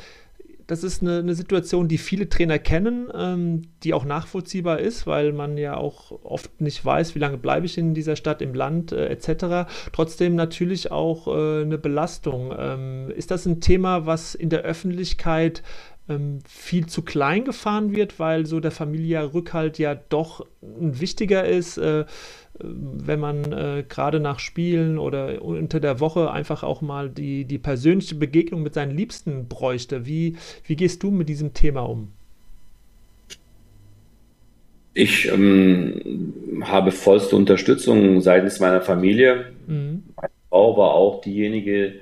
Das 0.68 0.84
ist 0.84 1.00
eine, 1.00 1.20
eine, 1.20 1.34
Situation, 1.34 1.88
die 1.88 1.96
viele 1.96 2.28
Trainer 2.28 2.58
kennen, 2.58 3.08
ähm, 3.14 3.62
die 3.82 3.94
auch 3.94 4.04
nachvollziehbar 4.04 4.80
ist, 4.80 5.06
weil 5.06 5.32
man 5.32 5.56
ja 5.56 5.78
auch 5.78 6.12
oft 6.22 6.60
nicht 6.60 6.84
weiß, 6.84 7.14
wie 7.14 7.18
lange 7.18 7.38
bleibe 7.38 7.64
ich 7.64 7.78
in 7.78 7.94
dieser 7.94 8.16
Stadt, 8.16 8.42
im 8.42 8.52
Land 8.52 8.92
äh, 8.92 9.06
etc. 9.06 9.66
Trotzdem 9.92 10.34
natürlich 10.34 10.92
auch 10.92 11.26
äh, 11.26 11.62
eine 11.62 11.78
Belastung. 11.78 12.54
Ähm, 12.56 13.10
ist 13.16 13.30
das 13.30 13.46
ein 13.46 13.62
Thema, 13.62 14.04
was 14.04 14.34
in 14.34 14.50
der 14.50 14.60
Öffentlichkeit 14.60 15.62
ähm, 16.06 16.40
viel 16.46 16.84
zu 16.84 17.00
klein 17.00 17.46
gefahren 17.46 17.96
wird, 17.96 18.18
weil 18.18 18.44
so 18.44 18.60
der 18.60 18.70
familiäre 18.70 19.32
Rückhalt 19.32 19.78
ja 19.78 19.94
doch 19.94 20.44
ein 20.62 21.00
wichtiger 21.00 21.46
ist? 21.46 21.78
Äh, 21.78 22.04
wenn 22.60 23.20
man 23.20 23.52
äh, 23.52 23.84
gerade 23.88 24.20
nach 24.20 24.38
Spielen 24.38 24.98
oder 24.98 25.42
unter 25.42 25.80
der 25.80 26.00
Woche 26.00 26.30
einfach 26.30 26.62
auch 26.62 26.80
mal 26.80 27.08
die, 27.08 27.44
die 27.44 27.58
persönliche 27.58 28.14
Begegnung 28.14 28.62
mit 28.62 28.74
seinen 28.74 28.96
Liebsten 28.96 29.48
bräuchte. 29.48 30.06
Wie, 30.06 30.36
wie 30.66 30.76
gehst 30.76 31.02
du 31.02 31.10
mit 31.10 31.28
diesem 31.28 31.54
Thema 31.54 31.82
um? 31.82 32.08
Ich 34.94 35.30
ähm, 35.30 36.34
habe 36.62 36.90
vollste 36.90 37.36
Unterstützung 37.36 38.20
seitens 38.20 38.58
meiner 38.58 38.80
Familie. 38.80 39.52
Mhm. 39.66 40.02
Meine 40.16 40.32
Frau 40.48 40.76
war 40.76 40.94
auch 40.94 41.20
diejenige 41.20 41.94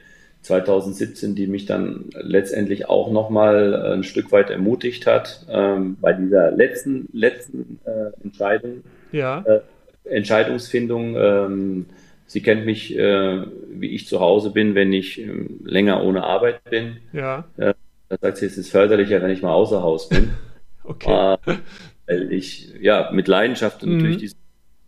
2017, 0.47 1.35
die 1.35 1.47
mich 1.47 1.67
dann 1.67 2.07
letztendlich 2.15 2.89
auch 2.89 3.11
nochmal 3.11 3.75
ein 3.93 4.05
Stück 4.05 4.33
weit 4.33 4.49
ermutigt 4.49 5.07
hat 5.07 5.45
ähm, 5.51 5.99
bei 6.01 6.13
dieser 6.13 6.53
letzten, 6.53 7.09
letzten 7.13 7.81
äh, 7.85 8.23
Entscheidung. 8.25 8.83
Ja. 9.13 9.43
Äh, 9.45 9.61
Entscheidungsfindung. 10.09 11.17
Ähm, 11.17 11.87
sie 12.27 12.43
kennt 12.43 12.67
mich, 12.67 12.97
äh, 12.97 13.43
wie 13.71 13.95
ich 13.95 14.07
zu 14.07 14.21
Hause 14.21 14.51
bin, 14.51 14.75
wenn 14.75 14.93
ich 14.93 15.21
äh, 15.21 15.31
länger 15.65 16.03
ohne 16.03 16.25
Arbeit 16.25 16.63
bin. 16.65 16.99
Ja. 17.13 17.45
Äh, 17.57 17.75
da 18.09 18.17
sagt 18.21 18.39
sie, 18.39 18.47
es 18.47 18.59
ist 18.59 18.71
förderlicher, 18.71 19.23
wenn 19.23 19.31
ich 19.31 19.43
mal 19.43 19.53
außer 19.53 19.83
Haus 19.83 20.09
bin. 20.09 20.31
okay. 20.85 21.37
Äh, 21.47 21.57
weil 22.07 22.33
ich 22.33 22.73
ja 22.81 23.11
mit 23.13 23.27
Leidenschaft 23.27 23.85
mhm. 23.85 23.97
natürlich 23.97 24.19
diese 24.19 24.37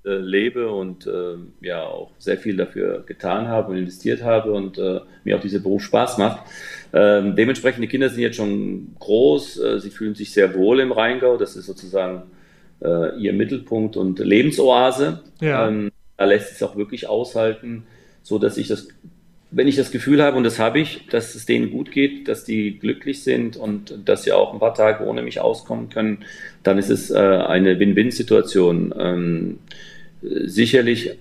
äh, 0.05 0.19
lebe 0.19 0.71
und 0.71 1.07
äh, 1.07 1.37
ja 1.61 1.83
auch 1.83 2.13
sehr 2.19 2.39
viel 2.39 2.57
dafür 2.57 3.03
getan 3.05 3.49
habe 3.49 3.73
und 3.73 3.79
investiert 3.79 4.23
habe 4.23 4.53
und 4.53 4.81
mir 5.25 5.37
auch 5.37 5.41
dieser 5.41 5.61
Beruf 5.61 5.83
Spaß 5.83 6.19
macht. 6.19 6.43
Ähm, 6.93 7.35
dementsprechend, 7.37 7.83
die 7.83 7.89
Kinder 7.89 8.09
sind 8.09 8.23
jetzt 8.23 8.37
schon 8.37 8.95
groß, 8.99 9.61
sie 9.79 9.91
fühlen 9.91 10.15
sich 10.15 10.33
sehr 10.33 10.55
wohl 10.55 10.81
im 10.81 10.93
Rheingau. 10.93 11.37
Das 11.37 11.57
ist 11.57 11.67
sozusagen 11.67 12.23
äh, 12.83 13.17
ihr 13.19 13.33
Mittelpunkt 13.33 13.97
und 13.97 14.19
Lebensoase. 14.19 15.21
Ja. 15.41 15.69
Ähm, 15.69 15.91
da 16.17 16.25
lässt 16.25 16.53
es 16.53 16.63
auch 16.63 16.77
wirklich 16.77 17.09
aushalten, 17.09 17.85
so 18.23 18.39
dass 18.39 18.57
ich 18.57 18.69
das, 18.69 18.89
wenn 19.51 19.69
ich 19.69 19.77
das 19.77 19.91
Gefühl 19.91 20.23
habe, 20.23 20.37
und 20.37 20.45
das 20.45 20.59
habe 20.59 20.81
ich, 20.81 21.07
dass 21.07 21.35
es 21.35 21.47
denen 21.47 21.71
gut 21.71 21.93
geht, 21.93 22.29
dass 22.29 22.45
die 22.45 22.79
glücklich 22.79 23.23
sind 23.23 23.57
und 23.57 23.95
dass 24.05 24.25
sie 24.25 24.33
auch 24.33 24.53
ein 24.53 24.59
paar 24.59 24.75
Tage 24.75 25.05
ohne 25.05 25.23
mich 25.23 25.41
auskommen 25.41 25.89
können, 25.89 26.25
dann 26.63 26.77
ist 26.77 26.91
es 26.91 27.11
äh, 27.11 27.17
eine 27.17 27.79
Win-Win-Situation. 27.79 28.95
Ähm, 28.99 29.59
sicherlich 30.21 31.17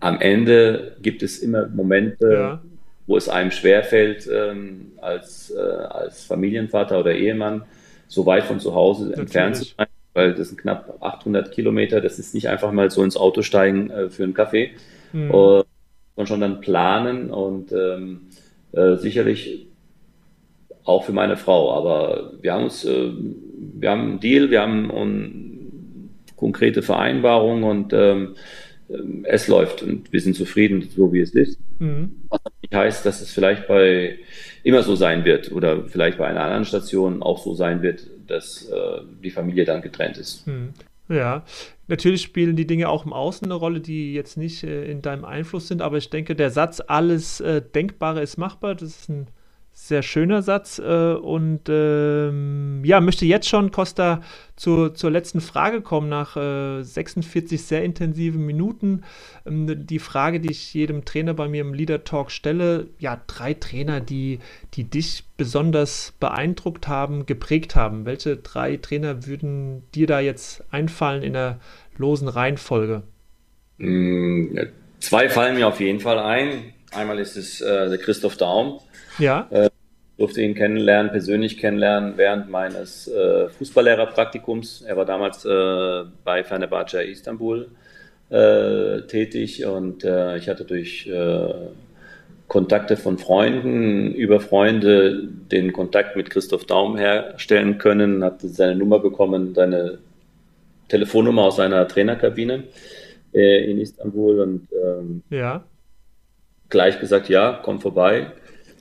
am 0.00 0.20
Ende 0.20 0.96
gibt 1.02 1.22
es 1.22 1.38
immer 1.38 1.68
Momente, 1.68 2.32
ja. 2.32 2.62
wo 3.06 3.16
es 3.16 3.28
einem 3.28 3.50
schwerfällt, 3.50 4.28
ähm, 4.32 4.92
als, 5.00 5.50
äh, 5.50 5.60
als 5.60 6.24
Familienvater 6.24 7.00
oder 7.00 7.14
Ehemann 7.14 7.62
so 8.08 8.24
weit 8.26 8.44
von 8.44 8.60
zu 8.60 8.74
Hause 8.74 9.04
Natürlich. 9.04 9.20
entfernt 9.20 9.56
zu 9.56 9.64
sein 9.76 9.86
weil 10.14 10.34
das 10.34 10.48
sind 10.48 10.58
knapp 10.58 10.98
800 11.00 11.52
Kilometer. 11.52 12.00
Das 12.00 12.18
ist 12.18 12.34
nicht 12.34 12.48
einfach 12.48 12.72
mal 12.72 12.90
so 12.90 13.02
ins 13.02 13.16
Auto 13.16 13.42
steigen 13.42 13.90
äh, 13.90 14.10
für 14.10 14.24
einen 14.24 14.34
Kaffee, 14.34 14.72
mhm. 15.12 15.30
äh, 15.30 15.62
sondern 16.14 16.26
schon 16.26 16.40
dann 16.40 16.60
planen 16.60 17.30
und 17.30 17.72
ähm, 17.72 18.22
äh, 18.72 18.96
sicherlich 18.96 19.66
auch 20.84 21.04
für 21.04 21.12
meine 21.12 21.36
Frau. 21.36 21.74
Aber 21.74 22.32
wir 22.40 22.52
haben 22.52 22.64
uns, 22.64 22.84
äh, 22.84 23.10
wir 23.78 23.90
haben 23.90 24.02
einen 24.02 24.20
Deal, 24.20 24.50
wir 24.50 24.60
haben 24.62 24.90
eine 24.90 25.30
konkrete 26.36 26.82
Vereinbarung 26.82 27.62
und 27.62 27.92
ähm, 27.92 28.34
es 29.24 29.48
läuft 29.48 29.82
und 29.82 30.12
wir 30.12 30.20
sind 30.20 30.36
zufrieden, 30.36 30.88
so 30.94 31.12
wie 31.12 31.20
es 31.20 31.34
ist. 31.34 31.58
Mhm. 31.78 32.16
Was 32.28 32.40
nicht 32.60 32.74
heißt, 32.74 33.06
dass 33.06 33.20
es 33.20 33.32
vielleicht 33.32 33.68
bei 33.68 34.18
immer 34.62 34.82
so 34.82 34.94
sein 34.94 35.24
wird 35.24 35.52
oder 35.52 35.84
vielleicht 35.84 36.18
bei 36.18 36.26
einer 36.26 36.42
anderen 36.42 36.64
Station 36.64 37.22
auch 37.22 37.42
so 37.42 37.54
sein 37.54 37.82
wird, 37.82 38.06
dass 38.32 38.68
äh, 38.68 39.00
die 39.22 39.30
Familie 39.30 39.64
dann 39.64 39.82
getrennt 39.82 40.18
ist. 40.18 40.46
Mhm. 40.46 40.70
Ja, 41.08 41.44
natürlich 41.88 42.22
spielen 42.22 42.56
die 42.56 42.66
Dinge 42.66 42.88
auch 42.88 43.04
im 43.04 43.12
Außen 43.12 43.44
eine 43.44 43.54
Rolle, 43.54 43.80
die 43.80 44.14
jetzt 44.14 44.36
nicht 44.36 44.64
äh, 44.64 44.90
in 44.90 45.02
deinem 45.02 45.24
Einfluss 45.24 45.68
sind, 45.68 45.82
aber 45.82 45.98
ich 45.98 46.10
denke, 46.10 46.34
der 46.34 46.50
Satz, 46.50 46.80
alles 46.86 47.40
äh, 47.40 47.60
Denkbare 47.60 48.22
ist 48.22 48.38
machbar, 48.38 48.74
das 48.74 48.88
ist 48.88 49.08
ein 49.08 49.26
sehr 49.88 50.02
schöner 50.02 50.42
Satz. 50.42 50.78
Äh, 50.78 51.14
und 51.14 51.62
ähm, 51.68 52.82
ja, 52.84 53.00
möchte 53.00 53.26
jetzt 53.26 53.48
schon, 53.48 53.70
Costa, 53.70 54.20
zur, 54.56 54.94
zur 54.94 55.10
letzten 55.10 55.40
Frage 55.40 55.80
kommen, 55.80 56.08
nach 56.08 56.36
äh, 56.36 56.82
46 56.82 57.62
sehr 57.62 57.82
intensiven 57.82 58.46
Minuten. 58.46 59.02
Ähm, 59.44 59.86
die 59.86 59.98
Frage, 59.98 60.40
die 60.40 60.50
ich 60.50 60.72
jedem 60.72 61.04
Trainer 61.04 61.34
bei 61.34 61.48
mir 61.48 61.62
im 61.62 61.74
Leader 61.74 62.04
Talk 62.04 62.30
stelle: 62.30 62.88
Ja, 62.98 63.20
drei 63.26 63.54
Trainer, 63.54 64.00
die, 64.00 64.38
die 64.74 64.84
dich 64.84 65.24
besonders 65.36 66.14
beeindruckt 66.20 66.86
haben, 66.86 67.26
geprägt 67.26 67.74
haben. 67.74 68.04
Welche 68.06 68.36
drei 68.36 68.76
Trainer 68.76 69.26
würden 69.26 69.82
dir 69.94 70.06
da 70.06 70.20
jetzt 70.20 70.64
einfallen 70.72 71.22
in 71.22 71.32
der 71.32 71.58
losen 71.96 72.28
Reihenfolge? 72.28 73.02
Mm, 73.78 74.56
zwei 75.00 75.28
fallen 75.28 75.56
mir 75.56 75.66
auf 75.66 75.80
jeden 75.80 76.00
Fall 76.00 76.18
ein. 76.20 76.72
Einmal 76.94 77.18
ist 77.18 77.36
es 77.36 77.60
äh, 77.60 77.88
der 77.88 77.98
Christoph 77.98 78.36
Daum 78.36 78.80
ja. 79.18 79.46
Äh, 79.50 79.70
durfte 80.18 80.42
ihn 80.42 80.54
kennenlernen, 80.54 81.10
persönlich 81.10 81.58
kennenlernen 81.58 82.14
während 82.16 82.50
meines 82.50 83.08
äh, 83.08 83.48
Fußballlehrerpraktikums. 83.48 84.82
Er 84.82 84.96
war 84.96 85.04
damals 85.04 85.44
äh, 85.44 86.04
bei 86.24 86.44
Fenerbahce 86.44 87.02
Istanbul 87.02 87.68
äh, 88.30 89.02
tätig 89.02 89.64
und 89.64 90.04
äh, 90.04 90.36
ich 90.36 90.48
hatte 90.48 90.64
durch 90.64 91.06
äh, 91.06 91.54
Kontakte 92.46 92.96
von 92.96 93.18
Freunden 93.18 94.14
über 94.14 94.38
Freunde 94.38 95.26
den 95.50 95.72
Kontakt 95.72 96.16
mit 96.16 96.30
Christoph 96.30 96.66
Daum 96.66 96.96
herstellen 96.96 97.78
können, 97.78 98.22
hatte 98.22 98.48
seine 98.48 98.76
Nummer 98.76 98.98
bekommen, 98.98 99.54
seine 99.54 99.98
Telefonnummer 100.88 101.44
aus 101.44 101.56
seiner 101.56 101.88
Trainerkabine 101.88 102.64
äh, 103.32 103.70
in 103.70 103.80
Istanbul 103.80 104.40
und 104.40 104.68
ähm, 104.72 105.22
ja. 105.30 105.64
Gleich 106.72 106.98
gesagt, 106.98 107.28
ja, 107.28 107.60
komm 107.62 107.80
vorbei. 107.80 108.32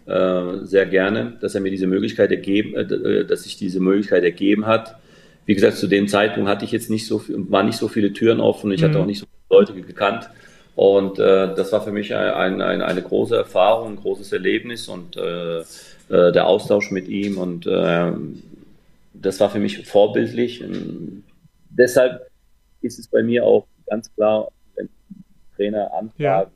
Äh, 0.07 0.65
sehr 0.65 0.87
gerne, 0.87 1.37
dass 1.41 1.53
er 1.53 1.61
mir 1.61 1.69
diese 1.69 1.85
Möglichkeit 1.85 2.31
ergeben, 2.31 2.73
äh, 2.75 2.81
äh, 2.81 3.25
dass 3.25 3.43
sich 3.43 3.57
diese 3.57 3.79
Möglichkeit 3.79 4.23
ergeben 4.23 4.65
hat. 4.65 4.95
Wie 5.45 5.53
gesagt, 5.53 5.77
zu 5.77 5.87
dem 5.87 6.07
Zeitpunkt 6.07 6.49
hatte 6.49 6.65
ich 6.65 6.71
jetzt 6.71 6.89
nicht 6.89 7.05
so 7.05 7.21
waren 7.27 7.67
nicht 7.67 7.77
so 7.77 7.87
viele 7.87 8.11
Türen 8.11 8.39
offen, 8.39 8.71
ich 8.71 8.81
mhm. 8.81 8.85
hatte 8.85 8.99
auch 8.99 9.05
nicht 9.05 9.19
so 9.19 9.27
viele 9.27 9.59
Leute 9.59 9.73
gekannt. 9.73 10.29
Und 10.75 11.19
äh, 11.19 11.53
das 11.53 11.71
war 11.71 11.83
für 11.83 11.91
mich 11.91 12.15
ein, 12.15 12.61
ein, 12.61 12.81
eine 12.81 13.01
große 13.01 13.35
Erfahrung, 13.35 13.91
ein 13.91 13.95
großes 13.97 14.31
Erlebnis 14.31 14.87
und 14.87 15.17
äh, 15.17 15.63
der 16.09 16.47
Austausch 16.47 16.91
mit 16.91 17.07
ihm. 17.07 17.37
Und 17.37 17.65
das 17.65 19.39
war 19.39 19.49
für 19.49 19.59
mich 19.59 19.87
vorbildlich. 19.87 20.61
Und 20.61 21.23
deshalb 21.69 22.27
ist 22.81 22.99
es 22.99 23.07
bei 23.07 23.23
mir 23.23 23.45
auch 23.45 23.65
ganz 23.87 24.13
klar, 24.15 24.49
wenn 24.75 24.89
Trainer 25.55 25.93
anfragen, 25.93 26.11
ja. 26.17 26.51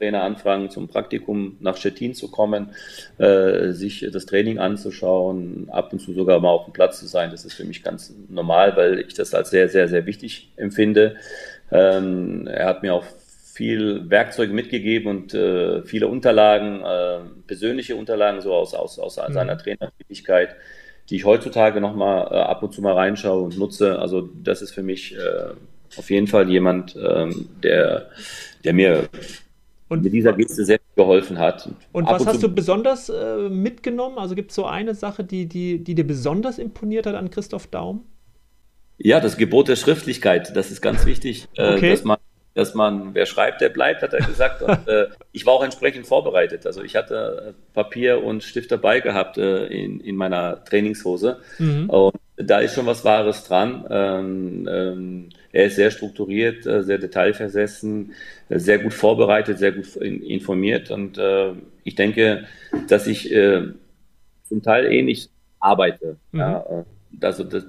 Trainer 0.00 0.22
anfragen, 0.22 0.70
zum 0.70 0.88
Praktikum 0.88 1.58
nach 1.60 1.76
Stettin 1.76 2.14
zu 2.14 2.30
kommen, 2.30 2.70
äh, 3.18 3.72
sich 3.72 4.06
das 4.10 4.24
Training 4.24 4.58
anzuschauen, 4.58 5.68
ab 5.70 5.92
und 5.92 6.00
zu 6.00 6.14
sogar 6.14 6.40
mal 6.40 6.48
auf 6.48 6.64
dem 6.64 6.72
Platz 6.72 6.98
zu 6.98 7.06
sein. 7.06 7.30
Das 7.30 7.44
ist 7.44 7.52
für 7.52 7.64
mich 7.64 7.82
ganz 7.82 8.14
normal, 8.30 8.76
weil 8.76 9.00
ich 9.00 9.12
das 9.12 9.34
als 9.34 9.50
sehr, 9.50 9.68
sehr, 9.68 9.88
sehr 9.88 10.06
wichtig 10.06 10.52
empfinde. 10.56 11.16
Ähm, 11.70 12.46
er 12.46 12.66
hat 12.66 12.82
mir 12.82 12.94
auch 12.94 13.04
viel 13.52 14.08
Werkzeug 14.08 14.52
mitgegeben 14.52 15.10
und 15.10 15.34
äh, 15.34 15.82
viele 15.82 16.08
Unterlagen, 16.08 16.80
äh, 16.80 17.18
persönliche 17.46 17.94
Unterlagen 17.94 18.40
so 18.40 18.54
aus, 18.54 18.72
aus, 18.72 18.98
aus 18.98 19.18
mhm. 19.18 19.34
seiner 19.34 19.58
Trainertätigkeit, 19.58 20.56
die 21.10 21.16
ich 21.16 21.26
heutzutage 21.26 21.82
nochmal 21.82 22.28
äh, 22.32 22.36
ab 22.36 22.62
und 22.62 22.72
zu 22.72 22.80
mal 22.80 22.94
reinschaue 22.94 23.42
und 23.42 23.58
nutze. 23.58 23.98
Also 23.98 24.30
das 24.42 24.62
ist 24.62 24.70
für 24.70 24.82
mich 24.82 25.14
äh, 25.14 25.50
auf 25.98 26.08
jeden 26.08 26.26
Fall 26.26 26.48
jemand, 26.48 26.96
ähm, 26.96 27.50
der, 27.62 28.08
der 28.64 28.72
mir 28.72 29.08
und 29.90 30.04
mit 30.04 30.12
dieser 30.12 30.32
Geste 30.32 30.64
sehr 30.64 30.78
geholfen 30.94 31.38
hat. 31.38 31.68
Und 31.92 32.06
was 32.06 32.22
und 32.22 32.28
hast 32.28 32.42
du 32.42 32.48
besonders 32.48 33.08
äh, 33.08 33.48
mitgenommen? 33.50 34.18
Also 34.18 34.36
gibt 34.36 34.50
es 34.50 34.54
so 34.54 34.64
eine 34.64 34.94
Sache, 34.94 35.24
die, 35.24 35.46
die, 35.46 35.82
die 35.82 35.94
dir 35.96 36.06
besonders 36.06 36.58
imponiert 36.58 37.06
hat 37.06 37.16
an 37.16 37.28
Christoph 37.30 37.66
Daum? 37.66 38.04
Ja, 38.98 39.18
das 39.18 39.36
Gebot 39.36 39.68
der 39.68 39.76
Schriftlichkeit, 39.76 40.56
das 40.56 40.70
ist 40.70 40.80
ganz 40.80 41.06
wichtig, 41.06 41.48
äh, 41.56 41.74
okay. 41.74 41.90
dass 41.90 42.04
man 42.04 42.18
dass 42.52 42.74
man, 42.74 43.14
wer 43.14 43.26
schreibt, 43.26 43.60
der 43.60 43.68
bleibt, 43.68 44.02
hat 44.02 44.12
er 44.12 44.26
gesagt. 44.26 44.60
Und 44.62 44.70
äh, 44.88 45.06
ich 45.30 45.46
war 45.46 45.54
auch 45.54 45.62
entsprechend 45.62 46.06
vorbereitet. 46.08 46.66
Also 46.66 46.82
ich 46.82 46.96
hatte 46.96 47.54
Papier 47.74 48.24
und 48.24 48.42
Stift 48.42 48.72
dabei 48.72 48.98
gehabt 48.98 49.38
äh, 49.38 49.66
in, 49.66 50.00
in 50.00 50.16
meiner 50.16 50.64
Trainingshose. 50.64 51.38
Mhm. 51.58 51.88
Und 51.88 52.14
da 52.44 52.60
ist 52.60 52.74
schon 52.74 52.86
was 52.86 53.04
Wahres 53.04 53.44
dran. 53.44 53.84
Ähm, 53.90 54.68
ähm, 54.70 55.28
er 55.52 55.66
ist 55.66 55.76
sehr 55.76 55.90
strukturiert, 55.90 56.66
äh, 56.66 56.82
sehr 56.82 56.98
detailversessen, 56.98 58.12
äh, 58.48 58.58
sehr 58.58 58.78
gut 58.78 58.94
vorbereitet, 58.94 59.58
sehr 59.58 59.72
gut 59.72 59.96
informiert. 59.96 60.90
Und 60.90 61.18
äh, 61.18 61.52
ich 61.84 61.94
denke, 61.94 62.44
dass 62.88 63.06
ich 63.06 63.32
äh, 63.32 63.62
zum 64.44 64.62
Teil 64.62 64.86
ähnlich 64.86 65.28
arbeite. 65.58 66.16
Mhm. 66.32 66.40
Ja, 66.40 66.64
also 67.22 67.44
das, 67.44 67.66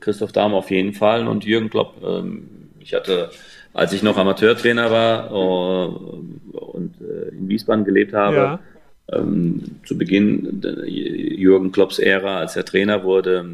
Christoph 0.00 0.32
Dahm 0.32 0.54
auf 0.54 0.70
jeden 0.70 0.94
Fall 0.94 1.26
und 1.26 1.44
Jürgen 1.44 1.70
Klopp. 1.70 1.96
Ähm, 2.02 2.48
ich 2.80 2.94
hatte, 2.94 3.30
als 3.72 3.92
ich 3.92 4.02
noch 4.02 4.16
Amateurtrainer 4.16 4.90
war 4.90 5.32
und 5.32 7.00
in 7.00 7.48
Wiesbaden 7.48 7.84
gelebt 7.84 8.12
habe, 8.12 8.36
ja. 8.36 8.60
Ähm, 9.12 9.62
zu 9.84 9.98
Beginn 9.98 10.62
Jürgen 10.86 11.72
Klopps 11.72 11.98
Ära, 11.98 12.38
als 12.38 12.56
er 12.56 12.64
Trainer 12.64 13.04
wurde, 13.04 13.46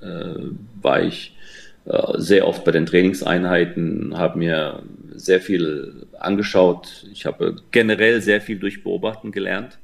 äh, 0.00 0.34
war 0.80 1.02
ich 1.02 1.36
äh, 1.84 2.18
sehr 2.18 2.46
oft 2.46 2.64
bei 2.64 2.70
den 2.70 2.86
Trainingseinheiten, 2.86 4.16
habe 4.16 4.38
mir 4.38 4.82
sehr 5.14 5.40
viel 5.40 6.06
angeschaut. 6.18 7.06
Ich 7.12 7.26
habe 7.26 7.56
generell 7.70 8.20
sehr 8.20 8.40
viel 8.40 8.58
durch 8.58 8.82
Beobachten 8.82 9.32
gelernt. 9.32 9.78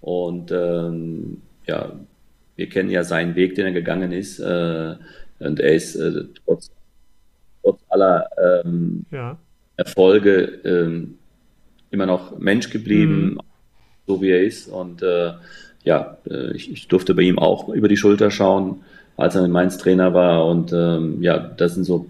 Und 0.00 0.50
ähm, 0.52 1.42
ja, 1.66 1.92
wir 2.56 2.68
kennen 2.68 2.90
ja 2.90 3.04
seinen 3.04 3.34
Weg, 3.34 3.54
den 3.54 3.66
er 3.66 3.72
gegangen 3.72 4.12
ist. 4.12 4.38
Äh, 4.38 4.94
und 5.38 5.60
er 5.60 5.74
ist 5.74 5.96
äh, 5.96 6.24
trotz, 6.44 6.70
trotz 7.62 7.80
aller 7.88 8.28
ähm, 8.64 9.04
ja. 9.10 9.36
Erfolge 9.76 10.60
ähm, 10.64 11.18
immer 11.90 12.06
noch 12.06 12.38
Mensch 12.38 12.70
geblieben, 12.70 13.32
mhm. 13.32 13.40
So 14.06 14.20
wie 14.22 14.30
er 14.30 14.42
ist. 14.42 14.68
Und 14.68 15.02
äh, 15.02 15.32
ja, 15.84 16.18
äh, 16.28 16.52
ich, 16.54 16.70
ich, 16.70 16.88
durfte 16.88 17.14
bei 17.14 17.22
ihm 17.22 17.38
auch 17.38 17.68
über 17.68 17.88
die 17.88 17.96
Schulter 17.96 18.30
schauen 18.30 18.80
als 19.16 19.34
er 19.34 19.44
in 19.44 19.50
Mainz 19.50 19.78
Trainer 19.78 20.14
war. 20.14 20.46
Und 20.46 20.72
ähm, 20.72 21.22
ja, 21.22 21.38
das 21.38 21.74
sind 21.74 21.84
so 21.84 22.06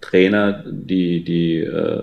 Trainer, 0.00 0.64
die, 0.66 1.24
die 1.24 1.58
äh, 1.58 2.02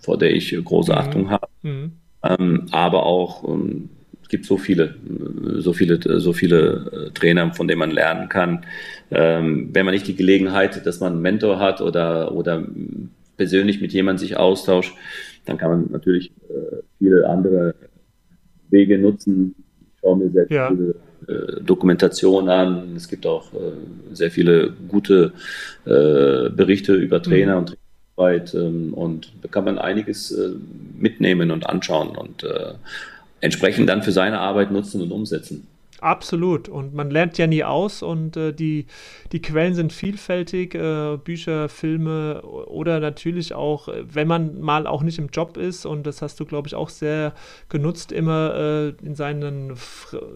vor 0.00 0.18
der 0.18 0.32
ich 0.32 0.56
große 0.64 0.92
mhm. 0.92 0.98
Achtung 0.98 1.30
habe. 1.30 1.48
Mhm. 1.62 1.92
Ähm, 2.22 2.66
aber 2.70 3.06
auch 3.06 3.44
ähm, 3.48 3.88
es 4.22 4.28
gibt 4.28 4.46
so 4.46 4.58
viele, 4.58 4.94
so 5.58 5.72
viele, 5.72 6.20
so 6.20 6.32
viele 6.32 7.08
äh, 7.08 7.10
Trainer, 7.12 7.52
von 7.54 7.66
denen 7.66 7.80
man 7.80 7.90
lernen 7.90 8.28
kann. 8.28 8.64
Ähm, 9.10 9.70
wenn 9.72 9.84
man 9.84 9.94
nicht 9.94 10.06
die 10.06 10.14
Gelegenheit, 10.16 10.86
dass 10.86 11.00
man 11.00 11.14
einen 11.14 11.22
Mentor 11.22 11.58
hat 11.58 11.80
oder, 11.80 12.32
oder 12.32 12.64
persönlich 13.36 13.80
mit 13.80 13.92
jemandem 13.92 14.18
sich 14.18 14.36
austauscht, 14.36 14.94
dann 15.46 15.56
kann 15.58 15.70
man 15.70 15.90
natürlich 15.90 16.30
äh, 16.48 16.76
viele 16.98 17.28
andere 17.28 17.74
Wege 18.70 18.98
nutzen. 18.98 19.54
Ich 19.80 20.00
schaue 20.00 20.16
mir 20.16 20.30
sehr 20.30 20.46
ja. 20.50 20.68
viele 20.68 20.94
äh, 21.28 21.60
Dokumentation 21.62 22.48
an. 22.48 22.94
Es 22.96 23.08
gibt 23.08 23.26
auch 23.26 23.52
äh, 23.52 23.72
sehr 24.12 24.30
viele 24.30 24.72
gute 24.88 25.32
äh, 25.84 26.50
Berichte 26.50 26.94
über 26.94 27.22
Trainer 27.22 27.52
mhm. 27.52 27.58
und 27.58 27.76
Trainerarbeit 28.20 28.54
ähm, 28.54 28.94
und 28.94 29.32
da 29.42 29.48
kann 29.48 29.64
man 29.64 29.78
einiges 29.78 30.30
äh, 30.30 30.50
mitnehmen 30.96 31.50
und 31.50 31.68
anschauen 31.68 32.16
und 32.16 32.44
äh, 32.44 32.74
entsprechend 33.40 33.88
dann 33.88 34.02
für 34.02 34.12
seine 34.12 34.38
Arbeit 34.40 34.70
nutzen 34.70 35.00
und 35.00 35.12
umsetzen. 35.12 35.66
Absolut. 36.00 36.68
Und 36.68 36.94
man 36.94 37.10
lernt 37.10 37.36
ja 37.36 37.46
nie 37.46 37.62
aus 37.62 38.02
und 38.02 38.36
äh, 38.36 38.52
die, 38.52 38.86
die 39.32 39.42
Quellen 39.42 39.74
sind 39.74 39.92
vielfältig, 39.92 40.74
äh, 40.74 41.18
Bücher, 41.18 41.68
Filme 41.68 42.40
oder 42.42 43.00
natürlich 43.00 43.52
auch, 43.52 43.88
wenn 43.88 44.26
man 44.26 44.60
mal 44.60 44.86
auch 44.86 45.02
nicht 45.02 45.18
im 45.18 45.28
Job 45.28 45.58
ist 45.58 45.84
und 45.84 46.06
das 46.06 46.22
hast 46.22 46.40
du, 46.40 46.46
glaube 46.46 46.68
ich, 46.68 46.74
auch 46.74 46.88
sehr 46.88 47.34
genutzt, 47.68 48.12
immer 48.12 48.54
äh, 48.54 48.88
in 49.04 49.14
seinen 49.14 49.74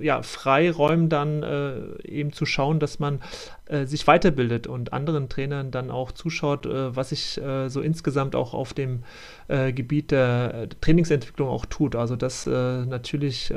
ja, 0.01 0.23
Freiräumen 0.23 1.09
dann 1.09 1.43
äh, 1.43 2.07
eben 2.07 2.33
zu 2.33 2.45
schauen, 2.45 2.79
dass 2.79 2.99
man 2.99 3.21
äh, 3.65 3.87
sich 3.87 4.07
weiterbildet 4.07 4.67
und 4.67 4.93
anderen 4.93 5.31
Trainern 5.31 5.71
dann 5.71 5.91
auch 5.91 6.13
zuschaut, 6.13 6.67
äh, 6.67 6.95
was 6.95 7.09
sich 7.09 7.41
so 7.67 7.81
insgesamt 7.81 8.37
auch 8.37 8.55
auf 8.55 8.75
dem 8.75 9.03
Gebiet 9.49 10.11
der 10.11 10.69
Trainingsentwicklung 10.81 11.49
auch 11.49 11.67
tut. 11.67 11.97
Also 11.97 12.17
das 12.17 12.47
natürlich 12.47 13.53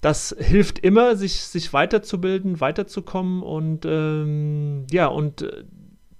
das 0.00 0.34
hilft 0.38 0.78
immer, 0.78 1.16
sich, 1.16 1.40
sich 1.40 1.72
weiterzubilden, 1.72 2.60
weiterzukommen 2.60 3.42
und 3.42 3.84
ähm, 3.84 4.86
ja, 4.90 5.06
und 5.06 5.42
äh, 5.42 5.64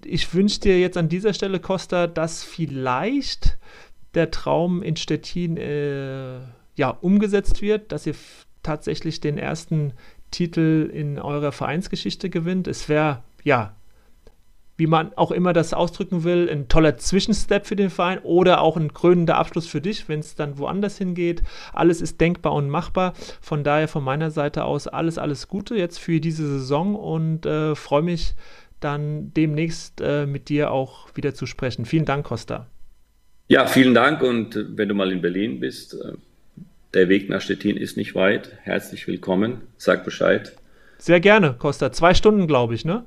ich 0.05 0.33
wünsche 0.33 0.59
dir 0.61 0.79
jetzt 0.79 0.97
an 0.97 1.09
dieser 1.09 1.33
Stelle, 1.33 1.59
Costa, 1.59 2.07
dass 2.07 2.43
vielleicht 2.43 3.57
der 4.13 4.31
Traum 4.31 4.81
in 4.81 4.95
Stettin 4.95 5.57
äh, 5.57 6.39
ja, 6.75 6.89
umgesetzt 6.89 7.61
wird, 7.61 7.91
dass 7.91 8.05
ihr 8.05 8.15
tatsächlich 8.63 9.21
den 9.21 9.37
ersten 9.37 9.93
Titel 10.31 10.89
in 10.93 11.19
eurer 11.19 11.51
Vereinsgeschichte 11.51 12.29
gewinnt. 12.29 12.67
Es 12.67 12.89
wäre 12.89 13.23
ja 13.43 13.75
wie 14.79 14.87
man 14.87 15.11
auch 15.15 15.31
immer 15.31 15.51
das 15.51 15.73
ausdrücken 15.73 16.23
will, 16.23 16.49
ein 16.49 16.69
toller 16.69 16.97
Zwischenstep 16.97 17.67
für 17.67 17.75
den 17.75 17.89
Verein 17.89 18.19
oder 18.19 18.61
auch 18.61 18.77
ein 18.77 18.93
krönender 18.93 19.35
Abschluss 19.35 19.67
für 19.67 19.81
dich, 19.81 20.07
wenn 20.07 20.21
es 20.21 20.35
dann 20.35 20.57
woanders 20.57 20.97
hingeht. 20.97 21.43
Alles 21.73 21.99
ist 21.99 22.21
denkbar 22.21 22.53
und 22.53 22.69
machbar. 22.69 23.13
Von 23.41 23.65
daher 23.65 23.89
von 23.89 24.05
meiner 24.05 24.31
Seite 24.31 24.63
aus 24.63 24.87
alles, 24.87 25.17
alles 25.17 25.49
Gute 25.49 25.75
jetzt 25.75 25.99
für 25.99 26.21
diese 26.21 26.47
Saison 26.47 26.95
und 26.95 27.45
äh, 27.45 27.75
freue 27.75 28.03
mich 28.03 28.35
dann 28.79 29.33
demnächst 29.33 29.99
äh, 29.99 30.25
mit 30.25 30.47
dir 30.47 30.71
auch 30.71 31.09
wieder 31.13 31.33
zu 31.33 31.45
sprechen. 31.45 31.83
Vielen 31.83 32.05
Dank, 32.05 32.25
Costa. 32.25 32.67
Ja, 33.49 33.67
vielen 33.67 33.93
Dank 33.93 34.21
und 34.21 34.65
wenn 34.77 34.87
du 34.87 34.95
mal 34.95 35.11
in 35.11 35.21
Berlin 35.21 35.59
bist, 35.59 35.93
äh, 35.93 36.13
der 36.93 37.09
Weg 37.09 37.29
nach 37.29 37.41
Stettin 37.41 37.75
ist 37.75 37.97
nicht 37.97 38.15
weit. 38.15 38.53
Herzlich 38.61 39.07
willkommen. 39.07 39.63
Sag 39.75 40.05
Bescheid. 40.05 40.53
Sehr 40.99 41.19
gerne, 41.19 41.55
Costa. 41.59 41.91
Zwei 41.91 42.13
Stunden, 42.13 42.47
glaube 42.47 42.75
ich, 42.75 42.85
ne? 42.85 43.03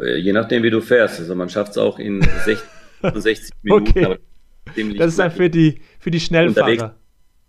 Äh, 0.00 0.18
je 0.18 0.32
nachdem, 0.32 0.62
wie 0.62 0.70
du 0.70 0.80
fährst. 0.80 1.20
Also 1.20 1.34
man 1.34 1.48
schafft 1.48 1.72
es 1.72 1.78
auch 1.78 1.98
in 1.98 2.22
60, 2.22 2.64
Minuten. 3.62 3.88
okay. 3.88 4.18
das 4.98 5.08
ist 5.08 5.18
dann 5.18 5.30
für 5.30 5.50
die, 5.50 5.80
für 5.98 6.10
die 6.10 6.20
Schnellfahrer. 6.20 6.70
Unterwegs. 6.70 6.94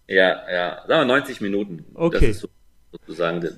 Ja, 0.07 0.41
ja, 0.51 0.83
sagen 0.87 1.01
wir 1.01 1.05
90 1.05 1.41
Minuten. 1.41 1.85
Okay. 1.93 2.27
Das 2.27 2.37
ist 2.37 2.49
sozusagen 2.91 3.41
der, 3.41 3.51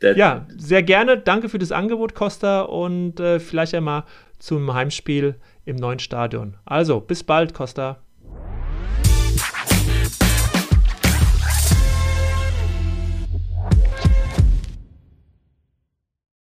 der, 0.00 0.16
ja, 0.16 0.46
sehr 0.56 0.82
gerne. 0.82 1.18
Danke 1.18 1.48
für 1.48 1.58
das 1.58 1.72
Angebot, 1.72 2.14
Costa, 2.14 2.62
und 2.62 3.20
äh, 3.20 3.40
vielleicht 3.40 3.74
einmal 3.74 4.04
zum 4.38 4.72
Heimspiel 4.74 5.36
im 5.64 5.76
neuen 5.76 5.98
Stadion. 5.98 6.56
Also, 6.64 7.00
bis 7.00 7.22
bald, 7.22 7.54
Costa. 7.54 8.02